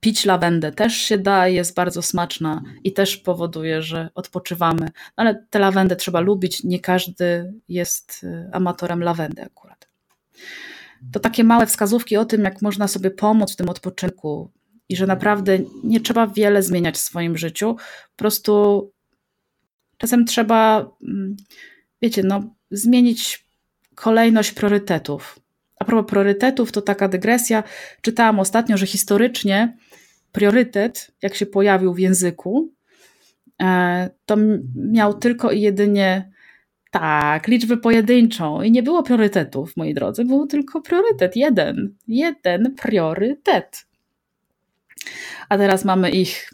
Pić 0.00 0.24
lawendę 0.24 0.72
też 0.72 0.94
się 0.94 1.18
da, 1.18 1.48
jest 1.48 1.74
bardzo 1.74 2.02
smaczna 2.02 2.62
i 2.84 2.92
też 2.92 3.16
powoduje, 3.16 3.82
że 3.82 4.08
odpoczywamy. 4.14 4.86
No 4.86 4.90
ale 5.16 5.46
tę 5.50 5.58
lawendę 5.58 5.96
trzeba 5.96 6.20
lubić, 6.20 6.64
nie 6.64 6.80
każdy 6.80 7.52
jest 7.68 8.24
y, 8.24 8.50
amatorem 8.52 9.02
lawendy 9.02 9.42
akurat. 9.42 9.88
To 11.12 11.20
takie 11.20 11.44
małe 11.44 11.66
wskazówki 11.66 12.16
o 12.16 12.24
tym, 12.24 12.44
jak 12.44 12.62
można 12.62 12.88
sobie 12.88 13.10
pomóc 13.10 13.52
w 13.52 13.56
tym 13.56 13.68
odpoczynku 13.68 14.50
i 14.88 14.96
że 14.96 15.06
naprawdę 15.06 15.58
nie 15.84 16.00
trzeba 16.00 16.26
wiele 16.26 16.62
zmieniać 16.62 16.94
w 16.94 16.98
swoim 16.98 17.38
życiu. 17.38 17.74
Po 18.10 18.16
prostu 18.16 18.92
czasem 19.98 20.24
trzeba, 20.24 20.90
mm, 21.08 21.36
wiecie, 22.02 22.22
no, 22.22 22.54
zmienić 22.70 23.46
kolejność 23.94 24.52
priorytetów. 24.52 25.38
A 25.80 25.84
propos 25.84 26.10
priorytetów, 26.10 26.72
to 26.72 26.82
taka 26.82 27.08
dygresja. 27.08 27.62
Czytałam 28.00 28.40
ostatnio, 28.40 28.76
że 28.76 28.86
historycznie 28.86 29.76
priorytet, 30.32 31.10
jak 31.22 31.34
się 31.34 31.46
pojawił 31.46 31.94
w 31.94 31.98
języku, 31.98 32.72
e, 33.62 34.10
to 34.26 34.36
miał 34.76 35.14
tylko 35.14 35.50
i 35.50 35.60
jedynie 35.60 36.30
tak, 36.90 37.48
liczbę 37.48 37.76
pojedynczą. 37.76 38.62
I 38.62 38.70
nie 38.70 38.82
było 38.82 39.02
priorytetów, 39.02 39.76
moi 39.76 39.94
drodzy, 39.94 40.24
był 40.24 40.46
tylko 40.46 40.80
priorytet, 40.80 41.36
jeden. 41.36 41.94
Jeden 42.08 42.74
priorytet. 42.74 43.86
A 45.48 45.58
teraz 45.58 45.84
mamy 45.84 46.10
ich 46.10 46.50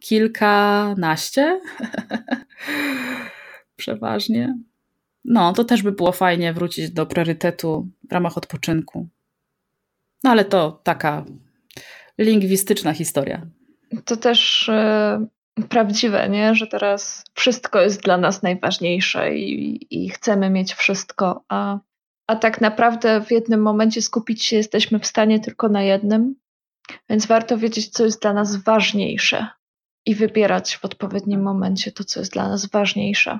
kilkanaście. 0.00 1.60
Przeważnie. 3.76 4.58
No, 5.24 5.52
to 5.52 5.64
też 5.64 5.82
by 5.82 5.92
było 5.92 6.12
fajnie 6.12 6.52
wrócić 6.52 6.90
do 6.90 7.06
priorytetu 7.06 7.88
w 8.08 8.12
ramach 8.12 8.38
odpoczynku. 8.38 9.08
No 10.24 10.30
ale 10.30 10.44
to 10.44 10.80
taka 10.82 11.24
lingwistyczna 12.18 12.92
historia. 12.92 13.46
To 14.04 14.16
też 14.16 14.70
yy, 15.58 15.64
prawdziwe, 15.68 16.28
nie? 16.28 16.54
że 16.54 16.66
teraz 16.66 17.24
wszystko 17.34 17.80
jest 17.80 18.02
dla 18.02 18.16
nas 18.16 18.42
najważniejsze 18.42 19.36
i, 19.36 19.86
i 19.90 20.08
chcemy 20.08 20.50
mieć 20.50 20.74
wszystko, 20.74 21.44
a, 21.48 21.78
a 22.26 22.36
tak 22.36 22.60
naprawdę 22.60 23.20
w 23.20 23.30
jednym 23.30 23.62
momencie 23.62 24.02
skupić 24.02 24.44
się 24.44 24.56
jesteśmy 24.56 24.98
w 24.98 25.06
stanie 25.06 25.40
tylko 25.40 25.68
na 25.68 25.82
jednym, 25.82 26.34
więc 27.08 27.26
warto 27.26 27.58
wiedzieć, 27.58 27.88
co 27.88 28.04
jest 28.04 28.22
dla 28.22 28.32
nas 28.32 28.56
ważniejsze 28.56 29.48
i 30.06 30.14
wybierać 30.14 30.76
w 30.76 30.84
odpowiednim 30.84 31.42
momencie 31.42 31.92
to, 31.92 32.04
co 32.04 32.20
jest 32.20 32.32
dla 32.32 32.48
nas 32.48 32.66
ważniejsze, 32.66 33.38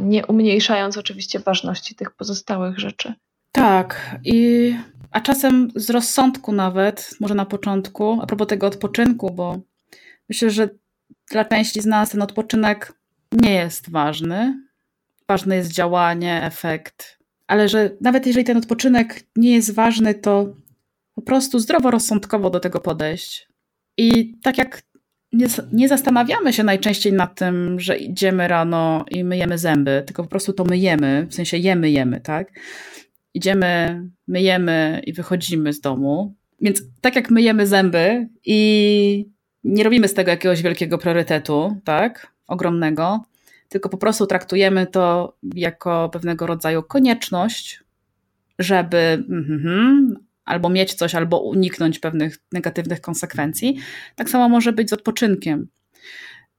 nie 0.00 0.26
umniejszając 0.26 0.98
oczywiście 0.98 1.38
ważności 1.38 1.94
tych 1.94 2.10
pozostałych 2.10 2.78
rzeczy. 2.78 3.14
Tak. 3.52 4.16
I, 4.24 4.74
a 5.10 5.20
czasem 5.20 5.70
z 5.74 5.90
rozsądku 5.90 6.52
nawet, 6.52 7.10
może 7.20 7.34
na 7.34 7.46
początku, 7.46 8.18
a 8.22 8.26
propos 8.26 8.46
tego 8.46 8.66
odpoczynku, 8.66 9.30
bo 9.30 9.60
myślę, 10.28 10.50
że 10.50 10.68
dla 11.30 11.44
części 11.44 11.80
z 11.80 11.86
nas 11.86 12.10
ten 12.10 12.22
odpoczynek 12.22 12.92
nie 13.32 13.54
jest 13.54 13.90
ważny. 13.90 14.64
Ważne 15.28 15.56
jest 15.56 15.72
działanie, 15.72 16.42
efekt. 16.42 17.18
Ale 17.46 17.68
że 17.68 17.90
nawet 18.00 18.26
jeżeli 18.26 18.44
ten 18.44 18.56
odpoczynek 18.56 19.22
nie 19.36 19.54
jest 19.54 19.74
ważny, 19.74 20.14
to 20.14 20.54
po 21.14 21.22
prostu 21.22 21.58
zdroworozsądkowo 21.58 22.50
do 22.50 22.60
tego 22.60 22.80
podejść. 22.80 23.48
I 23.96 24.38
tak 24.42 24.58
jak 24.58 24.82
nie, 25.32 25.46
nie, 25.72 25.88
zastanawiamy 25.88 26.52
się 26.52 26.64
najczęściej 26.64 27.12
nad 27.12 27.34
tym, 27.34 27.80
że 27.80 27.96
idziemy 27.96 28.48
rano 28.48 29.04
i 29.10 29.24
myjemy 29.24 29.58
zęby, 29.58 30.02
tylko 30.06 30.22
po 30.22 30.28
prostu 30.28 30.52
to 30.52 30.64
myjemy, 30.64 31.26
w 31.30 31.34
sensie 31.34 31.56
jemy, 31.56 31.90
jemy, 31.90 32.20
tak? 32.20 32.52
Idziemy, 33.34 34.02
myjemy 34.28 35.02
i 35.06 35.12
wychodzimy 35.12 35.72
z 35.72 35.80
domu. 35.80 36.34
Więc 36.60 36.82
tak 37.00 37.16
jak 37.16 37.30
myjemy 37.30 37.66
zęby 37.66 38.28
i 38.44 39.28
nie 39.64 39.84
robimy 39.84 40.08
z 40.08 40.14
tego 40.14 40.30
jakiegoś 40.30 40.62
wielkiego 40.62 40.98
priorytetu, 40.98 41.76
tak? 41.84 42.32
Ogromnego, 42.46 43.24
tylko 43.68 43.88
po 43.88 43.96
prostu 43.96 44.26
traktujemy 44.26 44.86
to 44.86 45.36
jako 45.54 46.08
pewnego 46.08 46.46
rodzaju 46.46 46.82
konieczność, 46.82 47.84
żeby 48.58 49.24
mm, 49.28 50.23
albo 50.44 50.68
mieć 50.68 50.94
coś, 50.94 51.14
albo 51.14 51.40
uniknąć 51.40 51.98
pewnych 51.98 52.38
negatywnych 52.52 53.00
konsekwencji. 53.00 53.76
Tak 54.16 54.30
samo 54.30 54.48
może 54.48 54.72
być 54.72 54.90
z 54.90 54.92
odpoczynkiem. 54.92 55.68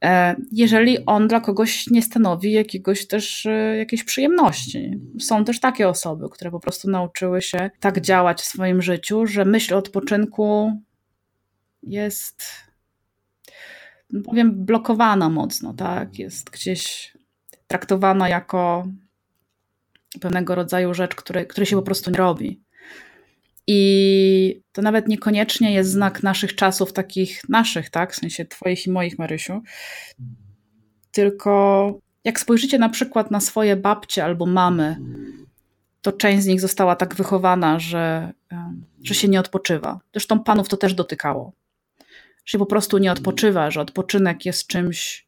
E, 0.04 0.36
jeżeli 0.52 1.06
on 1.06 1.28
dla 1.28 1.40
kogoś 1.40 1.88
nie 1.88 2.02
stanowi 2.02 2.52
jakiegoś 2.52 3.08
też 3.08 3.46
e, 3.46 3.78
jakiejś 3.78 4.04
przyjemności. 4.04 4.92
Są 5.20 5.46
też 5.46 5.60
takie 5.60 5.90
osoby, 5.90 6.30
które 6.32 6.52
po 6.52 6.60
prostu 6.60 6.90
nauczyły 6.90 7.42
się 7.42 7.70
tak 7.80 8.02
działać 8.02 8.42
w 8.42 8.46
swoim 8.46 8.82
życiu, 8.82 9.28
że 9.28 9.46
myśl 9.46 9.74
o 9.74 9.78
odpoczynku 9.78 10.72
jest 11.84 12.44
no 14.10 14.22
powiem, 14.22 14.66
blokowana 14.66 15.30
mocno, 15.30 15.74
tak? 15.74 16.20
Jest 16.20 16.50
gdzieś 16.50 17.14
traktowana 17.68 18.30
jako 18.30 18.88
pewnego 20.22 20.56
rodzaju 20.56 20.94
rzecz, 20.94 21.16
który, 21.16 21.46
który 21.46 21.66
się 21.66 21.76
po 21.76 21.82
prostu 21.82 22.12
nie 22.12 22.18
robi. 22.18 22.65
I 23.68 24.62
to 24.72 24.82
nawet 24.82 25.08
niekoniecznie 25.08 25.74
jest 25.74 25.92
znak 25.92 26.24
naszych 26.24 26.56
czasów, 26.56 26.94
takich 26.94 27.50
naszych, 27.50 27.90
tak? 27.90 28.14
W 28.14 28.16
sensie 28.16 28.46
Twoich 28.46 28.88
i 28.88 28.92
moich, 28.92 29.20
Marysiu. 29.20 29.62
Tylko 31.12 32.00
jak 32.24 32.40
spojrzycie 32.40 32.80
na 32.80 32.90
przykład 32.90 33.32
na 33.32 33.40
swoje 33.40 33.76
babcie 33.76 34.24
albo 34.24 34.46
mamy, 34.46 34.98
to 36.02 36.12
część 36.12 36.44
z 36.44 36.48
nich 36.48 36.62
została 36.62 36.96
tak 36.96 37.16
wychowana, 37.16 37.80
że, 37.80 38.34
że 39.04 39.16
się 39.16 39.28
nie 39.28 39.40
odpoczywa. 39.40 40.00
Zresztą 40.14 40.40
panów 40.40 40.68
to 40.68 40.78
też 40.78 40.94
dotykało. 40.94 41.52
Że 42.46 42.58
po 42.58 42.66
prostu 42.66 42.98
nie 42.98 43.12
odpoczywa, 43.12 43.72
że 43.72 43.82
odpoczynek 43.82 44.46
jest 44.46 44.68
czymś 44.68 45.28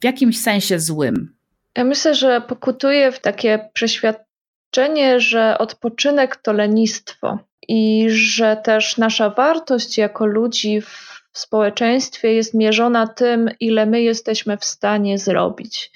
w 0.00 0.04
jakimś 0.04 0.40
sensie 0.40 0.80
złym. 0.80 1.34
Ja 1.76 1.84
myślę, 1.84 2.14
że 2.14 2.40
pokutuje 2.40 3.12
w 3.12 3.20
takie 3.20 3.70
przeświadczenie, 3.72 4.27
przeświadczenie, 4.70 5.20
że 5.20 5.58
odpoczynek 5.58 6.36
to 6.36 6.52
lenistwo 6.52 7.38
i 7.68 8.06
że 8.08 8.56
też 8.56 8.96
nasza 8.98 9.30
wartość 9.30 9.98
jako 9.98 10.26
ludzi 10.26 10.80
w 10.80 11.38
społeczeństwie 11.38 12.32
jest 12.32 12.54
mierzona 12.54 13.06
tym, 13.06 13.50
ile 13.60 13.86
my 13.86 14.02
jesteśmy 14.02 14.56
w 14.56 14.64
stanie 14.64 15.18
zrobić, 15.18 15.90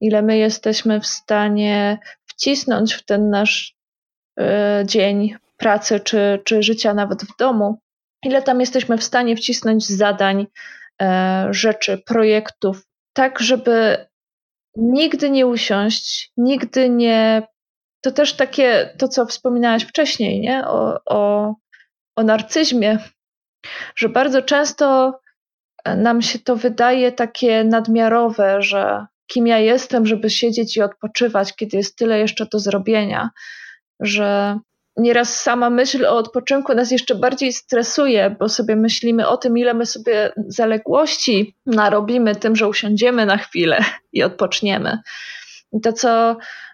ile 0.00 0.22
my 0.22 0.38
jesteśmy 0.38 1.00
w 1.00 1.06
stanie 1.06 1.98
wcisnąć 2.26 2.94
w 2.94 3.04
ten 3.04 3.30
nasz 3.30 3.76
y, 4.40 4.44
dzień 4.84 5.34
pracy 5.56 6.00
czy, 6.00 6.40
czy 6.44 6.62
życia 6.62 6.94
nawet 6.94 7.22
w 7.22 7.36
domu, 7.36 7.78
ile 8.24 8.42
tam 8.42 8.60
jesteśmy 8.60 8.98
w 8.98 9.04
stanie 9.04 9.36
wcisnąć 9.36 9.86
zadań, 9.86 10.46
y, 11.02 11.06
rzeczy, 11.50 11.98
projektów, 12.06 12.86
tak 13.12 13.40
żeby 13.40 14.06
nigdy 14.76 15.30
nie 15.30 15.46
usiąść, 15.46 16.32
nigdy 16.36 16.88
nie 16.88 17.42
to 18.00 18.10
też 18.10 18.36
takie, 18.36 18.94
to 18.98 19.08
co 19.08 19.26
wspominałaś 19.26 19.84
wcześniej, 19.84 20.40
nie? 20.40 20.66
O, 20.66 21.00
o, 21.06 21.54
o 22.16 22.22
narcyzmie, 22.22 22.98
że 23.96 24.08
bardzo 24.08 24.42
często 24.42 25.18
nam 25.96 26.22
się 26.22 26.38
to 26.38 26.56
wydaje 26.56 27.12
takie 27.12 27.64
nadmiarowe, 27.64 28.62
że 28.62 29.06
kim 29.26 29.46
ja 29.46 29.58
jestem, 29.58 30.06
żeby 30.06 30.30
siedzieć 30.30 30.76
i 30.76 30.82
odpoczywać, 30.82 31.56
kiedy 31.56 31.76
jest 31.76 31.96
tyle 31.96 32.18
jeszcze 32.18 32.46
do 32.46 32.58
zrobienia, 32.58 33.30
że 34.00 34.58
nieraz 34.96 35.40
sama 35.40 35.70
myśl 35.70 36.06
o 36.06 36.16
odpoczynku 36.16 36.74
nas 36.74 36.90
jeszcze 36.90 37.14
bardziej 37.14 37.52
stresuje, 37.52 38.36
bo 38.38 38.48
sobie 38.48 38.76
myślimy 38.76 39.28
o 39.28 39.36
tym, 39.36 39.58
ile 39.58 39.74
my 39.74 39.86
sobie 39.86 40.32
zaległości 40.48 41.56
narobimy 41.66 42.36
tym, 42.36 42.56
że 42.56 42.68
usiądziemy 42.68 43.26
na 43.26 43.36
chwilę 43.36 43.84
i 44.12 44.22
odpoczniemy. 44.22 44.98
I 45.72 45.80
to, 45.80 45.92
co 45.92 46.36
E, 46.38 46.69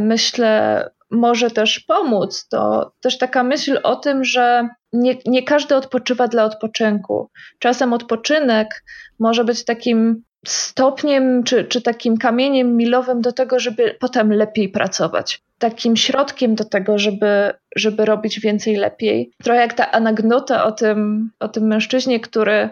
myślę, 0.00 0.84
może 1.10 1.50
też 1.50 1.80
pomóc, 1.80 2.48
to 2.48 2.92
też 3.00 3.18
taka 3.18 3.42
myśl 3.42 3.78
o 3.82 3.96
tym, 3.96 4.24
że 4.24 4.68
nie, 4.92 5.16
nie 5.26 5.42
każdy 5.42 5.76
odpoczywa 5.76 6.28
dla 6.28 6.44
odpoczynku. 6.44 7.30
Czasem 7.58 7.92
odpoczynek 7.92 8.84
może 9.18 9.44
być 9.44 9.64
takim 9.64 10.22
stopniem 10.46 11.42
czy, 11.44 11.64
czy 11.64 11.82
takim 11.82 12.16
kamieniem 12.16 12.76
milowym 12.76 13.20
do 13.20 13.32
tego, 13.32 13.58
żeby 13.58 13.96
potem 14.00 14.32
lepiej 14.32 14.68
pracować. 14.68 15.42
Takim 15.58 15.96
środkiem 15.96 16.54
do 16.54 16.64
tego, 16.64 16.98
żeby, 16.98 17.52
żeby 17.76 18.04
robić 18.04 18.40
więcej 18.40 18.76
lepiej. 18.76 19.30
Trochę 19.42 19.60
jak 19.60 19.74
ta 19.74 19.90
anegdota 19.90 20.64
o 20.64 20.72
tym, 20.72 21.30
o 21.40 21.48
tym 21.48 21.66
mężczyźnie, 21.66 22.20
który 22.20 22.70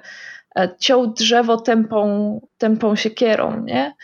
e, 0.57 0.69
ciął 0.79 1.07
drzewo 1.07 1.57
tępą, 1.57 2.41
tępą 2.59 2.97
siekierą, 2.97 3.65
nie? 3.65 3.95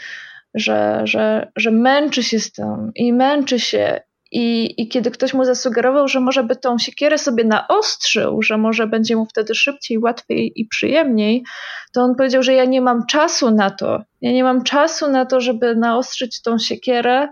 Że, 0.55 1.01
że, 1.05 1.53
że 1.57 1.70
męczy 1.70 2.22
się 2.22 2.40
z 2.40 2.53
tym 2.53 2.90
i 2.94 3.12
męczy 3.12 3.61
się. 3.61 4.01
I, 4.32 4.74
I 4.82 4.88
kiedy 4.88 5.11
ktoś 5.11 5.34
mu 5.34 5.44
zasugerował, 5.44 6.09
że 6.09 6.20
może 6.20 6.44
by 6.44 6.57
tą 6.57 6.78
siekierę 6.78 7.18
sobie 7.18 7.44
naostrzył, 7.44 8.42
że 8.42 8.59
może 8.59 8.86
będzie 8.86 9.16
mu 9.16 9.26
wtedy 9.26 9.55
szybciej, 9.55 9.98
łatwiej 9.98 10.53
i 10.57 10.66
przyjemniej, 10.66 11.44
to 11.92 12.03
on 12.03 12.14
powiedział, 12.14 12.42
że 12.42 12.55
ja 12.55 12.64
nie 12.64 12.80
mam 12.80 13.07
czasu 13.07 13.51
na 13.51 13.70
to. 13.70 14.03
Ja 14.20 14.32
nie 14.32 14.44
mam 14.44 14.62
czasu 14.62 15.11
na 15.11 15.26
to, 15.26 15.40
żeby 15.40 15.76
naostrzyć 15.76 16.42
tą 16.42 16.59
siekierę, 16.59 17.28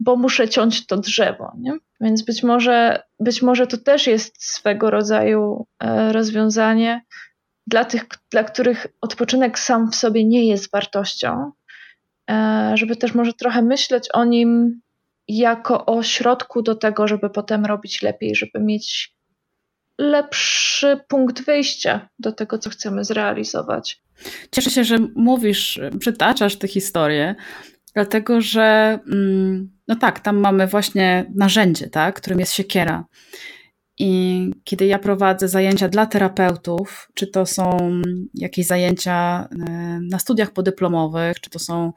bo 0.00 0.16
muszę 0.16 0.48
ciąć 0.48 0.86
to 0.86 0.96
drzewo. 0.96 1.52
Nie? 1.58 1.78
Więc 2.00 2.22
być 2.22 2.42
może, 2.42 3.02
być 3.20 3.42
może 3.42 3.66
to 3.66 3.78
też 3.78 4.06
jest 4.06 4.44
swego 4.44 4.90
rodzaju 4.90 5.66
e, 5.80 6.12
rozwiązanie 6.12 7.04
dla 7.66 7.84
tych, 7.84 8.04
dla 8.30 8.44
których 8.44 8.86
odpoczynek 9.00 9.58
sam 9.58 9.90
w 9.90 9.96
sobie 9.96 10.24
nie 10.24 10.46
jest 10.46 10.72
wartością, 10.72 11.52
żeby 12.74 12.96
też 12.96 13.14
może 13.14 13.32
trochę 13.32 13.62
myśleć 13.62 14.08
o 14.12 14.24
nim 14.24 14.80
jako 15.28 15.86
o 15.86 16.02
środku 16.02 16.62
do 16.62 16.74
tego, 16.74 17.08
żeby 17.08 17.30
potem 17.30 17.66
robić 17.66 18.02
lepiej, 18.02 18.34
żeby 18.34 18.64
mieć 18.64 19.14
lepszy 19.98 21.00
punkt 21.08 21.44
wyjścia 21.44 22.08
do 22.18 22.32
tego, 22.32 22.58
co 22.58 22.70
chcemy 22.70 23.04
zrealizować. 23.04 24.02
Cieszę 24.52 24.70
się, 24.70 24.84
że 24.84 24.98
mówisz, 25.14 25.80
przytaczasz 25.98 26.56
tę 26.56 26.68
historię, 26.68 27.34
dlatego 27.94 28.40
że 28.40 28.98
mm, 29.12 29.70
no 29.88 29.96
tak, 29.96 30.20
tam 30.20 30.36
mamy 30.36 30.66
właśnie 30.66 31.26
narzędzie, 31.34 31.90
tak, 31.90 32.16
którym 32.16 32.40
jest 32.40 32.52
siekiera. 32.52 33.04
I 33.98 34.50
kiedy 34.64 34.86
ja 34.86 34.98
prowadzę 34.98 35.48
zajęcia 35.48 35.88
dla 35.88 36.06
terapeutów, 36.06 37.10
czy 37.14 37.26
to 37.26 37.46
są 37.46 37.92
jakieś 38.34 38.66
zajęcia 38.66 39.48
e, 39.68 40.00
na 40.10 40.18
studiach 40.18 40.50
podyplomowych, 40.50 41.40
czy 41.40 41.50
to 41.50 41.58
są 41.58 41.92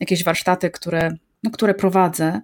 jakieś 0.00 0.24
warsztaty, 0.24 0.70
które, 0.70 1.14
no, 1.42 1.50
które 1.50 1.74
prowadzę, 1.74 2.40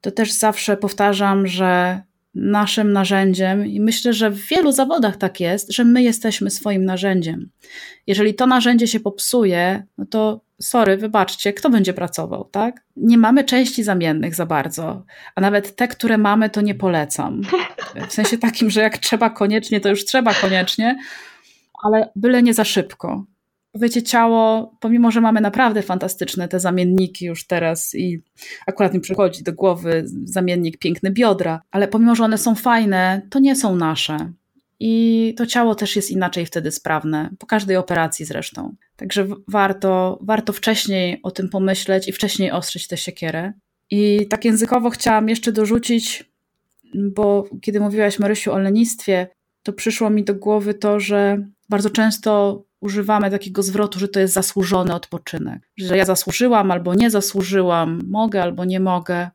to 0.00 0.10
też 0.10 0.32
zawsze 0.32 0.76
powtarzam, 0.76 1.46
że 1.46 2.02
naszym 2.34 2.92
narzędziem, 2.92 3.66
i 3.66 3.80
myślę, 3.80 4.12
że 4.12 4.30
w 4.30 4.46
wielu 4.46 4.72
zawodach 4.72 5.16
tak 5.16 5.40
jest, 5.40 5.72
że 5.72 5.84
my 5.84 6.02
jesteśmy 6.02 6.50
swoim 6.50 6.84
narzędziem. 6.84 7.50
Jeżeli 8.06 8.34
to 8.34 8.46
narzędzie 8.46 8.86
się 8.86 9.00
popsuje, 9.00 9.82
no 9.98 10.06
to 10.06 10.40
sorry, 10.60 10.96
wybaczcie, 10.96 11.52
kto 11.52 11.70
będzie 11.70 11.94
pracował, 11.94 12.44
tak? 12.44 12.84
Nie 12.96 13.18
mamy 13.18 13.44
części 13.44 13.82
zamiennych 13.82 14.34
za 14.34 14.46
bardzo, 14.46 15.04
a 15.34 15.40
nawet 15.40 15.76
te, 15.76 15.88
które 15.88 16.18
mamy, 16.18 16.50
to 16.50 16.60
nie 16.60 16.74
polecam. 16.74 17.42
W 18.08 18.12
sensie 18.12 18.38
takim, 18.38 18.70
że 18.70 18.80
jak 18.80 18.98
trzeba 18.98 19.30
koniecznie, 19.30 19.80
to 19.80 19.88
już 19.88 20.04
trzeba 20.04 20.34
koniecznie, 20.34 20.98
ale 21.82 22.08
byle 22.16 22.42
nie 22.42 22.54
za 22.54 22.64
szybko. 22.64 23.24
Wiecie, 23.74 24.02
ciało, 24.02 24.74
pomimo, 24.80 25.10
że 25.10 25.20
mamy 25.20 25.40
naprawdę 25.40 25.82
fantastyczne 25.82 26.48
te 26.48 26.60
zamienniki 26.60 27.24
już 27.24 27.46
teraz 27.46 27.94
i 27.94 28.22
akurat 28.66 28.94
mi 28.94 29.00
przychodzi 29.00 29.42
do 29.42 29.52
głowy 29.52 30.04
zamiennik 30.24 30.78
piękny 30.78 31.10
biodra, 31.10 31.62
ale 31.70 31.88
pomimo, 31.88 32.14
że 32.14 32.24
one 32.24 32.38
są 32.38 32.54
fajne, 32.54 33.22
to 33.30 33.38
nie 33.38 33.56
są 33.56 33.76
nasze. 33.76 34.32
I 34.80 35.34
to 35.36 35.46
ciało 35.46 35.74
też 35.74 35.96
jest 35.96 36.10
inaczej 36.10 36.46
wtedy 36.46 36.70
sprawne, 36.72 37.30
po 37.38 37.46
każdej 37.46 37.76
operacji 37.76 38.24
zresztą. 38.24 38.74
Także 38.96 39.26
warto, 39.48 40.18
warto 40.22 40.52
wcześniej 40.52 41.20
o 41.22 41.30
tym 41.30 41.48
pomyśleć 41.48 42.08
i 42.08 42.12
wcześniej 42.12 42.50
ostrzyć 42.50 42.88
tę 42.88 42.96
siekierę. 42.96 43.52
I 43.90 44.26
tak 44.30 44.44
językowo 44.44 44.90
chciałam 44.90 45.28
jeszcze 45.28 45.52
dorzucić 45.52 46.24
bo 46.94 47.44
kiedy 47.60 47.80
mówiłaś 47.80 48.18
Marysiu 48.18 48.52
o 48.52 48.58
lenistwie, 48.58 49.28
to 49.62 49.72
przyszło 49.72 50.10
mi 50.10 50.24
do 50.24 50.34
głowy 50.34 50.74
to, 50.74 51.00
że 51.00 51.46
bardzo 51.68 51.90
często 51.90 52.62
używamy 52.80 53.30
takiego 53.30 53.62
zwrotu, 53.62 53.98
że 53.98 54.08
to 54.08 54.20
jest 54.20 54.34
zasłużony 54.34 54.94
odpoczynek. 54.94 55.70
Że 55.76 55.96
ja 55.96 56.04
zasłużyłam 56.04 56.70
albo 56.70 56.94
nie 56.94 57.10
zasłużyłam, 57.10 58.02
mogę 58.08 58.42
albo 58.42 58.64
nie 58.64 58.80
mogę. 58.80 59.30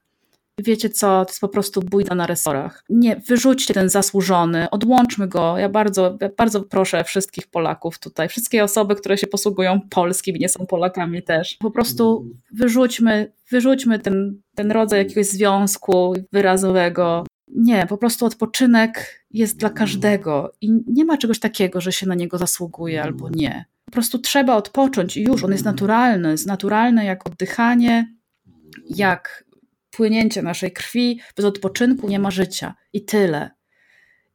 Wiecie 0.59 0.89
co, 0.89 1.25
to 1.25 1.31
jest 1.31 1.41
po 1.41 1.49
prostu 1.49 1.81
bójda 1.81 2.15
na 2.15 2.27
resorach. 2.27 2.83
Nie, 2.89 3.15
wyrzućcie 3.15 3.73
ten 3.73 3.89
zasłużony, 3.89 4.69
odłączmy 4.69 5.27
go. 5.27 5.57
Ja 5.57 5.69
bardzo, 5.69 6.17
bardzo 6.37 6.61
proszę 6.61 7.03
wszystkich 7.03 7.47
Polaków 7.47 7.99
tutaj, 7.99 8.29
wszystkie 8.29 8.63
osoby, 8.63 8.95
które 8.95 9.17
się 9.17 9.27
posługują 9.27 9.79
polskim, 9.89 10.35
nie 10.35 10.49
są 10.49 10.65
Polakami 10.65 11.23
też. 11.23 11.57
Po 11.59 11.71
prostu 11.71 12.25
wyrzućmy, 12.51 13.33
wyrzućmy 13.51 13.99
ten, 13.99 14.41
ten 14.55 14.71
rodzaj 14.71 14.99
jakiegoś 14.99 15.25
związku 15.25 16.13
wyrazowego. 16.31 17.25
Nie, 17.47 17.85
po 17.89 17.97
prostu 17.97 18.25
odpoczynek 18.25 19.25
jest 19.31 19.57
dla 19.57 19.69
każdego 19.69 20.53
i 20.61 20.71
nie 20.87 21.05
ma 21.05 21.17
czegoś 21.17 21.39
takiego, 21.39 21.81
że 21.81 21.91
się 21.91 22.07
na 22.07 22.15
niego 22.15 22.37
zasługuje 22.37 23.03
albo 23.03 23.29
nie. 23.29 23.65
Po 23.85 23.91
prostu 23.91 24.19
trzeba 24.19 24.55
odpocząć 24.55 25.17
i 25.17 25.23
już 25.23 25.43
on 25.43 25.51
jest 25.51 25.65
naturalny, 25.65 26.31
jest 26.31 26.47
naturalny 26.47 27.05
jak 27.05 27.27
oddychanie, 27.27 28.15
jak 28.89 29.45
płynięcie 29.91 30.41
naszej 30.41 30.71
krwi. 30.71 31.19
Bez 31.35 31.45
odpoczynku 31.45 32.07
nie 32.07 32.19
ma 32.19 32.31
życia 32.31 32.75
i 32.93 33.05
tyle. 33.05 33.51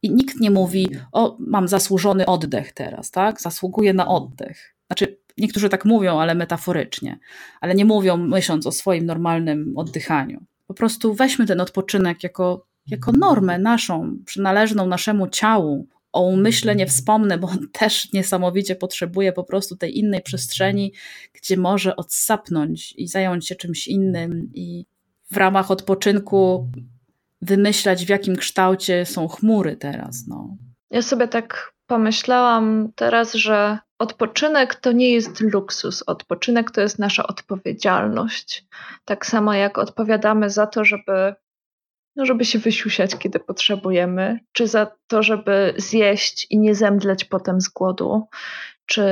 I 0.01 0.11
nikt 0.11 0.39
nie 0.39 0.51
mówi, 0.51 0.87
o, 1.11 1.37
mam 1.39 1.67
zasłużony 1.67 2.25
oddech 2.25 2.73
teraz, 2.73 3.11
tak? 3.11 3.41
Zasługuję 3.41 3.93
na 3.93 4.07
oddech. 4.07 4.75
Znaczy, 4.87 5.17
niektórzy 5.37 5.69
tak 5.69 5.85
mówią, 5.85 6.19
ale 6.19 6.35
metaforycznie, 6.35 7.19
ale 7.61 7.75
nie 7.75 7.85
mówią 7.85 8.17
myśląc 8.17 8.67
o 8.67 8.71
swoim 8.71 9.05
normalnym 9.05 9.73
oddychaniu. 9.75 10.45
Po 10.67 10.73
prostu 10.73 11.13
weźmy 11.13 11.45
ten 11.45 11.61
odpoczynek 11.61 12.23
jako 12.23 12.67
jako 12.87 13.11
normę 13.11 13.59
naszą, 13.59 14.17
przynależną 14.25 14.87
naszemu 14.87 15.27
ciału. 15.27 15.87
O 16.11 16.21
umyśle 16.21 16.75
nie 16.75 16.85
wspomnę, 16.85 17.37
bo 17.37 17.47
on 17.47 17.67
też 17.71 18.13
niesamowicie 18.13 18.75
potrzebuje 18.75 19.33
po 19.33 19.43
prostu 19.43 19.75
tej 19.75 19.99
innej 19.99 20.21
przestrzeni, 20.21 20.93
gdzie 21.33 21.57
może 21.57 21.95
odsapnąć 21.95 22.93
i 22.97 23.07
zająć 23.07 23.47
się 23.47 23.55
czymś 23.55 23.87
innym 23.87 24.49
i 24.53 24.85
w 25.31 25.37
ramach 25.37 25.71
odpoczynku 25.71 26.69
wymyślać, 27.41 28.05
w 28.05 28.09
jakim 28.09 28.35
kształcie 28.35 29.05
są 29.05 29.27
chmury 29.27 29.75
teraz. 29.75 30.27
No. 30.27 30.57
Ja 30.91 31.01
sobie 31.01 31.27
tak 31.27 31.73
pomyślałam 31.87 32.91
teraz, 32.95 33.33
że 33.33 33.79
odpoczynek 33.99 34.75
to 34.75 34.91
nie 34.91 35.11
jest 35.11 35.39
luksus. 35.41 36.03
Odpoczynek 36.07 36.71
to 36.71 36.81
jest 36.81 36.99
nasza 36.99 37.27
odpowiedzialność. 37.27 38.65
Tak 39.05 39.25
samo 39.25 39.53
jak 39.53 39.77
odpowiadamy 39.77 40.49
za 40.49 40.67
to, 40.67 40.85
żeby 40.85 41.35
no 42.17 42.25
żeby 42.25 42.45
się 42.45 42.59
wysiusiać, 42.59 43.15
kiedy 43.15 43.39
potrzebujemy, 43.39 44.39
czy 44.51 44.67
za 44.67 44.87
to, 45.07 45.23
żeby 45.23 45.73
zjeść 45.77 46.47
i 46.49 46.59
nie 46.59 46.75
zemdleć 46.75 47.25
potem 47.25 47.61
z 47.61 47.69
głodu, 47.69 48.27
czy, 48.85 49.03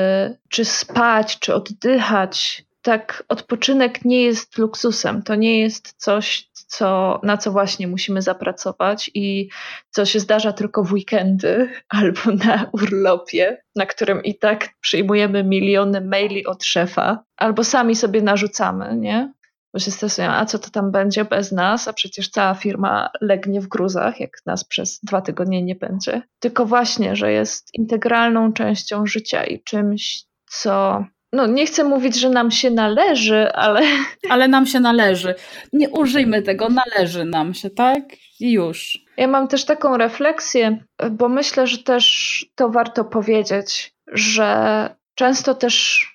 czy 0.50 0.66
spać, 0.66 1.40
czy 1.40 1.54
oddychać. 1.54 2.66
Tak, 2.86 3.24
odpoczynek 3.30 4.06
nie 4.06 4.24
jest 4.24 4.58
luksusem, 4.58 5.24
to 5.24 5.36
nie 5.36 5.60
jest 5.60 5.94
coś, 5.98 6.50
co, 6.54 7.20
na 7.24 7.38
co 7.38 7.52
właśnie 7.52 7.88
musimy 7.88 8.22
zapracować 8.22 9.12
i 9.14 9.50
co 9.90 10.06
się 10.06 10.20
zdarza 10.20 10.54
tylko 10.54 10.84
w 10.84 10.94
weekendy 10.94 11.70
albo 11.90 12.32
na 12.46 12.70
urlopie, 12.74 13.62
na 13.76 13.86
którym 13.86 14.24
i 14.24 14.38
tak 14.38 14.70
przyjmujemy 14.82 15.44
miliony 15.44 16.02
maili 16.02 16.46
od 16.46 16.64
szefa, 16.64 17.24
albo 17.38 17.64
sami 17.64 17.96
sobie 17.96 18.22
narzucamy, 18.22 18.98
nie? 18.98 19.34
bo 19.74 19.80
się 19.80 19.92
stresują, 19.92 20.30
a 20.30 20.46
co 20.46 20.60
to 20.60 20.70
tam 20.70 20.92
będzie 20.92 21.26
bez 21.26 21.52
nas, 21.52 21.88
a 21.88 21.94
przecież 21.94 22.30
cała 22.30 22.54
firma 22.54 23.10
legnie 23.22 23.62
w 23.62 23.68
gruzach, 23.68 24.20
jak 24.20 24.32
nas 24.46 24.64
przez 24.64 25.00
dwa 25.04 25.22
tygodnie 25.22 25.64
nie 25.64 25.76
będzie. 25.76 26.22
Tylko 26.40 26.66
właśnie, 26.66 27.16
że 27.16 27.32
jest 27.32 27.74
integralną 27.74 28.54
częścią 28.54 29.06
życia 29.06 29.44
i 29.44 29.64
czymś, 29.64 30.24
co 30.50 31.06
no 31.34 31.48
nie 31.48 31.66
chcę 31.66 31.84
mówić, 31.84 32.16
że 32.16 32.30
nam 32.30 32.52
się 32.52 32.72
należy, 32.72 33.52
ale. 33.54 33.82
Ale 34.30 34.48
nam 34.48 34.66
się 34.66 34.80
należy. 34.80 35.36
Nie 35.74 35.90
użyjmy 35.90 36.42
tego, 36.42 36.68
należy 36.70 37.26
nam 37.26 37.54
się, 37.54 37.70
tak? 37.70 38.04
I 38.40 38.52
już. 38.52 39.00
Ja 39.18 39.28
mam 39.28 39.48
też 39.48 39.66
taką 39.66 39.98
refleksję, 39.98 40.84
bo 41.12 41.30
myślę, 41.30 41.68
że 41.68 41.78
też 41.78 42.46
to 42.56 42.70
warto 42.70 43.06
powiedzieć, 43.06 43.94
że 44.08 44.90
często 45.16 45.56
też 45.56 46.06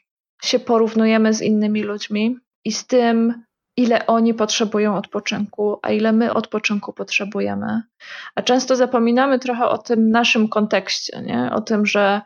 się 0.43 0.59
porównujemy 0.59 1.35
z 1.35 1.43
innymi 1.43 1.83
ludźmi 1.83 2.37
i 2.65 2.73
z 2.73 2.87
tym, 2.87 3.45
ile 3.77 4.07
oni 4.07 4.35
potrzebują 4.35 4.97
odpoczynku, 4.97 5.79
a 5.83 5.91
ile 5.91 6.13
my 6.13 6.35
odpoczynku 6.35 6.93
potrzebujemy. 6.93 7.83
A 8.35 8.43
często 8.43 8.77
zapominamy 8.77 9.39
trochę 9.39 9.69
o 9.69 9.79
tym 9.79 10.11
naszym 10.11 10.49
kontekście, 10.49 11.23
nie? 11.23 11.51
o 11.53 11.61
tym, 11.61 11.87
że 11.87 12.21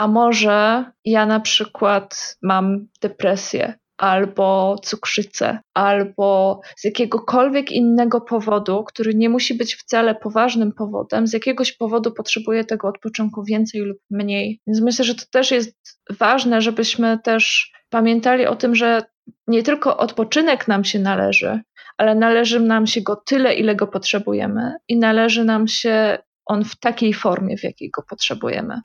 a 0.00 0.08
może 0.08 0.84
ja 1.04 1.26
na 1.26 1.40
przykład 1.40 2.36
mam 2.42 2.86
depresję, 3.02 3.74
albo 3.98 4.76
cukrzycę, 4.82 5.58
albo 5.74 6.60
z 6.76 6.84
jakiegokolwiek 6.84 7.72
innego 7.72 8.20
powodu, 8.20 8.84
który 8.84 9.14
nie 9.14 9.28
musi 9.28 9.54
być 9.54 9.74
wcale 9.74 10.14
poważnym 10.14 10.72
powodem, 10.72 11.26
z 11.26 11.32
jakiegoś 11.32 11.72
powodu 11.72 12.12
potrzebuję 12.12 12.64
tego 12.64 12.88
odpoczynku 12.88 13.44
więcej 13.44 13.80
lub 13.80 13.98
mniej. 14.10 14.60
Więc 14.66 14.80
myślę, 14.80 15.04
że 15.04 15.14
to 15.14 15.24
też 15.32 15.50
jest 15.50 16.00
ważne, 16.10 16.60
żebyśmy 16.60 17.18
też 17.24 17.72
pamiętali 17.90 18.46
o 18.46 18.56
tym, 18.56 18.74
że 18.74 19.02
nie 19.46 19.62
tylko 19.62 19.96
odpoczynek 19.96 20.68
nam 20.68 20.84
się 20.84 20.98
należy, 20.98 21.60
ale 21.98 22.14
należy 22.14 22.60
nam 22.60 22.86
się 22.86 23.00
go 23.00 23.16
tyle, 23.16 23.54
ile 23.54 23.74
go 23.76 23.86
potrzebujemy 23.86 24.72
i 24.88 24.98
należy 24.98 25.44
nam 25.44 25.68
się 25.68 26.18
on 26.50 26.64
w 26.64 26.76
takiej 26.76 27.14
formie, 27.14 27.56
w 27.56 27.64
jakiej 27.64 27.90
go 27.90 28.02
potrzebujemy. 28.02 28.80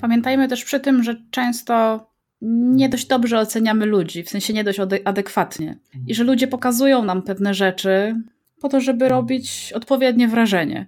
Pamiętajmy 0.00 0.48
też 0.48 0.64
przy 0.64 0.80
tym, 0.80 1.02
że 1.02 1.16
często 1.30 2.06
nie 2.40 2.88
dość 2.88 3.06
dobrze 3.06 3.38
oceniamy 3.38 3.86
ludzi, 3.86 4.22
w 4.22 4.30
sensie 4.30 4.52
nie 4.52 4.64
dość 4.64 4.78
adekwatnie. 5.04 5.78
I 6.06 6.14
że 6.14 6.24
ludzie 6.24 6.48
pokazują 6.48 7.04
nam 7.04 7.22
pewne 7.22 7.54
rzeczy 7.54 8.14
po 8.60 8.68
to, 8.68 8.80
żeby 8.80 9.08
robić 9.08 9.72
odpowiednie 9.74 10.28
wrażenie. 10.28 10.86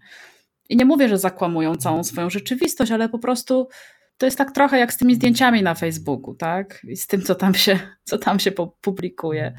I 0.69 0.77
nie 0.77 0.85
mówię, 0.85 1.09
że 1.09 1.19
zakłamują 1.19 1.75
całą 1.75 2.05
swoją 2.05 2.31
rzeczywistość, 2.31 2.93
ale 2.93 3.09
po 3.09 3.19
prostu 3.19 3.69
to 4.19 4.27
jest 4.27 4.39
tak 4.39 4.53
trochę 4.53 4.79
jak 4.79 4.93
z 4.93 4.97
tymi 4.97 5.15
zdjęciami 5.15 5.63
na 5.63 5.75
Facebooku, 5.75 6.35
tak? 6.35 6.81
I 6.89 6.97
z 6.97 7.07
tym, 7.07 7.23
co 7.23 7.35
tam 7.35 7.55
się, 7.55 7.79
co 8.05 8.19
tam 8.19 8.41
się 8.41 8.53
publikuje. 8.81 9.55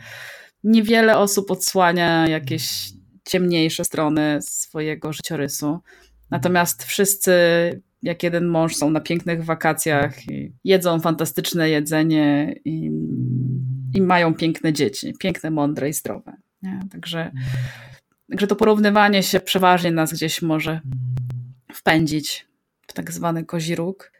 Niewiele 0.64 1.18
osób 1.18 1.52
odsłania 1.52 2.28
jakieś 2.28 2.92
ciemniejsze 3.28 3.86
strony 3.86 4.40
swojego 4.42 5.14
życiorysu. 5.14 5.80
Natomiast 6.32 6.84
wszyscy, 6.84 7.34
jak 8.04 8.24
jeden 8.24 8.48
mąż, 8.48 8.76
są 8.76 8.90
na 8.90 9.02
pięknych 9.02 9.46
wakacjach 9.46 10.16
jedzą 10.64 11.00
fantastyczne 11.00 11.70
jedzenie 11.70 12.56
i, 12.66 12.92
i 13.94 14.02
mają 14.02 14.34
piękne 14.34 14.74
dzieci. 14.74 15.14
Piękne, 15.20 15.52
mądre 15.52 15.90
i 15.90 15.94
zdrowe. 15.94 16.34
Nie? 16.62 16.80
Także, 16.92 17.32
także 18.30 18.48
to 18.48 18.56
porównywanie 18.56 19.24
się 19.24 19.40
przeważnie 19.40 19.92
nas 19.92 20.14
gdzieś 20.14 20.42
może 20.42 20.82
wpędzić 21.74 22.52
tak 22.94 23.12
zwany 23.12 23.46
kozi 23.46 23.76
róg, 23.76 24.12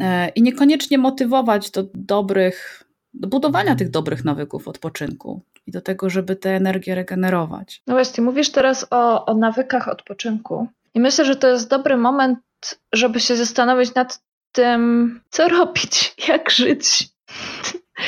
e, 0.00 0.28
i 0.28 0.42
niekoniecznie 0.42 0.98
motywować 0.98 1.70
do 1.70 1.84
dobrych, 1.94 2.84
do 3.14 3.28
budowania 3.28 3.76
tych 3.76 3.90
dobrych 3.90 4.24
nawyków 4.24 4.68
odpoczynku 4.68 5.42
i 5.66 5.70
do 5.70 5.80
tego, 5.80 6.10
żeby 6.10 6.36
tę 6.36 6.56
energię 6.56 6.94
regenerować. 6.94 7.82
No 7.86 7.94
właśnie, 7.94 8.24
mówisz 8.24 8.50
teraz 8.50 8.86
o, 8.90 9.26
o 9.26 9.34
nawykach 9.34 9.88
odpoczynku. 9.88 10.68
I 10.94 11.00
myślę, 11.00 11.24
że 11.24 11.36
to 11.36 11.48
jest 11.48 11.70
dobry 11.70 11.96
moment, 11.96 12.38
żeby 12.92 13.20
się 13.20 13.36
zastanowić 13.36 13.94
nad 13.94 14.22
tym, 14.52 15.20
co 15.30 15.48
robić, 15.48 16.14
jak 16.28 16.50
żyć 16.50 17.08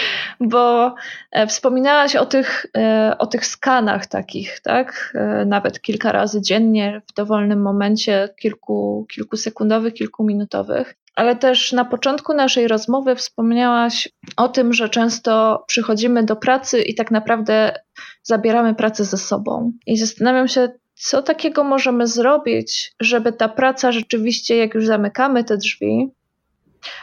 bo 0.41 0.95
e, 1.33 1.47
wspominałaś 1.47 2.17
o 2.17 2.27
tych, 2.27 2.67
e, 2.77 3.17
o 3.19 3.27
tych 3.27 3.47
skanach 3.47 4.07
takich, 4.07 4.61
tak? 4.61 5.13
E, 5.15 5.45
nawet 5.45 5.81
kilka 5.81 6.13
razy 6.13 6.41
dziennie, 6.43 7.03
w 7.11 7.15
dowolnym 7.15 7.63
momencie, 7.63 8.29
kilku, 8.41 9.07
kilkusekundowych, 9.15 9.95
kilkuminutowych. 9.95 10.95
Ale 11.17 11.37
też 11.37 11.73
na 11.73 11.85
początku 11.85 12.35
naszej 12.35 12.69
rozmowy 12.69 13.17
wspomniałaś 13.17 14.09
o 14.37 14.49
tym, 14.49 14.73
że 14.73 14.89
często 14.89 15.65
przychodzimy 15.67 16.25
do 16.25 16.37
pracy 16.37 16.83
i 16.83 16.95
tak 16.95 17.11
naprawdę 17.11 17.75
zabieramy 18.23 18.75
pracę 18.75 19.05
ze 19.05 19.17
sobą. 19.17 19.73
I 19.87 19.97
zastanawiam 19.97 20.49
się, 20.49 20.69
co 21.05 21.23
takiego 21.23 21.65
możemy 21.65 22.07
zrobić, 22.07 22.93
żeby 23.01 23.33
ta 23.33 23.49
praca 23.49 23.93
rzeczywiście, 23.93 24.57
jak 24.57 24.75
już 24.75 24.87
zamykamy 24.87 25.45
te 25.45 25.57
drzwi, 25.57 26.09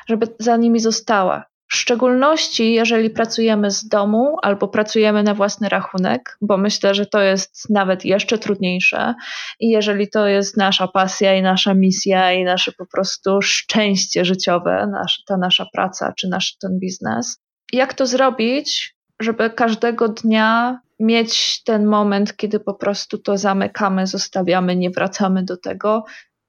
żeby 0.07 0.27
za 0.39 0.57
nimi 0.57 0.79
została, 0.79 1.49
w 1.69 1.75
szczególności, 1.75 2.73
jeżeli 2.73 3.09
pracujemy 3.09 3.71
z 3.71 3.87
domu 3.87 4.37
albo 4.41 4.67
pracujemy 4.67 5.23
na 5.23 5.33
własny 5.33 5.69
rachunek, 5.69 6.37
bo 6.41 6.57
myślę, 6.57 6.95
że 6.95 7.05
to 7.05 7.21
jest 7.21 7.69
nawet 7.69 8.05
jeszcze 8.05 8.37
trudniejsze. 8.37 9.13
I 9.59 9.69
jeżeli 9.69 10.09
to 10.09 10.27
jest 10.27 10.57
nasza 10.57 10.87
pasja 10.87 11.35
i 11.35 11.41
nasza 11.41 11.73
misja 11.73 12.33
i 12.33 12.43
nasze 12.43 12.71
po 12.71 12.85
prostu 12.85 13.41
szczęście 13.41 14.25
życiowe, 14.25 14.87
nasz, 14.91 15.23
ta 15.25 15.37
nasza 15.37 15.65
praca 15.73 16.13
czy 16.17 16.27
nasz 16.27 16.57
ten 16.61 16.79
biznes. 16.79 17.39
Jak 17.73 17.93
to 17.93 18.05
zrobić, 18.05 18.95
żeby 19.19 19.49
każdego 19.49 20.07
dnia 20.07 20.79
mieć 20.99 21.63
ten 21.63 21.85
moment, 21.85 22.35
kiedy 22.37 22.59
po 22.59 22.73
prostu 22.73 23.17
to 23.17 23.37
zamykamy, 23.37 24.07
zostawiamy, 24.07 24.75
nie 24.75 24.89
wracamy 24.89 25.43
do 25.43 25.57
tego. 25.57 26.03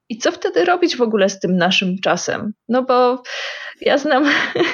I 0.08 0.18
co 0.18 0.32
wtedy 0.32 0.64
robić 0.64 0.96
w 0.96 1.02
ogóle 1.02 1.28
z 1.28 1.40
tym 1.40 1.56
naszym 1.56 1.96
czasem? 2.02 2.52
No 2.68 2.82
bo 2.82 3.22
ja 3.80 3.98
znam, 3.98 4.24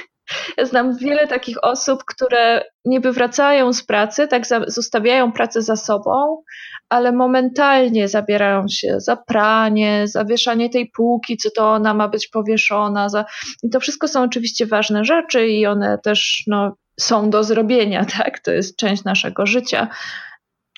ja 0.56 0.64
znam 0.64 0.96
wiele 0.96 1.26
takich 1.26 1.64
osób, 1.64 2.04
które 2.04 2.64
niby 2.84 3.12
wracają 3.12 3.72
z 3.72 3.86
pracy, 3.86 4.28
tak 4.28 4.42
zostawiają 4.66 5.32
pracę 5.32 5.62
za 5.62 5.76
sobą, 5.76 6.42
ale 6.88 7.12
momentalnie 7.12 8.08
zabierają 8.08 8.64
się 8.68 9.00
za 9.00 9.16
pranie, 9.16 10.02
zawieszanie 10.04 10.70
tej 10.70 10.90
półki, 10.96 11.36
co 11.36 11.50
to 11.50 11.72
ona 11.72 11.94
ma 11.94 12.08
być 12.08 12.28
powieszona. 12.28 13.08
Za... 13.08 13.24
I 13.62 13.70
to 13.70 13.80
wszystko 13.80 14.08
są 14.08 14.22
oczywiście 14.22 14.66
ważne 14.66 15.04
rzeczy 15.04 15.46
i 15.46 15.66
one 15.66 15.98
też 16.04 16.44
no, 16.46 16.76
są 17.00 17.30
do 17.30 17.44
zrobienia, 17.44 18.04
tak? 18.18 18.38
To 18.38 18.52
jest 18.52 18.76
część 18.76 19.04
naszego 19.04 19.46
życia. 19.46 19.88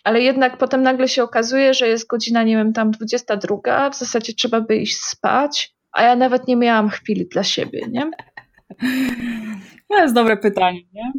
Ale 0.04 0.20
jednak 0.20 0.58
potem 0.58 0.82
nagle 0.82 1.08
się 1.08 1.22
okazuje, 1.22 1.74
że 1.74 1.88
jest 1.88 2.06
godzina, 2.06 2.42
nie 2.42 2.56
wiem, 2.56 2.72
tam 2.72 2.90
22, 2.90 3.90
w 3.90 3.96
zasadzie 3.96 4.34
trzeba 4.34 4.60
by 4.60 4.76
iść 4.76 5.00
spać, 5.00 5.74
a 5.92 6.02
ja 6.02 6.16
nawet 6.16 6.48
nie 6.48 6.56
miałam 6.56 6.88
chwili 6.88 7.26
dla 7.26 7.44
siebie, 7.44 7.86
nie? 7.90 8.10
To 9.88 10.02
jest 10.02 10.14
dobre 10.14 10.36
pytanie, 10.36 10.80
nie? 10.92 11.12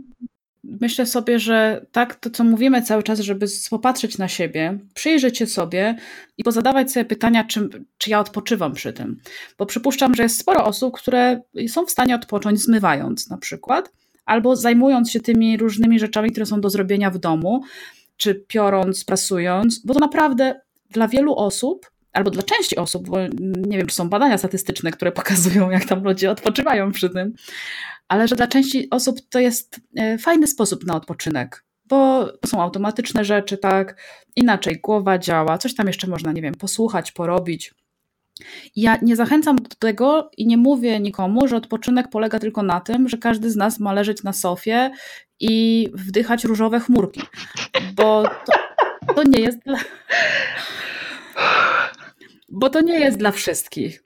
Myślę 0.64 1.06
sobie, 1.06 1.40
że 1.40 1.86
tak, 1.92 2.16
to 2.16 2.30
co 2.30 2.44
mówimy 2.44 2.82
cały 2.82 3.04
czas, 3.04 3.20
żeby 3.20 3.46
popatrzeć 3.70 4.18
na 4.18 4.28
siebie, 4.28 4.80
przyjrzeć 4.94 5.38
się 5.38 5.48
sobie 5.48 5.96
i 6.38 6.44
pozadawać 6.44 6.92
sobie 6.92 7.06
pytania, 7.06 7.44
czy, 7.44 7.70
czy 7.98 8.10
ja 8.10 8.20
odpoczywam 8.20 8.74
przy 8.74 8.94
tym. 8.94 9.22
Bo 9.58 9.66
przypuszczam, 9.66 10.16
że 10.16 10.24
jest 10.24 10.40
sporo 10.40 10.66
osób, 10.66 10.98
które 10.98 11.42
są 11.68 11.86
w 11.86 11.92
stanie 11.92 12.16
odpocząć 12.16 12.60
zmywając 12.60 13.30
na 13.30 13.38
przykład, 13.38 13.92
albo 14.30 14.56
zajmując 14.56 15.12
się 15.12 15.20
tymi 15.20 15.58
różnymi 15.58 16.00
rzeczami, 16.00 16.32
które 16.32 16.46
są 16.46 16.62
do 16.62 16.70
zrobienia 16.70 17.10
w 17.10 17.18
domu, 17.18 17.62
czy 18.18 18.36
piorąc, 18.36 19.04
prasując, 19.04 19.86
bo 19.86 19.94
to 19.94 20.00
naprawdę 20.00 20.62
dla 20.92 21.08
wielu 21.08 21.36
osób, 21.36 21.92
albo 22.14 22.32
dla 22.32 22.44
części 22.44 22.76
osób, 22.76 23.10
bo 23.10 23.18
nie 23.42 23.78
wiem, 23.78 23.88
czy 23.88 23.96
są 23.96 24.10
badania 24.10 24.38
statystyczne, 24.38 24.92
które 24.92 25.12
pokazują, 25.12 25.70
jak 25.70 25.86
tam 25.86 26.04
ludzie 26.04 26.32
odpoczywają 26.32 26.92
przy 26.92 27.10
tym, 27.10 27.34
ale 28.08 28.28
że 28.28 28.36
dla 28.36 28.48
części 28.48 28.90
osób 28.90 29.20
to 29.30 29.40
jest 29.40 29.80
e, 29.96 30.18
fajny 30.18 30.48
sposób 30.48 30.86
na 30.86 30.96
odpoczynek, 30.96 31.66
bo 31.86 32.26
to 32.42 32.48
są 32.48 32.62
automatyczne 32.62 33.26
rzeczy, 33.26 33.58
tak, 33.58 34.02
inaczej 34.36 34.80
głowa 34.84 35.18
działa, 35.18 35.58
coś 35.58 35.76
tam 35.76 35.88
jeszcze 35.88 36.08
można, 36.08 36.32
nie 36.32 36.42
wiem, 36.42 36.54
posłuchać, 36.54 37.12
porobić. 37.12 37.74
Ja 38.76 38.98
nie 39.02 39.16
zachęcam 39.16 39.56
do 39.56 39.76
tego 39.80 40.32
i 40.38 40.48
nie 40.48 40.58
mówię 40.58 41.00
nikomu, 41.00 41.48
że 41.48 41.56
odpoczynek 41.56 42.10
polega 42.10 42.40
tylko 42.40 42.64
na 42.64 42.82
tym, 42.82 43.10
że 43.10 43.18
każdy 43.18 43.52
z 43.52 43.56
nas 43.56 43.80
ma 43.80 43.94
leżeć 43.94 44.24
na 44.24 44.34
sofie 44.34 44.92
i 45.40 45.88
wdychać 45.94 46.44
różowe 46.44 46.80
chmurki, 46.80 47.22
bo 47.96 48.24
to, 48.46 49.14
to 49.14 49.24
nie 49.24 49.40
jest 49.40 49.60
dla... 49.60 49.78
Bo 52.52 52.70
to 52.70 52.82
nie 52.82 53.00
jest 53.00 53.18
dla 53.18 53.32
wszystkich. 53.32 54.04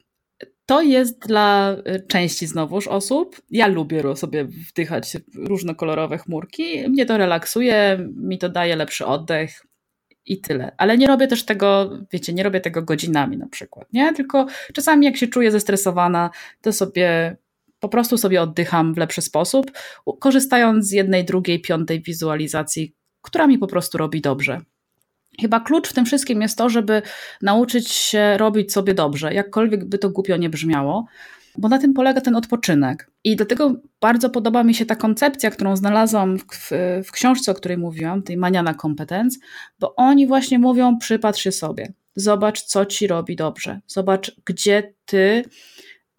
To 0.66 0.82
jest 0.82 1.28
dla 1.28 1.76
y, 1.88 2.08
części 2.08 2.48
znowuż 2.48 2.88
osób. 2.88 3.42
Ja 3.50 3.68
lubię 3.68 4.16
sobie 4.16 4.46
wdychać 4.46 5.18
różnokolorowe 5.36 6.18
chmurki. 6.18 6.90
Mnie 6.90 7.06
to 7.06 7.18
relaksuje, 7.18 8.10
mi 8.16 8.38
to 8.38 8.50
daje 8.50 8.76
lepszy 8.76 9.06
oddech 9.06 9.62
i 10.26 10.42
tyle. 10.42 10.72
Ale 10.78 10.98
nie 10.98 11.08
robię 11.08 11.28
też 11.28 11.46
tego, 11.46 12.00
wiecie, 12.12 12.34
nie 12.34 12.44
robię 12.44 12.62
tego 12.62 12.82
godzinami 12.82 13.38
na 13.38 13.48
przykład, 13.48 13.94
nie? 13.94 14.14
Tylko 14.14 14.46
czasami 14.74 15.06
jak 15.06 15.18
się 15.18 15.28
czuję 15.28 15.52
zestresowana, 15.52 16.30
to 16.62 16.74
sobie 16.74 17.38
po 17.80 17.90
prostu 17.90 18.18
sobie 18.18 18.42
oddycham 18.42 18.94
w 18.94 18.98
lepszy 18.98 19.22
sposób, 19.22 19.72
korzystając 20.20 20.88
z 20.88 20.92
jednej, 20.92 21.26
drugiej, 21.26 21.62
piątej 21.62 22.02
wizualizacji, 22.02 22.96
która 23.22 23.48
mi 23.48 23.58
po 23.58 23.68
prostu 23.68 23.98
robi 23.98 24.22
dobrze. 24.22 24.62
Chyba 25.42 25.60
klucz 25.60 25.90
w 25.90 25.94
tym 25.94 26.06
wszystkim 26.06 26.42
jest 26.42 26.58
to, 26.58 26.70
żeby 26.70 27.02
nauczyć 27.42 27.92
się 27.92 28.38
robić 28.38 28.74
sobie 28.74 28.94
dobrze, 28.94 29.34
jakkolwiek 29.34 29.86
by 29.86 29.98
to 29.98 30.10
głupio 30.10 30.38
nie 30.38 30.50
brzmiało, 30.50 31.06
bo 31.58 31.70
na 31.70 31.80
tym 31.80 31.94
polega 31.94 32.22
ten 32.22 32.36
odpoczynek. 32.36 33.12
I 33.24 33.36
dlatego 33.36 33.76
bardzo 34.02 34.30
podoba 34.30 34.64
mi 34.64 34.76
się 34.76 34.86
ta 34.86 34.96
koncepcja, 34.96 35.52
którą 35.52 35.76
znalazłam 35.76 36.40
w, 36.40 36.70
w, 37.06 37.12
książce, 37.12 37.52
o 37.52 37.56
której 37.56 37.78
mówiłam, 37.78 38.24
tej 38.24 38.38
Maniana 38.38 38.74
Kompetenc, 38.74 39.38
bo 39.80 39.96
oni 39.96 40.28
właśnie 40.28 40.60
mówią: 40.60 40.98
przypatrz 40.98 41.42
się 41.42 41.52
sobie, 41.52 41.94
zobacz, 42.16 42.62
co 42.62 42.86
ci 42.86 43.08
robi 43.08 43.36
dobrze, 43.36 43.80
zobacz, 43.88 44.36
gdzie 44.46 44.94
ty 45.06 45.44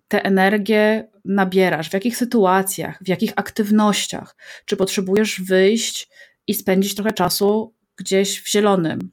tę 0.09 0.25
energię 0.25 1.09
nabierasz, 1.25 1.91
w 1.91 1.95
jakich 1.95 2.17
sytuacjach, 2.17 2.99
w 3.05 3.09
jakich 3.09 3.33
aktywnościach, 3.37 4.37
czy 4.65 4.77
potrzebujesz 4.77 5.41
wyjść 5.41 6.09
i 6.47 6.55
spędzić 6.55 6.95
trochę 6.95 7.13
czasu 7.13 7.75
gdzieś 7.97 8.43
w 8.43 8.51
zielonym, 8.51 9.11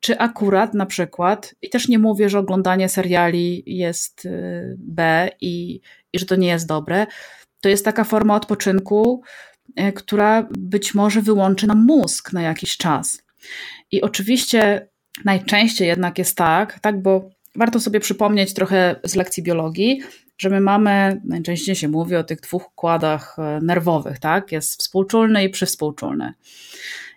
czy 0.00 0.18
akurat 0.18 0.74
na 0.74 0.86
przykład, 0.86 1.54
i 1.62 1.70
też 1.70 1.88
nie 1.88 1.98
mówię, 1.98 2.28
że 2.28 2.38
oglądanie 2.38 2.88
seriali 2.88 3.62
jest 3.66 4.24
y, 4.24 4.76
B 4.78 5.28
i, 5.40 5.80
i 6.12 6.18
że 6.18 6.26
to 6.26 6.36
nie 6.36 6.48
jest 6.48 6.66
dobre, 6.66 7.06
to 7.60 7.68
jest 7.68 7.84
taka 7.84 8.04
forma 8.04 8.36
odpoczynku, 8.36 9.22
y, 9.80 9.92
która 9.92 10.48
być 10.50 10.94
może 10.94 11.22
wyłączy 11.22 11.66
nam 11.66 11.84
mózg 11.86 12.32
na 12.32 12.42
jakiś 12.42 12.76
czas. 12.76 13.22
I 13.92 14.02
oczywiście 14.02 14.88
najczęściej 15.24 15.88
jednak 15.88 16.18
jest 16.18 16.36
tak, 16.36 16.78
tak, 16.78 17.02
bo 17.02 17.30
warto 17.56 17.80
sobie 17.80 18.00
przypomnieć 18.00 18.54
trochę 18.54 18.96
z 19.04 19.14
lekcji 19.14 19.42
biologii, 19.42 20.02
że 20.38 20.50
my 20.50 20.60
mamy, 20.60 21.20
najczęściej 21.24 21.74
się 21.76 21.88
mówi 21.88 22.16
o 22.16 22.24
tych 22.24 22.40
dwóch 22.40 22.68
układach 22.68 23.36
y, 23.38 23.64
nerwowych, 23.64 24.18
tak? 24.18 24.52
Jest 24.52 24.80
współczulny 24.80 25.44
i 25.44 25.48
przywspółczulny. 25.48 26.34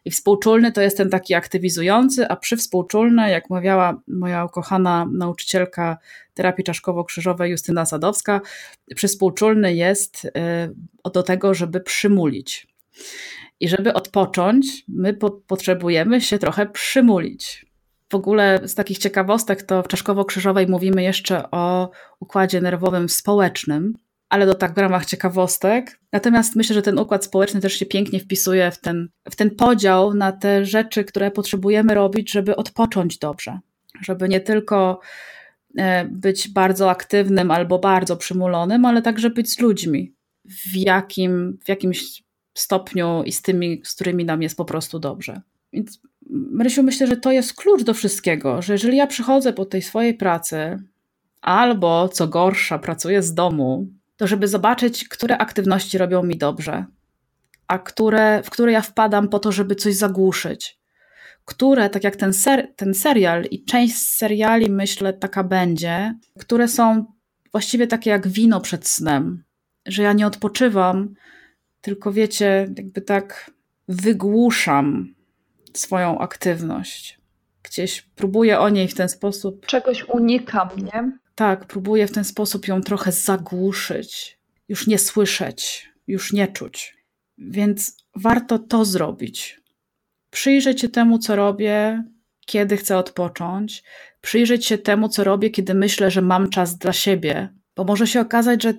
I 0.06 0.12
współczulny 0.12 0.72
to 0.72 0.82
jest 0.82 0.97
ten 0.97 1.10
taki 1.10 1.34
aktywizujący, 1.34 2.28
a 2.28 2.36
przywspółczulny, 2.36 3.30
jak 3.30 3.49
mawiała 3.49 4.01
moja 4.08 4.45
ukochana 4.45 5.08
nauczycielka 5.12 5.97
terapii 6.34 6.64
czaszkowo-krzyżowej 6.64 7.49
Justyna 7.49 7.86
Sadowska, 7.86 8.41
przywspółczulny 8.95 9.76
jest 9.76 10.26
y, 10.26 11.12
do 11.14 11.24
tego, 11.24 11.54
żeby 11.54 11.80
przymulić. 11.80 12.68
I 13.60 13.70
żeby 13.70 13.93
odpocząć, 13.93 14.66
my 14.88 15.14
po 15.14 15.32
potrzebujemy 15.32 16.22
się 16.22 16.39
trochę 16.39 16.66
przymulić. 16.66 17.66
W 18.12 18.16
ogóle 18.16 18.62
z 18.64 18.76
takich 18.76 18.97
ciekawostek 18.97 19.64
to 19.64 19.84
w 19.84 19.88
czaszkowo-krzyżowej 19.88 20.68
mówimy 20.70 21.04
jeszcze 21.04 21.51
o 21.51 21.91
układzie 22.20 22.62
nerwowym 22.62 23.10
społecznym, 23.10 23.93
ale 24.34 24.48
to 24.48 24.56
tak 24.56 24.76
w 24.76 24.78
ramach 24.78 25.06
ciekawostek. 25.06 26.00
Natomiast 26.12 26.56
myślę, 26.56 26.74
że 26.74 26.82
ten 26.82 27.00
układ 27.00 27.26
społeczny 27.26 27.62
też 27.62 27.74
się 27.74 27.86
pięknie 27.86 28.20
wpisuje 28.20 28.72
w 28.72 28.78
ten, 28.80 29.10
w 29.30 29.36
ten 29.36 29.52
podział 29.52 30.14
na 30.14 30.32
te 30.32 30.66
rzeczy, 30.66 31.04
które 31.04 31.32
potrzebujemy 31.32 31.94
robić, 31.94 32.32
żeby 32.32 32.56
odpocząć 32.56 33.18
dobrze. 33.18 33.60
Żeby 34.02 34.30
nie 34.30 34.40
tylko 34.40 35.00
e, 35.78 36.06
być 36.06 36.50
bardzo 36.50 36.90
aktywnym 36.90 37.52
albo 37.52 37.80
bardzo 37.80 38.18
przymulonym, 38.18 38.86
ale 38.86 39.02
także 39.02 39.30
być 39.30 39.52
z 39.52 39.60
ludźmi 39.60 40.14
w, 40.46 40.76
jakim, 40.76 41.58
w 41.66 41.70
jakimś 41.70 42.24
stopniu 42.54 43.24
i 43.26 43.32
z 43.32 43.42
tymi, 43.42 43.82
z 43.86 43.96
którymi 43.96 44.26
nam 44.26 44.42
jest 44.42 44.58
po 44.58 44.66
prostu 44.66 45.00
dobrze. 45.00 45.42
Więc 45.74 46.02
Marysiu, 46.30 46.84
myślę, 46.84 47.08
że 47.08 47.18
to 47.18 47.32
jest 47.32 47.54
klucz 47.54 47.84
do 47.84 47.94
wszystkiego, 47.94 48.62
że 48.62 48.74
jeżeli 48.74 48.98
ja 48.98 49.08
przychodzę 49.08 49.54
po 49.54 49.66
tej 49.66 49.82
swojej 49.82 50.14
pracy, 50.14 50.84
albo 51.42 52.10
co 52.10 52.28
gorsza, 52.28 52.80
pracuję 52.80 53.24
z 53.24 53.34
domu, 53.34 53.88
to 54.18 54.28
żeby 54.28 54.47
zobaczyć, 54.47 55.07
które 55.07 55.38
aktywności 55.38 55.97
robią 55.97 56.24
mi 56.24 56.38
dobrze, 56.38 56.86
a 57.68 57.80
które, 57.80 58.43
w 58.43 58.49
które 58.49 58.72
ja 58.72 58.82
wpadam 58.82 59.30
po 59.30 59.39
to, 59.39 59.51
żeby 59.51 59.76
coś 59.76 59.95
zagłuszyć. 59.95 60.80
Które, 61.45 61.89
tak 61.89 62.03
jak 62.03 62.16
ten, 62.16 62.34
ser, 62.34 62.68
ten 62.76 62.93
serial 62.93 63.43
i 63.43 63.66
część 63.66 63.97
seriali, 63.97 64.70
myślę, 64.70 65.14
taka 65.14 65.43
będzie, 65.43 66.16
które 66.39 66.68
są 66.68 67.05
właściwie 67.51 67.88
takie 67.88 68.09
jak 68.09 68.28
wino 68.28 68.61
przed 68.61 68.88
snem, 68.88 69.43
że 69.86 70.03
ja 70.03 70.14
nie 70.14 70.28
odpoczywam, 70.28 71.14
tylko 71.82 72.11
wiecie, 72.11 72.68
jakby 72.78 73.01
tak 73.01 73.51
wygłuszam 73.88 75.16
swoją 75.74 76.20
aktywność. 76.20 77.20
Gdzieś 77.64 78.01
próbuję 78.01 78.59
o 78.59 78.70
niej 78.70 78.88
w 78.88 78.93
ten 78.93 79.09
sposób. 79.09 79.66
Czegoś 79.66 80.05
unikam, 80.09 80.70
nie? 80.78 81.18
Tak, 81.36 81.66
próbuję 81.66 82.08
w 82.08 82.12
ten 82.12 82.24
sposób 82.24 82.68
ją 82.68 82.82
trochę 82.82 83.12
zagłuszyć, 83.12 84.40
już 84.68 84.88
nie 84.88 85.00
słyszeć, 85.00 85.90
już 86.08 86.34
nie 86.34 86.48
czuć. 86.48 86.98
Więc 87.38 87.98
warto 88.16 88.60
to 88.60 88.86
zrobić. 88.86 89.62
Przyjrzeć 90.30 90.82
się 90.82 90.90
temu, 90.90 91.20
co 91.20 91.36
robię, 91.36 92.04
kiedy 92.46 92.78
chcę 92.78 92.98
odpocząć, 92.98 93.84
przyjrzeć 94.22 94.66
się 94.66 94.78
temu, 94.78 95.10
co 95.10 95.24
robię, 95.24 95.50
kiedy 95.50 95.74
myślę, 95.74 96.12
że 96.12 96.22
mam 96.22 96.50
czas 96.50 96.78
dla 96.78 96.94
siebie, 96.94 97.50
bo 97.76 97.84
może 97.84 98.08
się 98.08 98.22
okazać, 98.22 98.64
że 98.64 98.74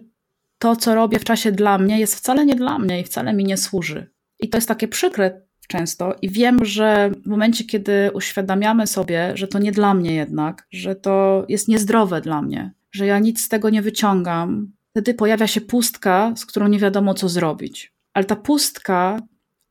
to, 0.59 0.77
co 0.77 0.95
robię 0.95 1.19
w 1.19 1.25
czasie 1.25 1.53
dla 1.53 1.79
mnie, 1.79 2.01
jest 2.01 2.15
wcale 2.15 2.47
nie 2.47 2.55
dla 2.55 2.79
mnie 2.79 3.01
i 3.01 3.05
wcale 3.05 3.33
mi 3.33 3.45
nie 3.45 3.57
służy. 3.57 4.11
I 4.41 4.49
to 4.49 4.59
jest 4.59 4.69
takie 4.69 4.89
przykre 4.89 5.44
często 5.67 6.17
i 6.23 6.29
wiem, 6.29 6.65
że 6.65 7.11
w 7.25 7.27
momencie, 7.27 7.65
kiedy 7.65 8.11
uświadamiamy 8.15 8.87
sobie, 8.87 9.33
że 9.35 9.49
to 9.49 9.59
nie 9.59 9.73
dla 9.73 9.95
mnie 9.95 10.15
jednak, 10.15 10.67
że 10.73 10.97
to 10.97 11.45
jest 11.49 11.69
niezdrowe 11.69 12.21
dla 12.21 12.43
mnie, 12.43 12.73
że 12.93 13.07
ja 13.07 13.19
nic 13.19 13.45
z 13.45 13.49
tego 13.49 13.71
nie 13.71 13.83
wyciągam, 13.83 14.73
wtedy 14.91 15.15
pojawia 15.15 15.47
się 15.47 15.61
pustka, 15.61 16.33
z 16.37 16.47
którą 16.47 16.69
nie 16.69 16.79
wiadomo 16.79 17.15
co 17.15 17.29
zrobić. 17.29 17.93
Ale 18.15 18.25
ta 18.25 18.37
pustka 18.37 19.19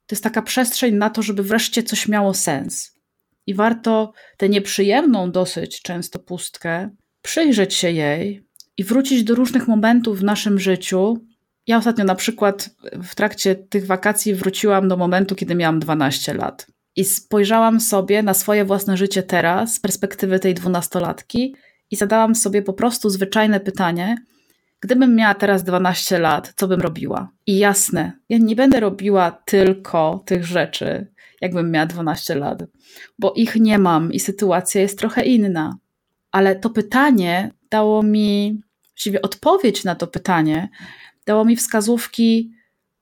to 0.08 0.16
jest 0.16 0.24
taka 0.24 0.42
przestrzeń 0.42 0.96
na 0.96 1.10
to, 1.10 1.22
żeby 1.22 1.44
wreszcie 1.44 1.84
coś 1.84 2.08
miało 2.08 2.34
sens. 2.34 2.94
I 3.48 3.54
warto 3.54 4.14
tę 4.38 4.50
nieprzyjemną 4.50 5.32
dosyć 5.32 5.82
często 5.82 6.20
pustkę 6.20 6.90
przyjrzeć 7.22 7.74
się 7.74 7.92
jej 7.92 8.46
i 8.78 8.84
wrócić 8.84 9.24
do 9.24 9.36
różnych 9.36 9.68
momentów 9.68 10.20
w 10.20 10.24
naszym 10.24 10.60
życiu. 10.60 11.26
Ja 11.68 11.78
ostatnio 11.78 12.06
na 12.06 12.16
przykład 12.16 12.70
w 13.04 13.16
trakcie 13.16 13.56
tych 13.56 13.86
wakacji 13.86 14.36
wróciłam 14.36 14.88
do 14.88 14.98
momentu, 14.98 15.36
kiedy 15.36 15.56
miałam 15.56 15.80
12 15.80 16.34
lat. 16.34 16.68
I 16.96 17.06
spojrzałam 17.06 17.80
sobie 17.80 18.24
na 18.24 18.34
swoje 18.34 18.66
własne 18.66 18.98
życie 18.98 19.24
teraz 19.24 19.74
z 19.74 19.80
perspektywy 19.80 20.40
tej 20.40 20.54
dwunastolatki 20.54 21.56
i 21.92 21.96
zadałam 21.96 22.36
sobie 22.36 22.62
po 22.62 22.74
prostu 22.74 23.10
zwyczajne 23.10 23.60
pytanie: 23.60 24.18
gdybym 24.80 25.16
miała 25.16 25.34
teraz 25.34 25.64
12 25.64 26.20
lat, 26.20 26.54
co 26.56 26.68
bym 26.68 26.82
robiła? 26.82 27.30
I 27.48 27.58
jasne, 27.58 28.12
ja 28.30 28.38
nie 28.38 28.56
będę 28.56 28.80
robiła 28.80 29.32
tylko 29.32 30.24
tych 30.26 30.46
rzeczy, 30.46 31.08
jakbym 31.42 31.72
miała 31.72 31.86
12 31.86 32.36
lat, 32.36 32.64
bo 33.20 33.34
ich 33.36 33.56
nie 33.56 33.80
mam 33.80 34.14
i 34.14 34.20
sytuacja 34.20 34.82
jest 34.82 35.00
trochę 35.00 35.24
inna. 35.24 35.78
Ale 36.32 36.56
to 36.56 36.70
pytanie 36.70 37.52
dało 37.70 38.04
mi, 38.04 38.62
właściwie 38.90 39.22
odpowiedź 39.22 39.84
na 39.84 39.96
to 39.96 40.08
pytanie, 40.08 40.70
dało 41.26 41.46
mi 41.46 41.56
wskazówki, 41.56 42.52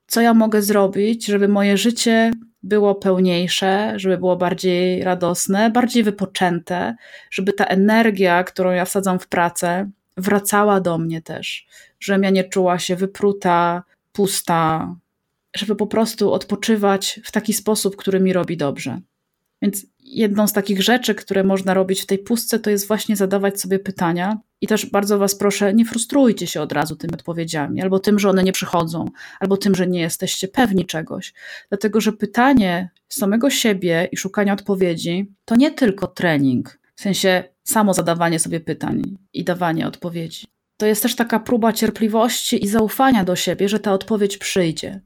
co 0.08 0.22
ja 0.22 0.34
mogę 0.34 0.62
zrobić, 0.62 1.26
żeby 1.26 1.48
moje 1.48 1.78
życie 1.78 2.32
było 2.64 2.96
pełniejsze, 2.96 3.94
żeby 3.96 4.18
było 4.18 4.36
bardziej 4.36 5.04
radosne, 5.04 5.70
bardziej 5.70 6.04
wypoczęte, 6.04 6.96
żeby 7.32 7.54
ta 7.54 7.66
energia, 7.66 8.44
którą 8.44 8.72
ja 8.72 8.86
wsadzam 8.86 9.20
w 9.20 9.28
pracę, 9.28 9.90
wracała 10.18 10.80
do 10.82 10.98
mnie 10.98 11.22
też, 11.22 11.68
żebym 12.00 12.24
ja 12.24 12.30
nie 12.30 12.44
czuła 12.44 12.80
się 12.80 12.96
wypruta, 12.96 13.84
pusta, 14.12 14.96
żeby 15.56 15.76
po 15.76 15.88
prostu 15.88 16.34
odpoczywać 16.34 17.20
w 17.24 17.32
taki 17.32 17.54
sposób, 17.54 17.96
który 17.96 18.20
mi 18.20 18.34
robi 18.34 18.58
dobrze. 18.58 19.00
Więc 19.62 19.86
jedną 20.12 20.48
z 20.48 20.54
takich 20.54 20.82
rzeczy, 20.82 21.16
które 21.16 21.44
można 21.44 21.74
robić 21.74 22.02
w 22.02 22.06
tej 22.06 22.20
pustce, 22.20 22.60
to 22.60 22.70
jest 22.70 22.88
właśnie 22.88 23.16
zadawać 23.16 23.62
sobie 23.62 23.80
pytania. 23.80 24.40
I 24.62 24.68
też 24.68 24.86
bardzo 24.86 25.18
Was 25.18 25.36
proszę, 25.36 25.74
nie 25.74 25.86
frustrujcie 25.86 26.48
się 26.48 26.62
od 26.62 26.72
razu 26.72 26.96
tymi 26.96 27.14
odpowiedziami, 27.14 27.82
albo 27.82 28.00
tym, 28.00 28.20
że 28.20 28.30
one 28.30 28.44
nie 28.44 28.52
przychodzą, 28.52 29.06
albo 29.40 29.58
tym, 29.58 29.76
że 29.76 29.88
nie 29.88 30.00
jesteście 30.00 30.48
pewni 30.48 30.86
czegoś. 30.86 31.34
Dlatego, 31.70 32.02
że 32.02 32.14
pytanie 32.14 32.90
samego 33.10 33.50
siebie 33.50 34.10
i 34.12 34.18
szukanie 34.18 34.54
odpowiedzi 34.54 35.34
to 35.46 35.56
nie 35.56 35.72
tylko 35.72 36.08
trening, 36.08 36.80
w 36.96 37.02
sensie 37.02 37.44
samo 37.64 37.94
zadawanie 37.94 38.40
sobie 38.40 38.60
pytań 38.60 39.18
i 39.34 39.44
dawanie 39.44 39.88
odpowiedzi. 39.88 40.46
To 40.78 40.86
jest 40.86 41.04
też 41.04 41.16
taka 41.16 41.40
próba 41.40 41.74
cierpliwości 41.74 42.64
i 42.64 42.68
zaufania 42.68 43.24
do 43.24 43.36
siebie, 43.36 43.70
że 43.70 43.80
ta 43.80 43.94
odpowiedź 43.94 44.38
przyjdzie. 44.38 45.02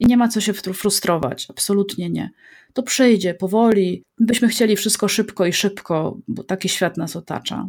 I 0.00 0.06
nie 0.06 0.16
ma 0.16 0.28
co 0.28 0.40
się 0.40 0.52
frustrować, 0.52 1.46
absolutnie 1.50 2.10
nie. 2.10 2.30
To 2.72 2.82
przyjdzie 2.82 3.34
powoli. 3.34 4.02
Byśmy 4.18 4.48
chcieli 4.48 4.76
wszystko 4.76 5.08
szybko 5.08 5.46
i 5.46 5.52
szybko, 5.52 6.18
bo 6.28 6.44
taki 6.44 6.68
świat 6.68 6.96
nas 6.96 7.16
otacza. 7.16 7.68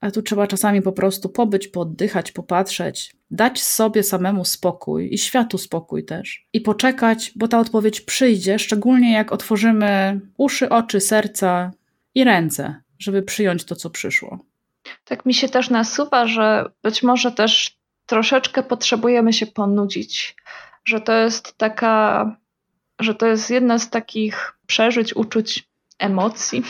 A 0.00 0.10
tu 0.10 0.22
trzeba 0.22 0.46
czasami 0.46 0.82
po 0.82 0.92
prostu 0.92 1.28
pobyć, 1.28 1.68
poddychać, 1.68 2.32
popatrzeć, 2.32 3.16
dać 3.30 3.62
sobie 3.62 4.02
samemu 4.02 4.44
spokój 4.44 5.14
i 5.14 5.18
światu 5.18 5.58
spokój 5.58 6.04
też. 6.04 6.46
I 6.52 6.60
poczekać, 6.60 7.32
bo 7.36 7.48
ta 7.48 7.58
odpowiedź 7.60 8.00
przyjdzie, 8.00 8.58
szczególnie 8.58 9.12
jak 9.12 9.32
otworzymy 9.32 10.20
uszy, 10.36 10.68
oczy, 10.68 11.00
serca 11.00 11.70
i 12.14 12.24
ręce, 12.24 12.82
żeby 12.98 13.22
przyjąć 13.22 13.64
to, 13.64 13.76
co 13.76 13.90
przyszło. 13.90 14.38
Tak 15.04 15.26
mi 15.26 15.34
się 15.34 15.48
też 15.48 15.70
nasuwa, 15.70 16.26
że 16.26 16.70
być 16.82 17.02
może 17.02 17.32
też 17.32 17.78
troszeczkę 18.06 18.62
potrzebujemy 18.62 19.32
się 19.32 19.46
ponudzić 19.46 20.36
że 20.86 21.00
to 21.00 21.12
jest 21.12 21.58
taka, 21.58 22.36
że 23.00 23.14
to 23.14 23.26
jest 23.26 23.50
jedna 23.50 23.78
z 23.78 23.90
takich 23.90 24.58
przeżyć, 24.66 25.16
uczuć, 25.16 25.68
emocji, 25.98 26.62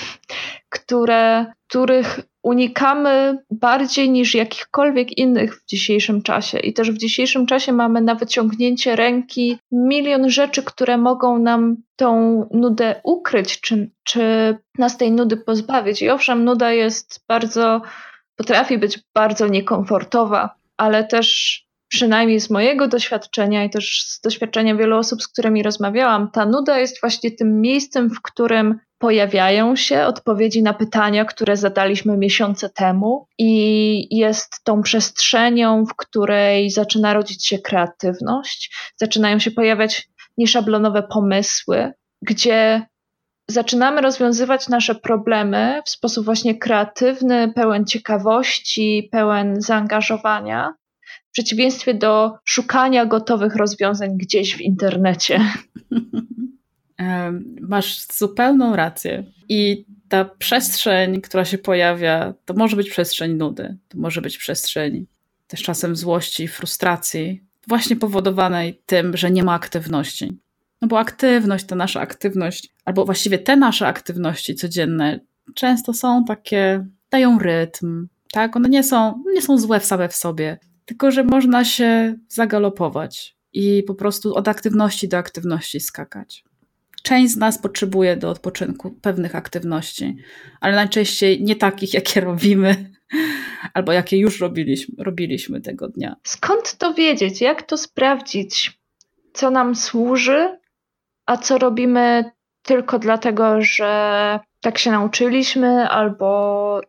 które, 0.69 1.47
których 1.69 2.21
unikamy 2.43 3.39
bardziej 3.51 4.11
niż 4.11 4.35
jakichkolwiek 4.35 5.19
innych 5.19 5.57
w 5.57 5.67
dzisiejszym 5.67 6.23
czasie. 6.23 6.59
I 6.59 6.73
też 6.73 6.91
w 6.91 6.99
dzisiejszym 6.99 7.47
czasie 7.47 7.73
mamy 7.73 8.01
na 8.01 8.15
wyciągnięcie 8.15 8.97
ręki 8.97 9.59
milion 9.73 10.31
rzeczy, 10.31 10.63
które 10.63 10.99
mogą 10.99 11.39
nam 11.39 11.77
tą 11.97 12.49
nudę 12.53 13.01
ukryć, 13.05 13.61
czy, 13.61 13.91
czy 14.05 14.57
nas 14.79 14.97
tej 14.97 15.13
nudy 15.13 15.37
pozbawić. 15.37 16.03
I 16.03 16.11
owszem, 16.11 16.45
nuda 16.45 16.73
jest 16.73 17.25
bardzo, 17.29 17.83
potrafi 18.37 18.79
być 18.79 18.99
bardzo 19.15 19.49
niekomfortowa, 19.49 20.55
ale 20.77 21.05
też 21.05 21.66
przynajmniej 21.89 22.41
z 22.41 22.51
mojego 22.51 22.89
doświadczenia 22.89 23.65
i 23.65 23.71
też 23.71 24.03
z 24.07 24.21
doświadczenia 24.21 24.77
wielu 24.77 24.99
osób, 24.99 25.23
z 25.23 25.29
którymi 25.29 25.63
rozmawiałam, 25.63 26.31
ta 26.31 26.47
nuda 26.47 26.79
jest 26.79 27.01
właśnie 27.01 27.31
tym 27.31 27.61
miejscem, 27.61 28.11
w 28.11 28.23
którym 28.23 28.79
pojawiają 28.99 29.77
się 29.77 30.05
odpowiedzi 30.05 30.63
na 30.63 30.75
pytania, 30.75 31.25
które 31.25 31.57
zadaliśmy 31.57 32.17
miesiące 32.17 32.71
temu, 32.71 33.27
i 33.39 34.19
jest 34.19 34.65
tą 34.65 34.83
przestrzenią, 34.83 35.85
w 35.85 35.97
której 35.97 36.71
zaczyna 36.71 37.15
rodzić 37.15 37.47
się 37.47 37.59
kreatywność, 37.59 38.77
zaczynają 38.97 39.39
się 39.39 39.51
pojawiać 39.51 40.09
nieszablonowe 40.39 41.03
pomysły, 41.03 41.93
gdzie 42.23 42.87
zaczynamy 43.51 44.01
rozwiązywać 44.01 44.69
nasze 44.69 44.95
problemy 44.95 45.83
w 45.87 45.91
sposób 45.91 46.25
właśnie 46.25 46.59
kreatywny, 46.59 47.53
pełen 47.55 47.85
ciekawości, 47.85 49.09
pełen 49.13 49.61
zaangażowania, 49.61 50.75
przeciwieństwie 51.37 51.95
do 51.95 52.33
szukania 52.45 53.07
gotowych 53.07 53.57
rozwiązań 53.57 54.17
gdzieś 54.17 54.57
w 54.57 54.61
internecie. 54.61 55.41
Masz 57.61 58.07
zupełną 58.07 58.77
rację. 58.77 59.25
I 59.49 59.85
ta 60.09 60.25
przestrzeń, 60.25 61.21
która 61.21 61.45
się 61.45 61.59
pojawia, 61.59 62.35
to 62.45 62.55
może 62.55 62.77
być 62.77 62.91
przestrzeń 62.91 63.35
nudy, 63.35 63.77
to 63.89 63.99
może 63.99 64.21
być 64.21 64.39
przestrzeń 64.39 65.07
też 65.47 65.63
czasem 65.63 65.97
złości 65.97 66.49
frustracji, 66.49 67.43
właśnie 67.69 67.97
powodowanej 67.97 68.83
tym, 68.87 69.17
że 69.17 69.31
nie 69.31 69.45
ma 69.45 69.55
aktywności. 69.55 70.39
No 70.83 70.89
bo 70.89 70.99
aktywność, 70.99 71.67
ta 71.67 71.77
nasza 71.77 72.01
aktywność, 72.01 72.69
albo 72.85 73.05
właściwie 73.05 73.39
te 73.39 73.57
nasze 73.57 73.87
aktywności 73.87 74.55
codzienne, 74.55 75.21
często 75.55 75.93
są 75.93 76.25
takie, 76.25 76.87
dają 77.11 77.39
rytm, 77.39 78.09
tak? 78.33 78.57
One 78.57 78.69
nie 78.69 78.83
są, 78.83 79.23
nie 79.35 79.43
są 79.43 79.59
złe 79.59 79.81
w 79.81 79.85
same 79.85 80.09
w 80.09 80.17
sobie, 80.17 80.59
tylko 80.87 81.11
że 81.11 81.25
można 81.25 81.65
się 81.65 82.15
zagalopować 82.29 83.37
i 83.53 83.83
po 83.87 83.95
prostu 83.95 84.35
od 84.35 84.49
aktywności 84.49 85.09
do 85.09 85.17
aktywności 85.17 85.81
skakać. 85.81 86.45
Część 87.03 87.33
z 87.33 87.37
nas 87.37 87.59
potrzebuje 87.59 88.17
do 88.17 88.31
odpoczynku 88.31 88.91
pewnych 88.91 89.35
aktywności, 89.35 90.17
ale 90.61 90.75
najczęściej 90.75 91.43
nie 91.43 91.57
takich, 91.57 91.95
jakie 91.95 92.21
robimy, 92.21 92.91
albo 93.75 93.93
jakie 93.93 94.19
już 94.19 94.41
robiliśmy, 94.41 94.95
robiliśmy 95.05 95.61
tego 95.61 95.89
dnia. 95.89 96.17
Skąd 96.23 96.79
to 96.79 96.95
wiedzieć? 96.95 97.41
Jak 97.41 97.63
to 97.63 97.77
sprawdzić? 97.77 98.79
Co 99.33 99.51
nam 99.51 99.75
służy, 99.75 100.59
a 101.27 101.37
co 101.37 101.59
robimy 101.59 102.25
tylko 102.63 102.99
dlatego, 102.99 103.63
że 103.63 104.41
tak 104.61 104.79
się 104.79 104.91
nauczyliśmy, 104.91 105.89
albo 105.89 106.81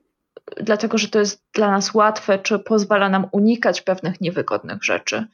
dlatego 0.58 0.98
że 0.98 1.08
to 1.08 1.20
jest 1.20 1.43
dla 1.54 1.72
nas 1.72 1.93
łatwe, 1.93 2.39
czy 2.39 2.60
pozwala 2.60 3.10
nam 3.10 3.28
unikać 3.32 3.82
pewnych 3.82 4.22
niewygodnych 4.22 4.84
rzeczy. 4.84 5.26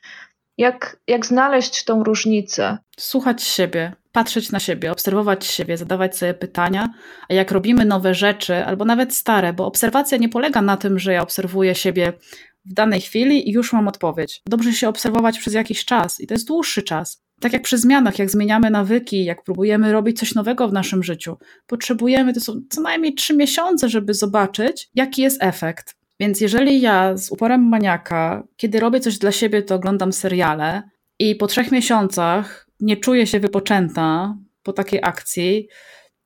Jak, 0.58 0.98
jak 1.08 1.26
znaleźć 1.26 1.84
tą 1.84 2.04
różnicę? 2.04 2.78
Słuchać 3.00 3.44
siebie, 3.44 3.94
patrzeć 4.12 4.52
na 4.52 4.60
siebie, 4.60 4.92
obserwować 4.92 5.46
siebie, 5.46 5.78
zadawać 5.78 6.18
sobie 6.18 6.34
pytania, 6.34 6.90
a 7.30 7.34
jak 7.34 7.52
robimy 7.52 7.86
nowe 7.86 8.14
rzeczy, 8.14 8.66
albo 8.66 8.86
nawet 8.86 9.16
stare, 9.16 9.54
bo 9.54 9.66
obserwacja 9.66 10.18
nie 10.18 10.30
polega 10.30 10.62
na 10.62 10.78
tym, 10.78 11.00
że 11.00 11.14
ja 11.14 11.22
obserwuję 11.22 11.76
siebie 11.76 12.14
w 12.66 12.74
danej 12.74 13.02
chwili 13.02 13.50
i 13.50 13.52
już 13.52 13.74
mam 13.74 13.88
odpowiedź. 13.88 14.42
Dobrze 14.46 14.74
się 14.74 14.90
obserwować 14.90 15.40
przez 15.40 15.54
jakiś 15.54 15.86
czas 15.86 16.22
i 16.22 16.28
to 16.28 16.34
jest 16.34 16.48
dłuższy 16.48 16.84
czas. 16.84 17.24
Tak 17.40 17.54
jak 17.54 17.62
przy 17.62 17.78
zmianach, 17.78 18.20
jak 18.20 18.30
zmieniamy 18.30 18.70
nawyki, 18.70 19.26
jak 19.26 19.44
próbujemy 19.44 19.92
robić 19.92 20.20
coś 20.20 20.36
nowego 20.36 20.68
w 20.68 20.74
naszym 20.74 21.04
życiu, 21.04 21.38
potrzebujemy 21.68 22.34
to 22.34 22.40
są 22.40 22.62
co 22.70 22.82
najmniej 22.82 23.14
trzy 23.14 23.36
miesiące, 23.36 23.90
żeby 23.90 24.14
zobaczyć, 24.14 24.90
jaki 24.96 25.22
jest 25.22 25.44
efekt. 25.44 25.96
Więc 26.20 26.42
jeżeli 26.42 26.82
ja 26.82 27.18
z 27.18 27.32
uporem 27.32 27.70
maniaka, 27.70 28.44
kiedy 28.58 28.80
robię 28.80 29.00
coś 29.00 29.18
dla 29.18 29.32
siebie, 29.32 29.62
to 29.62 29.76
oglądam 29.76 30.14
seriale 30.14 30.84
i 31.20 31.36
po 31.36 31.48
trzech 31.48 31.72
miesiącach 31.72 32.68
nie 32.80 32.98
czuję 32.98 33.28
się 33.28 33.40
wypoczęta 33.40 34.38
po 34.64 34.74
takiej 34.74 35.00
akcji, 35.04 35.68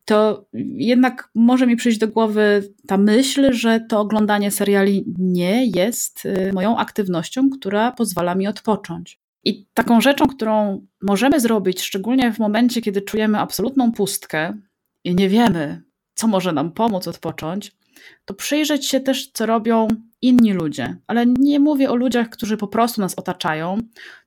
to 0.08 0.46
jednak 0.76 1.30
może 1.36 1.68
mi 1.68 1.76
przyjść 1.76 1.98
do 1.98 2.08
głowy 2.08 2.74
ta 2.88 2.98
myśl, 2.98 3.54
że 3.54 3.80
to 3.80 4.00
oglądanie 4.00 4.52
seriali 4.52 5.06
nie 5.18 5.66
jest 5.66 6.26
y, 6.26 6.54
moją 6.54 6.78
aktywnością, 6.78 7.50
która 7.50 7.92
pozwala 7.92 8.36
mi 8.36 8.48
odpocząć. 8.48 9.20
I 9.44 9.66
taką 9.74 10.02
rzeczą, 10.02 10.28
którą 10.28 10.86
możemy 11.02 11.40
zrobić, 11.40 11.82
szczególnie 11.82 12.34
w 12.34 12.40
momencie, 12.40 12.82
kiedy 12.82 13.02
czujemy 13.02 13.40
absolutną 13.40 13.92
pustkę 13.92 14.58
i 15.04 15.16
nie 15.16 15.30
wiemy, 15.30 15.82
co 16.14 16.28
może 16.28 16.54
nam 16.54 16.72
pomóc 16.72 17.08
odpocząć, 17.08 17.72
to 18.26 18.34
przyjrzeć 18.34 18.88
się 18.88 19.00
też, 19.00 19.32
co 19.32 19.46
robią 19.46 19.88
inni 20.22 20.54
ludzie. 20.54 20.98
Ale 21.08 21.26
nie 21.26 21.60
mówię 21.60 21.90
o 21.90 21.96
ludziach, 21.96 22.30
którzy 22.30 22.58
po 22.58 22.68
prostu 22.68 23.02
nas 23.02 23.16
otaczają, 23.16 23.78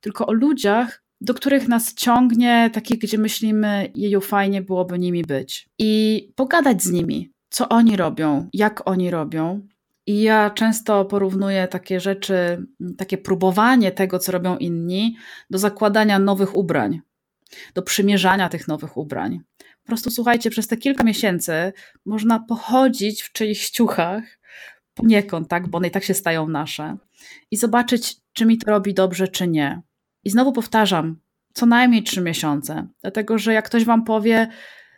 tylko 0.01 0.25
o 0.25 0.33
ludziach, 0.33 1.03
do 1.21 1.33
których 1.33 1.67
nas 1.67 1.93
ciągnie, 1.93 2.69
takich, 2.73 2.99
gdzie 2.99 3.17
myślimy, 3.17 3.91
jeju, 3.95 4.21
fajnie 4.21 4.61
byłoby 4.61 4.99
nimi 4.99 5.23
być. 5.23 5.69
I 5.79 6.33
pogadać 6.35 6.83
z 6.83 6.91
nimi, 6.91 7.31
co 7.49 7.69
oni 7.69 7.95
robią, 7.95 8.49
jak 8.53 8.89
oni 8.89 9.11
robią. 9.11 9.67
I 10.05 10.21
ja 10.21 10.49
często 10.49 11.05
porównuję 11.05 11.67
takie 11.67 11.99
rzeczy, 11.99 12.65
takie 12.97 13.17
próbowanie 13.17 13.91
tego, 13.91 14.19
co 14.19 14.31
robią 14.31 14.57
inni, 14.57 15.15
do 15.49 15.57
zakładania 15.57 16.19
nowych 16.19 16.57
ubrań, 16.57 17.01
do 17.73 17.81
przymierzania 17.81 18.49
tych 18.49 18.67
nowych 18.67 18.97
ubrań. 18.97 19.39
Po 19.57 19.87
prostu 19.87 20.11
słuchajcie, 20.11 20.49
przez 20.49 20.67
te 20.67 20.77
kilka 20.77 21.03
miesięcy 21.03 21.73
można 22.05 22.39
pochodzić 22.39 23.21
w 23.21 23.31
czyichś 23.31 23.69
ciuchach, 23.69 24.23
poniekąd, 24.93 25.47
tak, 25.47 25.67
bo 25.67 25.77
one 25.77 25.87
i 25.87 25.91
tak 25.91 26.03
się 26.03 26.13
stają 26.13 26.47
nasze, 26.47 26.97
i 27.51 27.57
zobaczyć, 27.57 28.15
czy 28.33 28.45
mi 28.45 28.57
to 28.57 28.71
robi 28.71 28.93
dobrze, 28.93 29.27
czy 29.27 29.47
nie. 29.47 29.81
I 30.23 30.29
znowu 30.29 30.51
powtarzam, 30.51 31.19
co 31.53 31.65
najmniej 31.65 32.03
trzy 32.03 32.21
miesiące, 32.21 32.87
dlatego 33.01 33.37
że 33.37 33.53
jak 33.53 33.65
ktoś 33.65 33.85
wam 33.85 34.03
powie, 34.03 34.47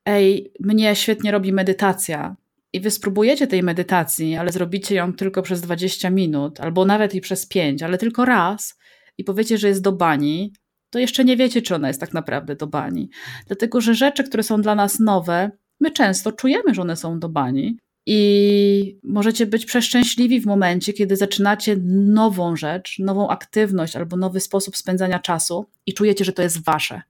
ej, 0.05 0.53
mnie 0.59 0.95
świetnie 0.95 1.32
robi 1.32 1.53
medytacja, 1.53 2.36
i 2.74 2.80
wy 2.80 2.91
spróbujecie 2.91 3.47
tej 3.47 3.63
medytacji, 3.63 4.36
ale 4.36 4.51
zrobicie 4.51 4.95
ją 4.95 5.13
tylko 5.13 5.41
przez 5.41 5.61
20 5.61 6.09
minut, 6.09 6.59
albo 6.59 6.86
nawet 6.86 7.15
i 7.15 7.21
przez 7.21 7.45
5, 7.45 7.84
ale 7.84 7.97
tylko 7.97 8.26
raz, 8.26 8.80
i 9.17 9.24
powiecie, 9.24 9.57
że 9.57 9.67
jest 9.67 9.82
do 9.82 9.91
bani, 9.91 10.53
to 10.89 10.99
jeszcze 10.99 11.26
nie 11.26 11.38
wiecie, 11.38 11.61
czy 11.61 11.76
ona 11.76 11.88
jest 11.88 11.99
tak 11.99 12.13
naprawdę 12.13 12.55
do 12.55 12.67
bani. 12.67 13.09
Dlatego, 13.47 13.82
że 13.82 13.95
rzeczy, 13.95 14.24
które 14.24 14.43
są 14.43 14.61
dla 14.61 14.76
nas 14.76 14.99
nowe, 14.99 15.51
my 15.80 15.91
często 15.91 16.32
czujemy, 16.32 16.74
że 16.74 16.82
one 16.82 16.95
są 16.95 17.19
do 17.19 17.30
bani. 17.30 17.78
I 18.06 18.99
możecie 19.04 19.45
być 19.45 19.66
przeszczęśliwi 19.66 20.41
w 20.41 20.45
momencie, 20.45 20.93
kiedy 20.93 21.16
zaczynacie 21.16 21.78
nową 21.93 22.56
rzecz, 22.56 22.99
nową 22.99 23.30
aktywność 23.30 23.95
albo 23.95 24.18
nowy 24.18 24.39
sposób 24.39 24.78
spędzania 24.78 25.20
czasu 25.20 25.66
i 25.86 25.93
czujecie, 25.93 26.26
że 26.26 26.34
to 26.34 26.41
jest 26.41 26.64
wasze. 26.64 27.01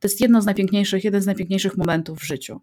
To 0.00 0.08
jest 0.08 0.20
jedno 0.20 0.42
z 0.42 0.46
najpiękniejszych, 0.46 1.04
jeden 1.04 1.22
z 1.22 1.26
najpiękniejszych 1.26 1.76
momentów 1.76 2.18
w 2.18 2.26
życiu, 2.26 2.60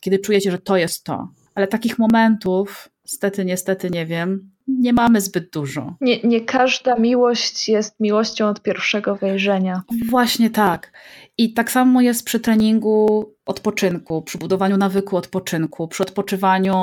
kiedy 0.00 0.18
czujecie, 0.18 0.50
że 0.50 0.58
to 0.58 0.76
jest 0.76 1.04
to. 1.04 1.28
Ale 1.54 1.66
takich 1.66 1.98
momentów, 1.98 2.88
niestety, 3.12 3.44
niestety 3.44 3.90
nie 3.90 4.06
wiem, 4.06 4.50
nie 4.68 4.92
mamy 4.92 5.20
zbyt 5.20 5.50
dużo. 5.50 5.96
Nie, 6.00 6.22
nie 6.22 6.40
każda 6.40 6.96
miłość 6.96 7.68
jest 7.68 8.00
miłością 8.00 8.48
od 8.48 8.62
pierwszego 8.62 9.16
wejrzenia. 9.16 9.82
Właśnie 10.10 10.50
tak. 10.50 10.92
I 11.38 11.52
tak 11.52 11.70
samo 11.70 12.00
jest 12.00 12.24
przy 12.24 12.40
treningu 12.40 13.24
odpoczynku, 13.46 14.22
przy 14.22 14.38
budowaniu 14.38 14.76
nawyku 14.76 15.16
odpoczynku, 15.16 15.88
przy 15.88 16.02
odpoczywaniu 16.02 16.74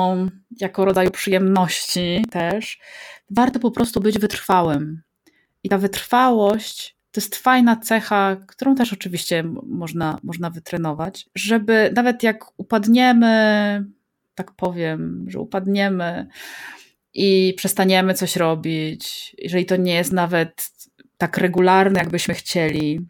jako 0.60 0.84
rodzaju 0.84 1.10
przyjemności 1.10 2.24
też. 2.30 2.78
Warto 3.30 3.60
po 3.60 3.70
prostu 3.70 4.00
być 4.00 4.18
wytrwałym. 4.18 5.02
I 5.64 5.68
ta 5.68 5.78
wytrwałość 5.78 6.96
to 7.10 7.20
jest 7.20 7.36
fajna 7.36 7.76
cecha, 7.76 8.36
którą 8.46 8.74
też 8.74 8.92
oczywiście 8.92 9.44
można, 9.66 10.18
można 10.22 10.50
wytrenować, 10.50 11.28
żeby 11.34 11.92
nawet 11.94 12.22
jak 12.22 12.44
upadniemy, 12.56 13.84
tak 14.36 14.52
powiem, 14.52 15.24
że 15.28 15.40
upadniemy 15.40 16.26
i 17.14 17.54
przestaniemy 17.56 18.14
coś 18.14 18.36
robić, 18.36 19.34
jeżeli 19.38 19.66
to 19.66 19.76
nie 19.76 19.94
jest 19.94 20.12
nawet 20.12 20.70
tak 21.18 21.38
regularne, 21.38 22.00
jakbyśmy 22.00 22.34
chcieli, 22.34 23.00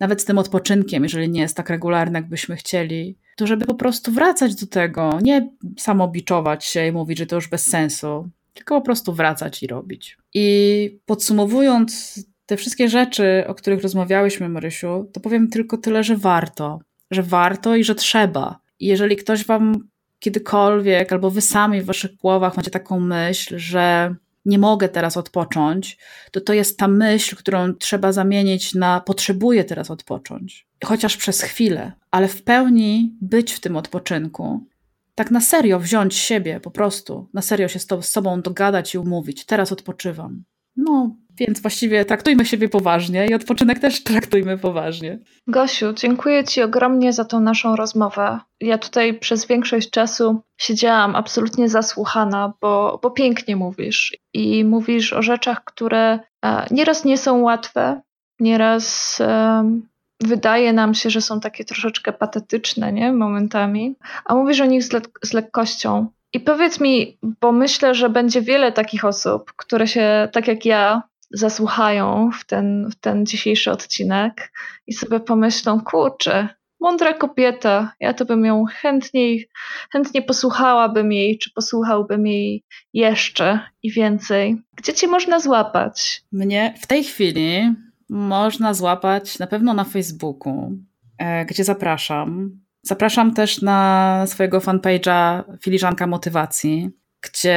nawet 0.00 0.22
z 0.22 0.24
tym 0.24 0.38
odpoczynkiem, 0.38 1.02
jeżeli 1.02 1.28
nie 1.28 1.40
jest 1.40 1.56
tak 1.56 1.70
regularny, 1.70 2.18
jakbyśmy 2.18 2.56
chcieli, 2.56 3.18
to 3.36 3.46
żeby 3.46 3.66
po 3.66 3.74
prostu 3.74 4.12
wracać 4.12 4.54
do 4.54 4.66
tego, 4.66 5.18
nie 5.22 5.50
samobiczować 5.78 6.64
się 6.64 6.86
i 6.86 6.92
mówić, 6.92 7.18
że 7.18 7.26
to 7.26 7.36
już 7.36 7.48
bez 7.48 7.66
sensu, 7.66 8.28
tylko 8.54 8.74
po 8.80 8.84
prostu 8.84 9.12
wracać 9.12 9.62
i 9.62 9.66
robić. 9.66 10.18
I 10.34 10.98
podsumowując 11.06 12.20
te 12.46 12.56
wszystkie 12.56 12.88
rzeczy, 12.88 13.44
o 13.46 13.54
których 13.54 13.82
rozmawiałyśmy, 13.82 14.48
Marysiu, 14.48 15.10
to 15.12 15.20
powiem 15.20 15.48
tylko 15.48 15.78
tyle, 15.78 16.04
że 16.04 16.16
warto, 16.16 16.80
że 17.10 17.22
warto 17.22 17.76
i 17.76 17.84
że 17.84 17.94
trzeba. 17.94 18.60
I 18.78 18.86
jeżeli 18.86 19.16
ktoś 19.16 19.44
wam 19.44 19.88
kiedykolwiek, 20.18 21.12
albo 21.12 21.30
wy 21.30 21.40
sami 21.40 21.82
w 21.82 21.86
waszych 21.86 22.16
głowach 22.16 22.56
macie 22.56 22.70
taką 22.70 23.00
myśl, 23.00 23.58
że 23.58 24.14
nie 24.44 24.58
mogę 24.58 24.88
teraz 24.88 25.16
odpocząć, 25.16 25.98
to 26.30 26.40
to 26.40 26.52
jest 26.52 26.78
ta 26.78 26.88
myśl, 26.88 27.36
którą 27.36 27.74
trzeba 27.74 28.12
zamienić 28.12 28.74
na 28.74 29.00
potrzebuję 29.00 29.64
teraz 29.64 29.90
odpocząć. 29.90 30.66
Chociaż 30.84 31.16
przez 31.16 31.42
chwilę, 31.42 31.92
ale 32.10 32.28
w 32.28 32.42
pełni 32.42 33.16
być 33.20 33.52
w 33.52 33.60
tym 33.60 33.76
odpoczynku. 33.76 34.66
Tak 35.14 35.30
na 35.30 35.40
serio 35.40 35.80
wziąć 35.80 36.14
siebie 36.14 36.60
po 36.60 36.70
prostu, 36.70 37.28
na 37.34 37.42
serio 37.42 37.68
się 37.68 37.78
z, 37.78 37.86
to, 37.86 38.02
z 38.02 38.08
sobą 38.08 38.42
dogadać 38.42 38.94
i 38.94 38.98
umówić. 38.98 39.44
Teraz 39.44 39.72
odpoczywam. 39.72 40.44
No, 40.76 41.16
więc 41.38 41.60
właściwie 41.60 42.04
traktujmy 42.04 42.44
siebie 42.44 42.68
poważnie 42.68 43.26
i 43.26 43.34
odpoczynek 43.34 43.78
też 43.78 44.02
traktujmy 44.02 44.58
poważnie. 44.58 45.18
Gosiu, 45.46 45.92
dziękuję 45.92 46.44
Ci 46.44 46.62
ogromnie 46.62 47.12
za 47.12 47.24
tą 47.24 47.40
naszą 47.40 47.76
rozmowę. 47.76 48.40
Ja 48.60 48.78
tutaj 48.78 49.18
przez 49.18 49.46
większość 49.46 49.90
czasu 49.90 50.40
siedziałam 50.58 51.16
absolutnie 51.16 51.68
zasłuchana, 51.68 52.52
bo, 52.60 53.00
bo 53.02 53.10
pięknie 53.10 53.56
mówisz 53.56 54.16
i 54.32 54.64
mówisz 54.64 55.12
o 55.12 55.22
rzeczach, 55.22 55.64
które 55.64 56.18
e, 56.44 56.66
nieraz 56.70 57.04
nie 57.04 57.18
są 57.18 57.42
łatwe, 57.42 58.00
nieraz 58.40 59.18
e, 59.20 59.80
wydaje 60.20 60.72
nam 60.72 60.94
się, 60.94 61.10
że 61.10 61.20
są 61.20 61.40
takie 61.40 61.64
troszeczkę 61.64 62.12
patetyczne, 62.12 62.92
nie? 62.92 63.12
Momentami, 63.12 63.94
a 64.24 64.34
mówisz 64.34 64.60
o 64.60 64.66
nich 64.66 64.84
z, 64.84 64.92
le 64.92 65.00
z 65.24 65.32
lekkością. 65.32 66.06
I 66.32 66.40
powiedz 66.40 66.80
mi, 66.80 67.18
bo 67.40 67.52
myślę, 67.52 67.94
że 67.94 68.08
będzie 68.10 68.42
wiele 68.42 68.72
takich 68.72 69.04
osób, 69.04 69.52
które 69.56 69.86
się, 69.86 70.28
tak 70.32 70.48
jak 70.48 70.64
ja, 70.64 71.02
zasłuchają 71.30 72.30
w 72.40 72.46
ten, 72.46 72.90
w 72.90 72.94
ten 72.94 73.26
dzisiejszy 73.26 73.70
odcinek 73.70 74.52
i 74.86 74.92
sobie 74.92 75.20
pomyślą, 75.20 75.80
kurczę, 75.80 76.48
mądra 76.80 77.14
kobieta, 77.14 77.92
ja 78.00 78.14
to 78.14 78.24
bym 78.24 78.44
ją 78.44 78.64
chętniej, 78.64 79.48
chętnie 79.92 80.22
posłuchałabym 80.22 81.12
jej, 81.12 81.38
czy 81.38 81.50
posłuchałbym 81.54 82.26
jej 82.26 82.64
jeszcze 82.92 83.60
i 83.82 83.92
więcej. 83.92 84.62
Gdzie 84.76 84.94
cię 84.94 85.08
można 85.08 85.40
złapać? 85.40 86.22
Mnie 86.32 86.74
w 86.80 86.86
tej 86.86 87.04
chwili 87.04 87.74
można 88.08 88.74
złapać 88.74 89.38
na 89.38 89.46
pewno 89.46 89.74
na 89.74 89.84
Facebooku, 89.84 90.72
e, 91.18 91.44
gdzie 91.44 91.64
zapraszam. 91.64 92.60
Zapraszam 92.82 93.34
też 93.34 93.62
na 93.62 94.24
swojego 94.26 94.58
fanpage'a 94.60 95.42
Filiżanka 95.62 96.06
Motywacji, 96.06 96.90
gdzie 97.20 97.54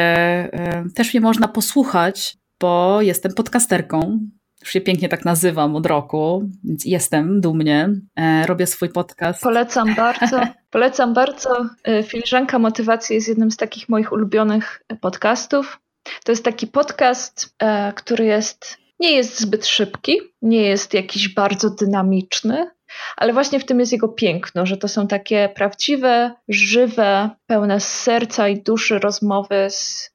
e, 0.54 0.84
też 0.96 1.14
mnie 1.14 1.22
można 1.22 1.48
posłuchać 1.48 2.38
bo 2.60 3.02
jestem 3.02 3.34
podcasterką. 3.34 4.20
Już 4.62 4.70
się 4.70 4.82
pięknie 4.82 5.10
tak 5.10 5.26
nazywam 5.26 5.76
od 5.76 5.86
roku, 5.86 6.50
więc 6.64 6.86
jestem 6.86 7.42
dumnie. 7.42 7.90
E, 8.16 8.46
robię 8.48 8.68
swój 8.68 8.90
podcast. 8.90 9.44
Polecam 9.44 9.96
bardzo. 9.96 10.42
Polecam 10.72 11.14
bardzo. 11.14 11.66
E, 11.84 12.04
Filiżanka 12.04 12.60
Motywacji 12.60 13.16
jest 13.16 13.28
jednym 13.28 13.52
z 13.52 13.58
takich 13.58 13.90
moich 13.90 14.12
ulubionych 14.12 14.84
podcastów. 15.02 15.80
To 16.24 16.32
jest 16.32 16.46
taki 16.46 16.68
podcast, 16.68 17.56
e, 17.60 17.94
który 17.94 18.26
jest, 18.26 18.78
nie 19.00 19.12
jest 19.12 19.40
zbyt 19.40 19.68
szybki, 19.68 20.20
nie 20.42 20.62
jest 20.62 20.94
jakiś 20.94 21.34
bardzo 21.34 21.70
dynamiczny, 21.70 22.72
ale 23.18 23.34
właśnie 23.34 23.60
w 23.60 23.66
tym 23.66 23.80
jest 23.80 23.92
jego 23.92 24.08
piękno, 24.08 24.66
że 24.66 24.78
to 24.78 24.88
są 24.88 25.08
takie 25.08 25.50
prawdziwe, 25.56 26.34
żywe, 26.48 27.30
pełne 27.48 27.80
serca 27.80 28.48
i 28.48 28.64
duszy 28.64 29.00
rozmowy 29.00 29.68
z 29.70 30.12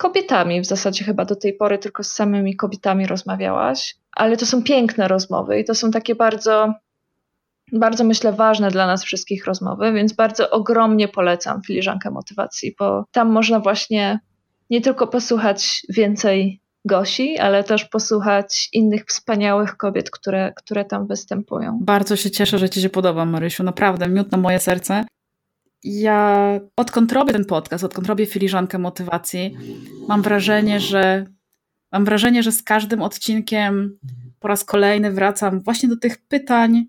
kobietami. 0.00 0.60
W 0.60 0.66
zasadzie 0.66 1.04
chyba 1.04 1.24
do 1.24 1.36
tej 1.36 1.52
pory 1.52 1.78
tylko 1.78 2.02
z 2.04 2.12
samymi 2.12 2.56
kobietami 2.56 3.06
rozmawiałaś, 3.06 3.96
ale 4.12 4.36
to 4.36 4.46
są 4.46 4.62
piękne 4.62 5.08
rozmowy 5.08 5.60
i 5.60 5.64
to 5.64 5.74
są 5.74 5.90
takie 5.90 6.14
bardzo, 6.14 6.74
bardzo 7.72 8.04
myślę 8.04 8.32
ważne 8.32 8.70
dla 8.70 8.86
nas 8.86 9.04
wszystkich 9.04 9.46
rozmowy, 9.46 9.92
więc 9.92 10.12
bardzo 10.12 10.50
ogromnie 10.50 11.08
polecam 11.08 11.62
filiżankę 11.62 12.10
motywacji, 12.10 12.74
bo 12.78 13.04
tam 13.12 13.28
można 13.28 13.60
właśnie 13.60 14.20
nie 14.70 14.80
tylko 14.80 15.06
posłuchać 15.06 15.82
więcej 15.88 16.60
Gosi, 16.84 17.38
ale 17.38 17.64
też 17.64 17.84
posłuchać 17.84 18.68
innych 18.72 19.04
wspaniałych 19.04 19.76
kobiet, 19.76 20.10
które, 20.10 20.52
które 20.56 20.84
tam 20.84 21.06
występują. 21.06 21.78
Bardzo 21.82 22.16
się 22.16 22.30
cieszę, 22.30 22.58
że 22.58 22.70
Ci 22.70 22.80
się 22.80 22.90
podoba, 22.90 23.24
Marysiu. 23.24 23.62
Naprawdę, 23.62 24.08
miód 24.08 24.32
na 24.32 24.38
moje 24.38 24.58
serce 24.58 25.04
ja 25.84 26.60
odkąd 26.76 27.12
robię 27.12 27.32
ten 27.32 27.44
podcast, 27.44 27.84
odkąd 27.84 28.06
robię 28.06 28.26
filiżankę 28.26 28.78
motywacji, 28.78 29.56
mam 30.08 30.22
wrażenie, 30.22 30.80
że 30.80 31.26
mam 31.92 32.04
wrażenie, 32.04 32.42
że 32.42 32.52
z 32.52 32.62
każdym 32.62 33.02
odcinkiem 33.02 33.98
po 34.40 34.48
raz 34.48 34.64
kolejny 34.64 35.12
wracam 35.12 35.62
właśnie 35.62 35.88
do 35.88 35.96
tych 35.96 36.18
pytań 36.18 36.86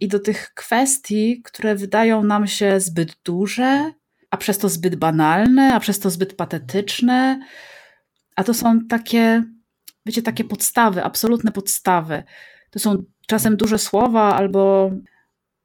i 0.00 0.08
do 0.08 0.18
tych 0.18 0.54
kwestii, 0.54 1.42
które 1.42 1.74
wydają 1.74 2.24
nam 2.24 2.46
się 2.46 2.80
zbyt 2.80 3.16
duże, 3.24 3.92
a 4.30 4.36
przez 4.36 4.58
to 4.58 4.68
zbyt 4.68 4.96
banalne, 4.96 5.74
a 5.74 5.80
przez 5.80 5.98
to 5.98 6.10
zbyt 6.10 6.34
patetyczne. 6.36 7.40
A 8.36 8.44
to 8.44 8.54
są 8.54 8.86
takie, 8.86 9.44
wiecie, 10.06 10.22
takie 10.22 10.44
podstawy, 10.44 11.04
absolutne 11.04 11.52
podstawy. 11.52 12.22
To 12.70 12.78
są 12.78 13.04
czasem 13.26 13.56
duże 13.56 13.78
słowa 13.78 14.36
albo, 14.36 14.90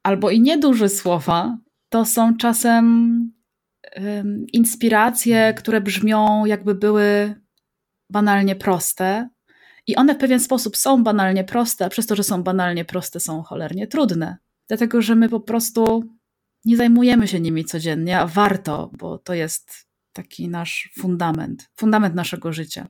albo 0.04 0.30
i 0.30 0.42
nieduże 0.42 0.90
słowa, 0.90 1.58
to 1.90 2.06
są 2.06 2.38
czasem 2.38 3.20
inspiracje, 4.54 5.54
które 5.54 5.82
brzmią 5.82 6.46
jakby 6.46 6.76
były 6.76 7.36
banalnie 8.10 8.56
proste, 8.56 9.30
I 9.90 9.96
one 9.96 10.16
w 10.16 10.18
pewien 10.18 10.40
sposób 10.40 10.78
są 10.78 11.04
banalnie 11.04 11.44
proste, 11.44 11.86
a 11.86 11.90
przez 11.90 12.08
to, 12.08 12.16
że 12.16 12.24
są 12.24 12.44
banalnie 12.44 12.86
proste, 12.86 13.20
są 13.20 13.44
cholernie 13.44 13.88
trudne. 13.88 14.38
Dlatego, 14.68 15.02
że 15.02 15.16
my 15.16 15.30
po 15.30 15.40
prostu 15.40 16.04
nie 16.66 16.78
zajmujemy 16.78 17.28
się 17.28 17.40
nimi 17.40 17.66
codziennie, 17.66 18.20
a 18.20 18.28
warto, 18.28 18.92
bo 18.98 19.18
to 19.18 19.34
jest 19.34 19.72
taki 20.14 20.50
nasz 20.50 20.92
fundament, 21.00 21.70
fundament 21.76 22.16
naszego 22.16 22.54
życia. 22.54 22.88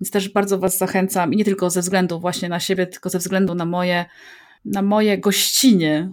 Więc 0.00 0.10
też 0.10 0.28
bardzo 0.28 0.58
Was 0.58 0.78
zachęcam, 0.78 1.32
i 1.32 1.36
nie 1.36 1.44
tylko 1.44 1.70
ze 1.70 1.80
względu 1.80 2.20
właśnie 2.20 2.48
na 2.48 2.60
siebie, 2.60 2.86
tylko 2.86 3.10
ze 3.10 3.18
względu 3.18 3.54
na 3.54 3.64
moje, 3.64 4.04
na 4.64 4.82
moje 4.82 5.18
gościnie, 5.18 6.12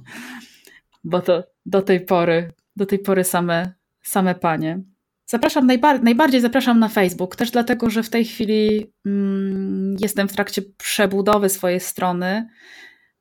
bo 1.05 1.21
to 1.21 1.43
do 1.65 1.81
tej 1.81 2.05
pory, 2.05 2.51
do 2.75 2.85
tej 2.85 2.99
pory 2.99 3.23
same, 3.23 3.73
same 4.03 4.35
panie. 4.35 4.79
Zapraszam, 5.25 5.67
najbar 5.67 6.03
najbardziej 6.03 6.41
zapraszam 6.41 6.79
na 6.79 6.89
Facebook, 6.89 7.35
też 7.35 7.51
dlatego, 7.51 7.89
że 7.89 8.03
w 8.03 8.09
tej 8.09 8.25
chwili 8.25 8.91
mm, 9.05 9.95
jestem 9.99 10.27
w 10.27 10.33
trakcie 10.33 10.61
przebudowy 10.77 11.49
swojej 11.49 11.79
strony, 11.79 12.49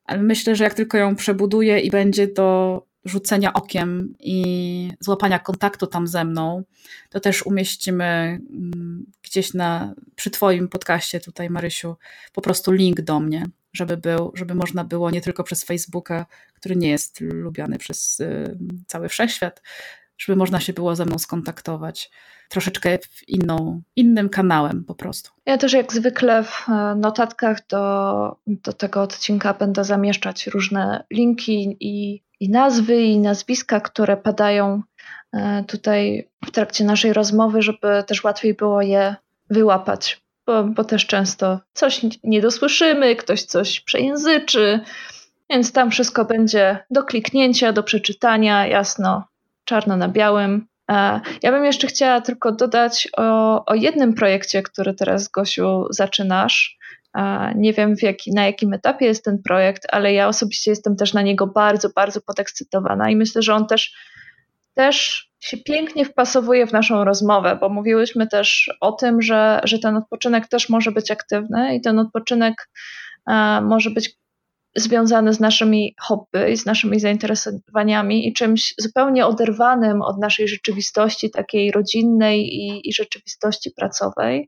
ale 0.05 0.23
myślę, 0.23 0.55
że 0.55 0.63
jak 0.63 0.73
tylko 0.73 0.97
ją 0.97 1.15
przebuduję 1.15 1.79
i 1.79 1.89
będzie 1.91 2.27
do 2.27 2.81
rzucenia 3.05 3.53
okiem 3.53 4.13
i 4.19 4.91
złapania 4.99 5.39
kontaktu 5.39 5.87
tam 5.87 6.07
ze 6.07 6.25
mną, 6.25 6.63
to 7.09 7.19
też 7.19 7.45
umieścimy 7.45 8.03
mm, 8.03 9.05
gdzieś 9.21 9.53
na, 9.53 9.93
przy 10.15 10.29
Twoim 10.29 10.67
podcaście 10.67 11.19
tutaj, 11.19 11.49
Marysiu, 11.49 11.95
po 12.33 12.41
prostu 12.41 12.71
link 12.71 13.01
do 13.01 13.19
mnie, 13.19 13.45
żeby, 13.75 13.97
był, 13.97 14.31
żeby 14.35 14.55
można 14.55 14.83
było 14.83 15.11
nie 15.11 15.21
tylko 15.21 15.43
przez 15.43 15.63
Facebooka, 15.63 16.25
który 16.53 16.75
nie 16.75 16.89
jest 16.89 17.21
lubiany 17.21 17.77
przez 17.77 18.19
y, 18.19 18.57
cały 18.87 19.09
wszechświat, 19.09 19.61
żeby 20.17 20.35
można 20.35 20.59
się 20.59 20.73
było 20.73 20.95
ze 20.95 21.05
mną 21.05 21.19
skontaktować 21.19 22.11
troszeczkę 22.49 22.99
inną, 23.27 23.81
innym 23.95 24.29
kanałem 24.29 24.83
po 24.83 24.95
prostu. 24.95 25.31
Ja 25.45 25.57
też 25.57 25.73
jak 25.73 25.93
zwykle 25.93 26.43
w 26.43 26.69
e, 26.69 26.95
notatkach 26.95 27.67
do, 27.67 28.35
do 28.47 28.73
tego 28.73 29.01
odcinka 29.01 29.53
będę 29.53 29.83
zamieszczać 29.83 30.47
różne 30.47 31.03
linki 31.11 31.77
i, 31.79 32.23
i 32.39 32.49
nazwy, 32.49 33.01
i 33.01 33.19
nazwiska, 33.19 33.79
które 33.79 34.17
padają 34.17 34.81
e, 35.33 35.63
tutaj 35.63 36.29
w 36.45 36.51
trakcie 36.51 36.85
naszej 36.85 37.13
rozmowy, 37.13 37.61
żeby 37.61 38.03
też 38.07 38.23
łatwiej 38.23 38.53
było 38.53 38.81
je 38.81 39.15
wyłapać, 39.49 40.24
bo, 40.45 40.63
bo 40.63 40.83
też 40.83 41.05
często 41.05 41.59
coś 41.73 42.01
nie 42.23 42.41
dosłyszymy, 42.41 43.15
ktoś 43.15 43.43
coś 43.43 43.79
przejęzyczy, 43.79 44.79
więc 45.49 45.71
tam 45.71 45.91
wszystko 45.91 46.25
będzie 46.25 46.77
do 46.89 47.03
kliknięcia, 47.03 47.73
do 47.73 47.83
przeczytania, 47.83 48.67
jasno, 48.67 49.27
czarno 49.65 49.97
na 49.97 50.07
białym. 50.07 50.67
E, 50.91 51.21
ja 51.43 51.51
bym 51.51 51.65
jeszcze 51.65 51.87
chciała 51.87 52.21
tylko 52.21 52.51
dodać 52.51 53.07
o, 53.17 53.65
o 53.65 53.75
jednym 53.75 54.13
projekcie, 54.13 54.63
który 54.63 54.93
teraz, 54.93 55.27
Gosiu, 55.27 55.85
zaczynasz. 55.89 56.77
E, 57.17 57.53
nie 57.55 57.73
wiem, 57.73 57.95
jaki, 58.01 58.31
na 58.33 58.45
jakim 58.45 58.73
etapie 58.73 59.05
jest 59.05 59.25
ten 59.25 59.41
projekt, 59.43 59.87
ale 59.91 60.13
ja 60.13 60.27
osobiście 60.27 60.71
jestem 60.71 60.95
też 60.95 61.13
na 61.13 61.21
niego 61.21 61.47
bardzo, 61.47 61.89
bardzo 61.95 62.21
podekscytowana 62.21 63.09
i 63.09 63.15
myślę, 63.15 63.41
że 63.41 63.53
on 63.53 63.67
też, 63.67 63.93
też 64.73 65.29
się 65.39 65.57
pięknie 65.57 66.05
wpasowuje 66.05 66.67
w 66.67 66.73
naszą 66.73 67.03
rozmowę, 67.03 67.57
bo 67.61 67.69
mówiłyśmy 67.69 68.27
też 68.27 68.71
o 68.81 68.91
tym, 68.91 69.21
że, 69.21 69.61
że 69.63 69.79
ten 69.79 69.97
odpoczynek 69.97 70.47
też 70.47 70.69
może 70.69 70.91
być 70.91 71.11
aktywny 71.11 71.75
i 71.75 71.81
ten 71.81 71.99
odpoczynek 71.99 72.69
e, 73.29 73.61
może 73.61 73.89
być 73.89 74.17
związane 74.75 75.33
z 75.33 75.39
naszymi 75.39 75.95
hobby 76.01 76.51
i 76.51 76.57
z 76.57 76.65
naszymi 76.65 76.99
zainteresowaniami 76.99 78.27
i 78.27 78.33
czymś 78.33 78.73
zupełnie 78.77 79.25
oderwanym 79.25 80.01
od 80.01 80.17
naszej 80.19 80.47
rzeczywistości, 80.47 81.31
takiej 81.31 81.71
rodzinnej 81.71 82.41
i, 82.41 82.89
i 82.89 82.93
rzeczywistości 82.93 83.71
pracowej. 83.71 84.47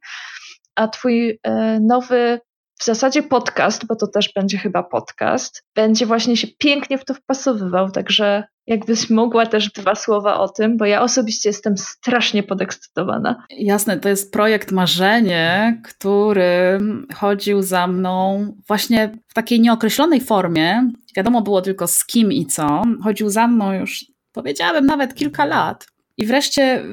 A 0.76 0.88
Twój 0.88 1.40
e, 1.44 1.80
nowy 1.80 2.40
w 2.80 2.86
zasadzie 2.86 3.24
podcast, 3.24 3.86
bo 3.86 3.96
to 3.96 4.08
też 4.08 4.34
będzie 4.34 4.58
chyba 4.58 4.84
podcast, 4.84 5.64
będzie 5.76 6.06
właśnie 6.06 6.38
się 6.38 6.48
pięknie 6.58 6.98
w 6.98 7.06
to 7.06 7.14
wpasowywał. 7.14 7.92
Także 7.92 8.44
jakbyś 8.68 9.10
mogła 9.10 9.46
też 9.46 9.72
dwa 9.72 9.96
słowa 9.96 10.40
o 10.40 10.50
tym, 10.50 10.78
bo 10.78 10.86
ja 10.86 11.02
osobiście 11.02 11.50
jestem 11.50 11.78
strasznie 11.78 12.44
podekscytowana. 12.44 13.44
Jasne, 13.50 14.00
to 14.00 14.10
jest 14.10 14.34
projekt 14.34 14.72
Marzenie, 14.72 15.82
który 15.84 16.80
chodził 17.16 17.62
za 17.62 17.88
mną 17.88 18.46
właśnie 18.68 19.12
w 19.28 19.34
takiej 19.34 19.60
nieokreślonej 19.60 20.22
formie. 20.22 20.92
Wiadomo 21.16 21.42
było 21.42 21.62
tylko 21.62 21.88
z 21.88 22.06
kim 22.06 22.32
i 22.32 22.46
co. 22.46 22.82
Chodził 23.04 23.30
za 23.30 23.48
mną 23.48 23.74
już, 23.74 24.06
powiedziałabym, 24.32 24.86
nawet 24.86 25.16
kilka 25.16 25.46
lat. 25.46 25.88
I 26.20 26.26
wreszcie 26.26 26.84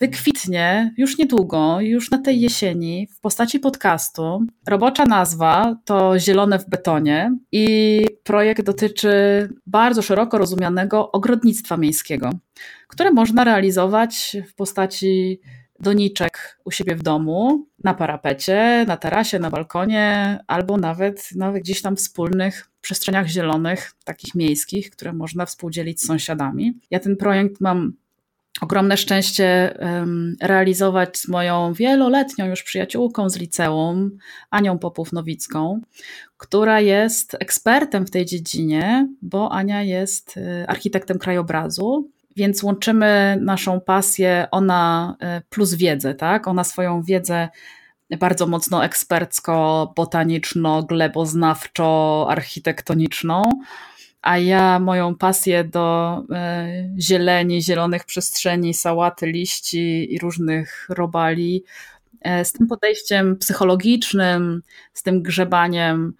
wykwitnie 0.00 0.94
już 0.96 1.18
niedługo, 1.18 1.80
już 1.80 2.10
na 2.10 2.18
tej 2.18 2.40
jesieni, 2.40 3.08
w 3.16 3.20
postaci 3.20 3.60
podcastu. 3.60 4.40
Robocza 4.68 5.04
nazwa 5.04 5.76
to 5.84 6.18
Zielone 6.18 6.58
w 6.58 6.68
betonie 6.68 7.36
i 7.52 8.00
projekt 8.28 8.62
dotyczy 8.62 9.10
bardzo 9.66 10.02
szeroko 10.02 10.38
rozumianego 10.38 11.12
ogrodnictwa 11.12 11.76
miejskiego, 11.76 12.30
które 12.88 13.10
można 13.10 13.44
realizować 13.44 14.36
w 14.48 14.54
postaci 14.54 15.40
doniczek 15.80 16.60
u 16.64 16.70
siebie 16.70 16.96
w 16.96 17.02
domu, 17.02 17.66
na 17.84 17.94
parapecie, 17.94 18.84
na 18.88 18.96
tarasie, 18.96 19.38
na 19.38 19.50
balkonie, 19.50 20.38
albo 20.46 20.76
nawet, 20.76 21.28
nawet 21.36 21.62
gdzieś 21.62 21.82
tam 21.82 21.96
wspólnych 21.96 22.70
przestrzeniach 22.80 23.26
zielonych, 23.26 23.92
takich 24.04 24.34
miejskich, 24.34 24.90
które 24.90 25.12
można 25.12 25.46
współdzielić 25.46 26.00
z 26.00 26.06
sąsiadami. 26.06 26.78
Ja 26.90 27.00
ten 27.00 27.16
projekt 27.16 27.60
mam 27.60 27.92
ogromne 28.60 28.96
szczęście 28.96 29.78
realizować 30.40 31.18
z 31.18 31.28
moją 31.28 31.72
wieloletnią 31.72 32.46
już 32.46 32.62
przyjaciółką 32.62 33.30
z 33.30 33.36
liceum, 33.36 34.18
Anią 34.50 34.78
Popów-Nowicką, 34.78 35.80
która 36.36 36.80
jest 36.80 37.36
ekspertem 37.40 38.06
w 38.06 38.10
tej 38.10 38.26
dziedzinie, 38.26 39.08
bo 39.22 39.52
Ania 39.52 39.82
jest 39.82 40.36
y, 40.36 40.64
architektem 40.68 41.18
krajobrazu. 41.18 42.10
Więc 42.36 42.62
łączymy 42.62 43.38
naszą 43.40 43.80
pasję, 43.80 44.48
ona 44.50 45.16
y, 45.38 45.42
plus 45.48 45.74
wiedzę, 45.74 46.14
tak? 46.14 46.48
Ona 46.48 46.64
swoją 46.64 47.02
wiedzę 47.02 47.48
bardzo 48.20 48.46
mocno 48.46 48.84
ekspercko, 48.84 49.92
botaniczno, 49.96 50.82
gleboznawczo, 50.82 52.26
architektoniczną 52.30 53.42
a 54.28 54.38
ja 54.38 54.78
moją 54.78 55.14
pasję 55.14 55.64
do 55.64 56.18
e, 56.30 56.68
zieleni, 56.98 57.62
zielonych 57.62 58.04
przestrzeni, 58.04 58.74
sałaty, 58.74 59.26
liści 59.26 60.14
i 60.14 60.18
różnych 60.18 60.86
robali, 60.88 61.64
e, 62.20 62.44
z 62.44 62.52
tym 62.52 62.66
podejściem 62.66 63.36
psychologicznym, 63.36 64.62
z 64.92 65.02
tym 65.02 65.22
grzebaniem 65.22 66.14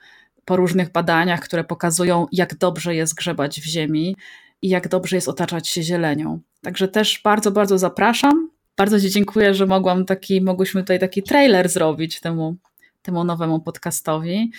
po 0.44 0.56
różnych 0.56 0.92
badaniach, 0.92 1.40
które 1.40 1.64
pokazują, 1.64 2.26
jak 2.32 2.54
dobrze 2.54 2.94
jest 2.94 3.14
grzebać 3.14 3.60
w 3.60 3.64
ziemi 3.64 4.16
i 4.62 4.68
jak 4.68 4.88
dobrze 4.88 5.16
jest 5.16 5.28
otaczać 5.28 5.68
się 5.68 5.82
zielenią. 5.82 6.40
Także 6.62 6.88
też 6.88 7.20
bardzo, 7.24 7.50
bardzo 7.50 7.78
zapraszam. 7.78 8.50
Bardzo 8.76 9.00
Ci 9.00 9.10
dziękuję, 9.10 9.54
że 9.54 9.66
mogłam 9.66 10.04
taki, 10.04 10.40
mogłyśmy 10.40 10.80
tutaj 10.80 10.98
taki 10.98 11.22
trailer 11.22 11.68
zrobić 11.68 12.20
temu 12.20 12.56
temu 13.02 13.24
nowemu 13.24 13.60
podcastowi. 13.60 14.52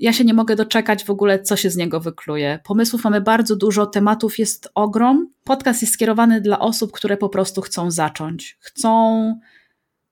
Ja 0.00 0.12
się 0.12 0.24
nie 0.24 0.34
mogę 0.34 0.56
doczekać 0.56 1.04
w 1.04 1.10
ogóle, 1.10 1.42
co 1.42 1.56
się 1.56 1.70
z 1.70 1.76
niego 1.76 2.00
wykluje. 2.00 2.58
Pomysłów 2.64 3.04
mamy 3.04 3.20
bardzo 3.20 3.56
dużo, 3.56 3.86
tematów 3.86 4.38
jest 4.38 4.68
ogrom. 4.74 5.32
Podcast 5.44 5.82
jest 5.82 5.94
skierowany 5.94 6.40
dla 6.40 6.58
osób, 6.58 6.92
które 6.92 7.16
po 7.16 7.28
prostu 7.28 7.60
chcą 7.60 7.90
zacząć. 7.90 8.58
Chcą 8.60 9.34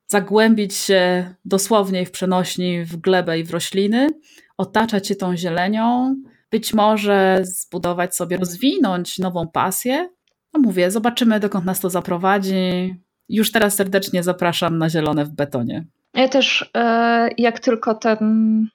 zagłębić 0.07 0.75
się 0.75 1.35
dosłownie 1.45 2.07
w 2.07 2.11
przenośni 2.11 2.85
w 2.85 2.97
glebę 2.97 3.39
i 3.39 3.45
w 3.45 3.51
rośliny, 3.51 4.09
otaczać 4.57 5.09
się 5.09 5.17
tą 5.17 5.37
zielenią, 5.37 6.17
być 6.51 6.75
może 6.75 7.41
zbudować 7.43 8.17
sobie, 8.17 8.37
rozwinąć 8.37 9.19
nową 9.19 9.49
pasję. 9.49 10.11
No 10.53 10.61
mówię, 10.61 10.91
zobaczymy, 10.91 11.41
dokąd 11.41 11.65
nas 11.65 11.81
to 11.81 11.91
zaprowadzi. 11.91 12.95
Już 13.29 13.53
teraz 13.53 13.75
serdecznie 13.75 14.23
zapraszam 14.23 14.79
na 14.79 14.91
zielone 14.91 15.25
w 15.25 15.31
betonie. 15.31 15.87
Ja 16.15 16.29
też, 16.29 16.71
e, 16.77 17.29
jak 17.39 17.61
tylko 17.61 17.95
ten, 17.95 18.69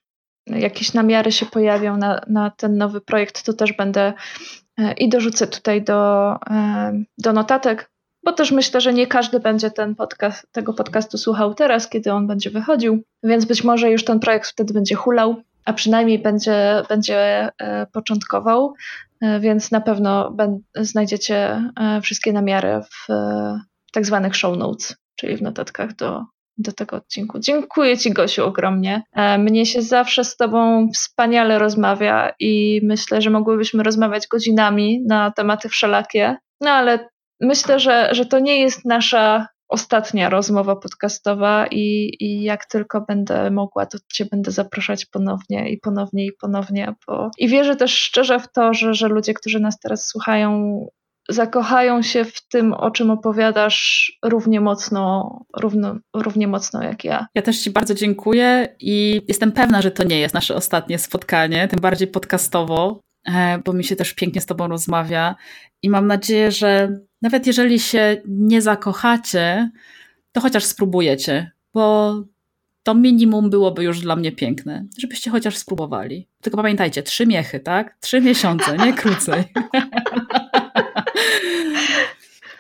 jakieś 0.48 0.94
namiary 0.94 1.32
się 1.32 1.46
pojawią 1.46 1.98
na, 1.98 2.22
na 2.28 2.50
ten 2.50 2.78
nowy 2.78 3.02
projekt, 3.02 3.44
to 3.44 3.54
też 3.54 3.74
będę 3.74 4.14
e, 4.78 4.94
i 4.94 5.10
dorzucę 5.10 5.48
tutaj 5.48 5.84
do, 5.84 6.34
e, 6.50 7.04
do 7.18 7.34
notatek, 7.34 7.92
bo 8.24 8.32
też 8.34 8.52
myślę, 8.52 8.82
że 8.82 8.94
nie 8.94 9.08
każdy 9.08 9.40
będzie 9.40 9.72
ten 9.72 9.96
podcast, 9.96 10.48
tego 10.52 10.74
podcastu 10.74 11.18
słuchał 11.18 11.54
teraz, 11.54 11.90
kiedy 11.90 12.14
on 12.14 12.28
będzie 12.28 12.50
wychodził, 12.50 13.04
więc 13.24 13.46
być 13.46 13.64
może 13.64 13.92
już 13.92 14.06
ten 14.06 14.20
projekt 14.20 14.50
wtedy 14.50 14.74
będzie 14.74 14.96
hulał, 14.96 15.36
a 15.66 15.74
przynajmniej 15.74 16.20
będzie, 16.20 16.84
będzie 16.90 17.50
początkował, 17.92 18.74
więc 19.40 19.72
na 19.72 19.82
pewno 19.82 20.36
znajdziecie 20.76 21.72
wszystkie 22.02 22.34
namiary 22.34 22.82
w 22.82 23.08
tak 23.94 24.06
zwanych 24.06 24.36
show 24.36 24.58
notes, 24.58 24.96
czyli 25.16 25.38
w 25.38 25.42
notatkach 25.42 25.96
do, 25.96 26.26
do 26.58 26.72
tego 26.72 26.96
odcinku. 26.96 27.40
Dziękuję 27.40 27.98
Ci, 27.98 28.14
Gosiu, 28.14 28.46
ogromnie. 28.46 29.04
E, 29.14 29.38
mnie 29.38 29.66
się 29.66 29.82
zawsze 29.82 30.24
z 30.24 30.38
Tobą 30.38 30.90
wspaniale 30.94 31.60
rozmawia 31.60 32.34
i 32.40 32.82
myślę, 32.84 33.22
że 33.22 33.30
mogłybyśmy 33.30 33.84
rozmawiać 33.84 34.28
godzinami 34.28 35.04
na 35.08 35.32
tematy 35.32 35.70
wszelakie, 35.70 36.38
no 36.62 36.70
ale 36.70 37.10
myślę, 37.42 37.80
że, 37.80 38.10
że 38.12 38.26
to 38.26 38.40
nie 38.40 38.60
jest 38.60 38.86
nasza 38.86 39.48
ostatnia 39.68 40.30
rozmowa 40.30 40.76
podcastowa 40.76 41.68
i, 41.72 42.18
i 42.20 42.44
jak 42.44 42.66
tylko 42.66 43.02
będę 43.02 43.52
mogła, 43.52 43.86
to 43.86 43.98
Cię 44.14 44.26
będę 44.26 44.52
zapraszać 44.52 45.06
ponownie 45.06 45.70
i 45.70 45.78
ponownie 45.78 46.26
i 46.26 46.32
ponownie. 46.42 46.94
Bo... 47.08 47.32
I 47.38 47.48
wierzę 47.48 47.76
też 47.76 47.94
szczerze 47.94 48.40
w 48.40 48.52
to, 48.52 48.74
że, 48.74 48.94
że 48.94 49.08
ludzie, 49.08 49.34
którzy 49.34 49.60
nas 49.60 49.80
teraz 49.80 50.08
słuchają, 50.08 50.80
zakochają 51.30 52.02
się 52.02 52.26
w 52.26 52.48
tym, 52.48 52.74
o 52.74 52.92
czym 52.92 53.12
opowiadasz 53.12 54.12
równie 54.26 54.62
mocno, 54.62 55.30
równo, 55.58 55.96
równie 56.14 56.48
mocno 56.48 56.84
jak 56.84 57.04
ja. 57.04 57.28
Ja 57.36 57.42
też 57.42 57.60
Ci 57.60 57.70
bardzo 57.70 57.94
dziękuję 57.94 58.76
i 58.80 59.22
jestem 59.28 59.52
pewna, 59.52 59.82
że 59.82 59.92
to 59.92 60.04
nie 60.04 60.20
jest 60.20 60.34
nasze 60.34 60.56
ostatnie 60.56 61.00
spotkanie, 61.00 61.68
tym 61.68 61.80
bardziej 61.80 62.08
podcastowo, 62.08 63.00
e, 63.26 63.60
bo 63.66 63.74
mi 63.74 63.84
się 63.84 63.96
też 63.96 64.14
pięknie 64.14 64.42
z 64.42 64.46
Tobą 64.46 64.68
rozmawia 64.68 65.36
i 65.82 65.90
mam 65.90 66.08
nadzieję, 66.08 66.52
że 66.52 67.00
nawet 67.22 67.48
jeżeli 67.48 67.80
się 67.80 68.22
nie 68.28 68.62
zakochacie, 68.62 69.72
to 70.32 70.42
chociaż 70.42 70.64
spróbujecie, 70.64 71.52
bo 71.74 72.16
to 72.84 72.96
minimum 72.96 73.50
byłoby 73.50 73.84
już 73.84 74.00
dla 74.00 74.16
mnie 74.16 74.32
piękne, 74.32 74.86
żebyście 74.98 75.32
chociaż 75.32 75.58
spróbowali. 75.58 76.28
Tylko 76.42 76.58
pamiętajcie, 76.58 77.04
trzy 77.04 77.26
miechy, 77.28 77.60
tak? 77.60 77.98
Trzy 78.02 78.22
miesiące, 78.22 78.78
nie 78.78 78.94
krócej. 78.94 79.44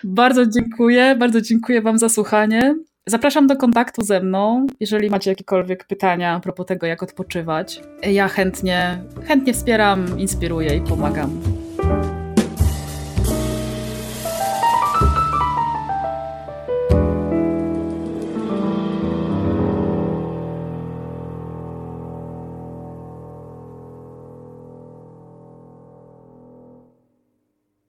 bardzo 0.03 0.45
dziękuję, 0.45 1.15
bardzo 1.19 1.41
dziękuję 1.41 1.81
Wam 1.81 1.97
za 1.97 2.09
słuchanie. 2.09 2.75
Zapraszam 3.07 3.47
do 3.47 3.55
kontaktu 3.55 4.01
ze 4.01 4.19
mną, 4.19 4.67
jeżeli 4.79 5.09
macie 5.09 5.29
jakiekolwiek 5.29 5.83
pytania 5.87 6.33
a 6.33 6.39
propos 6.39 6.65
tego, 6.65 6.87
jak 6.87 7.03
odpoczywać. 7.03 7.81
Ja 8.03 8.27
chętnie, 8.27 9.03
chętnie 9.27 9.53
wspieram, 9.53 10.19
inspiruję 10.19 10.75
i 10.75 10.81
pomagam. 10.81 11.54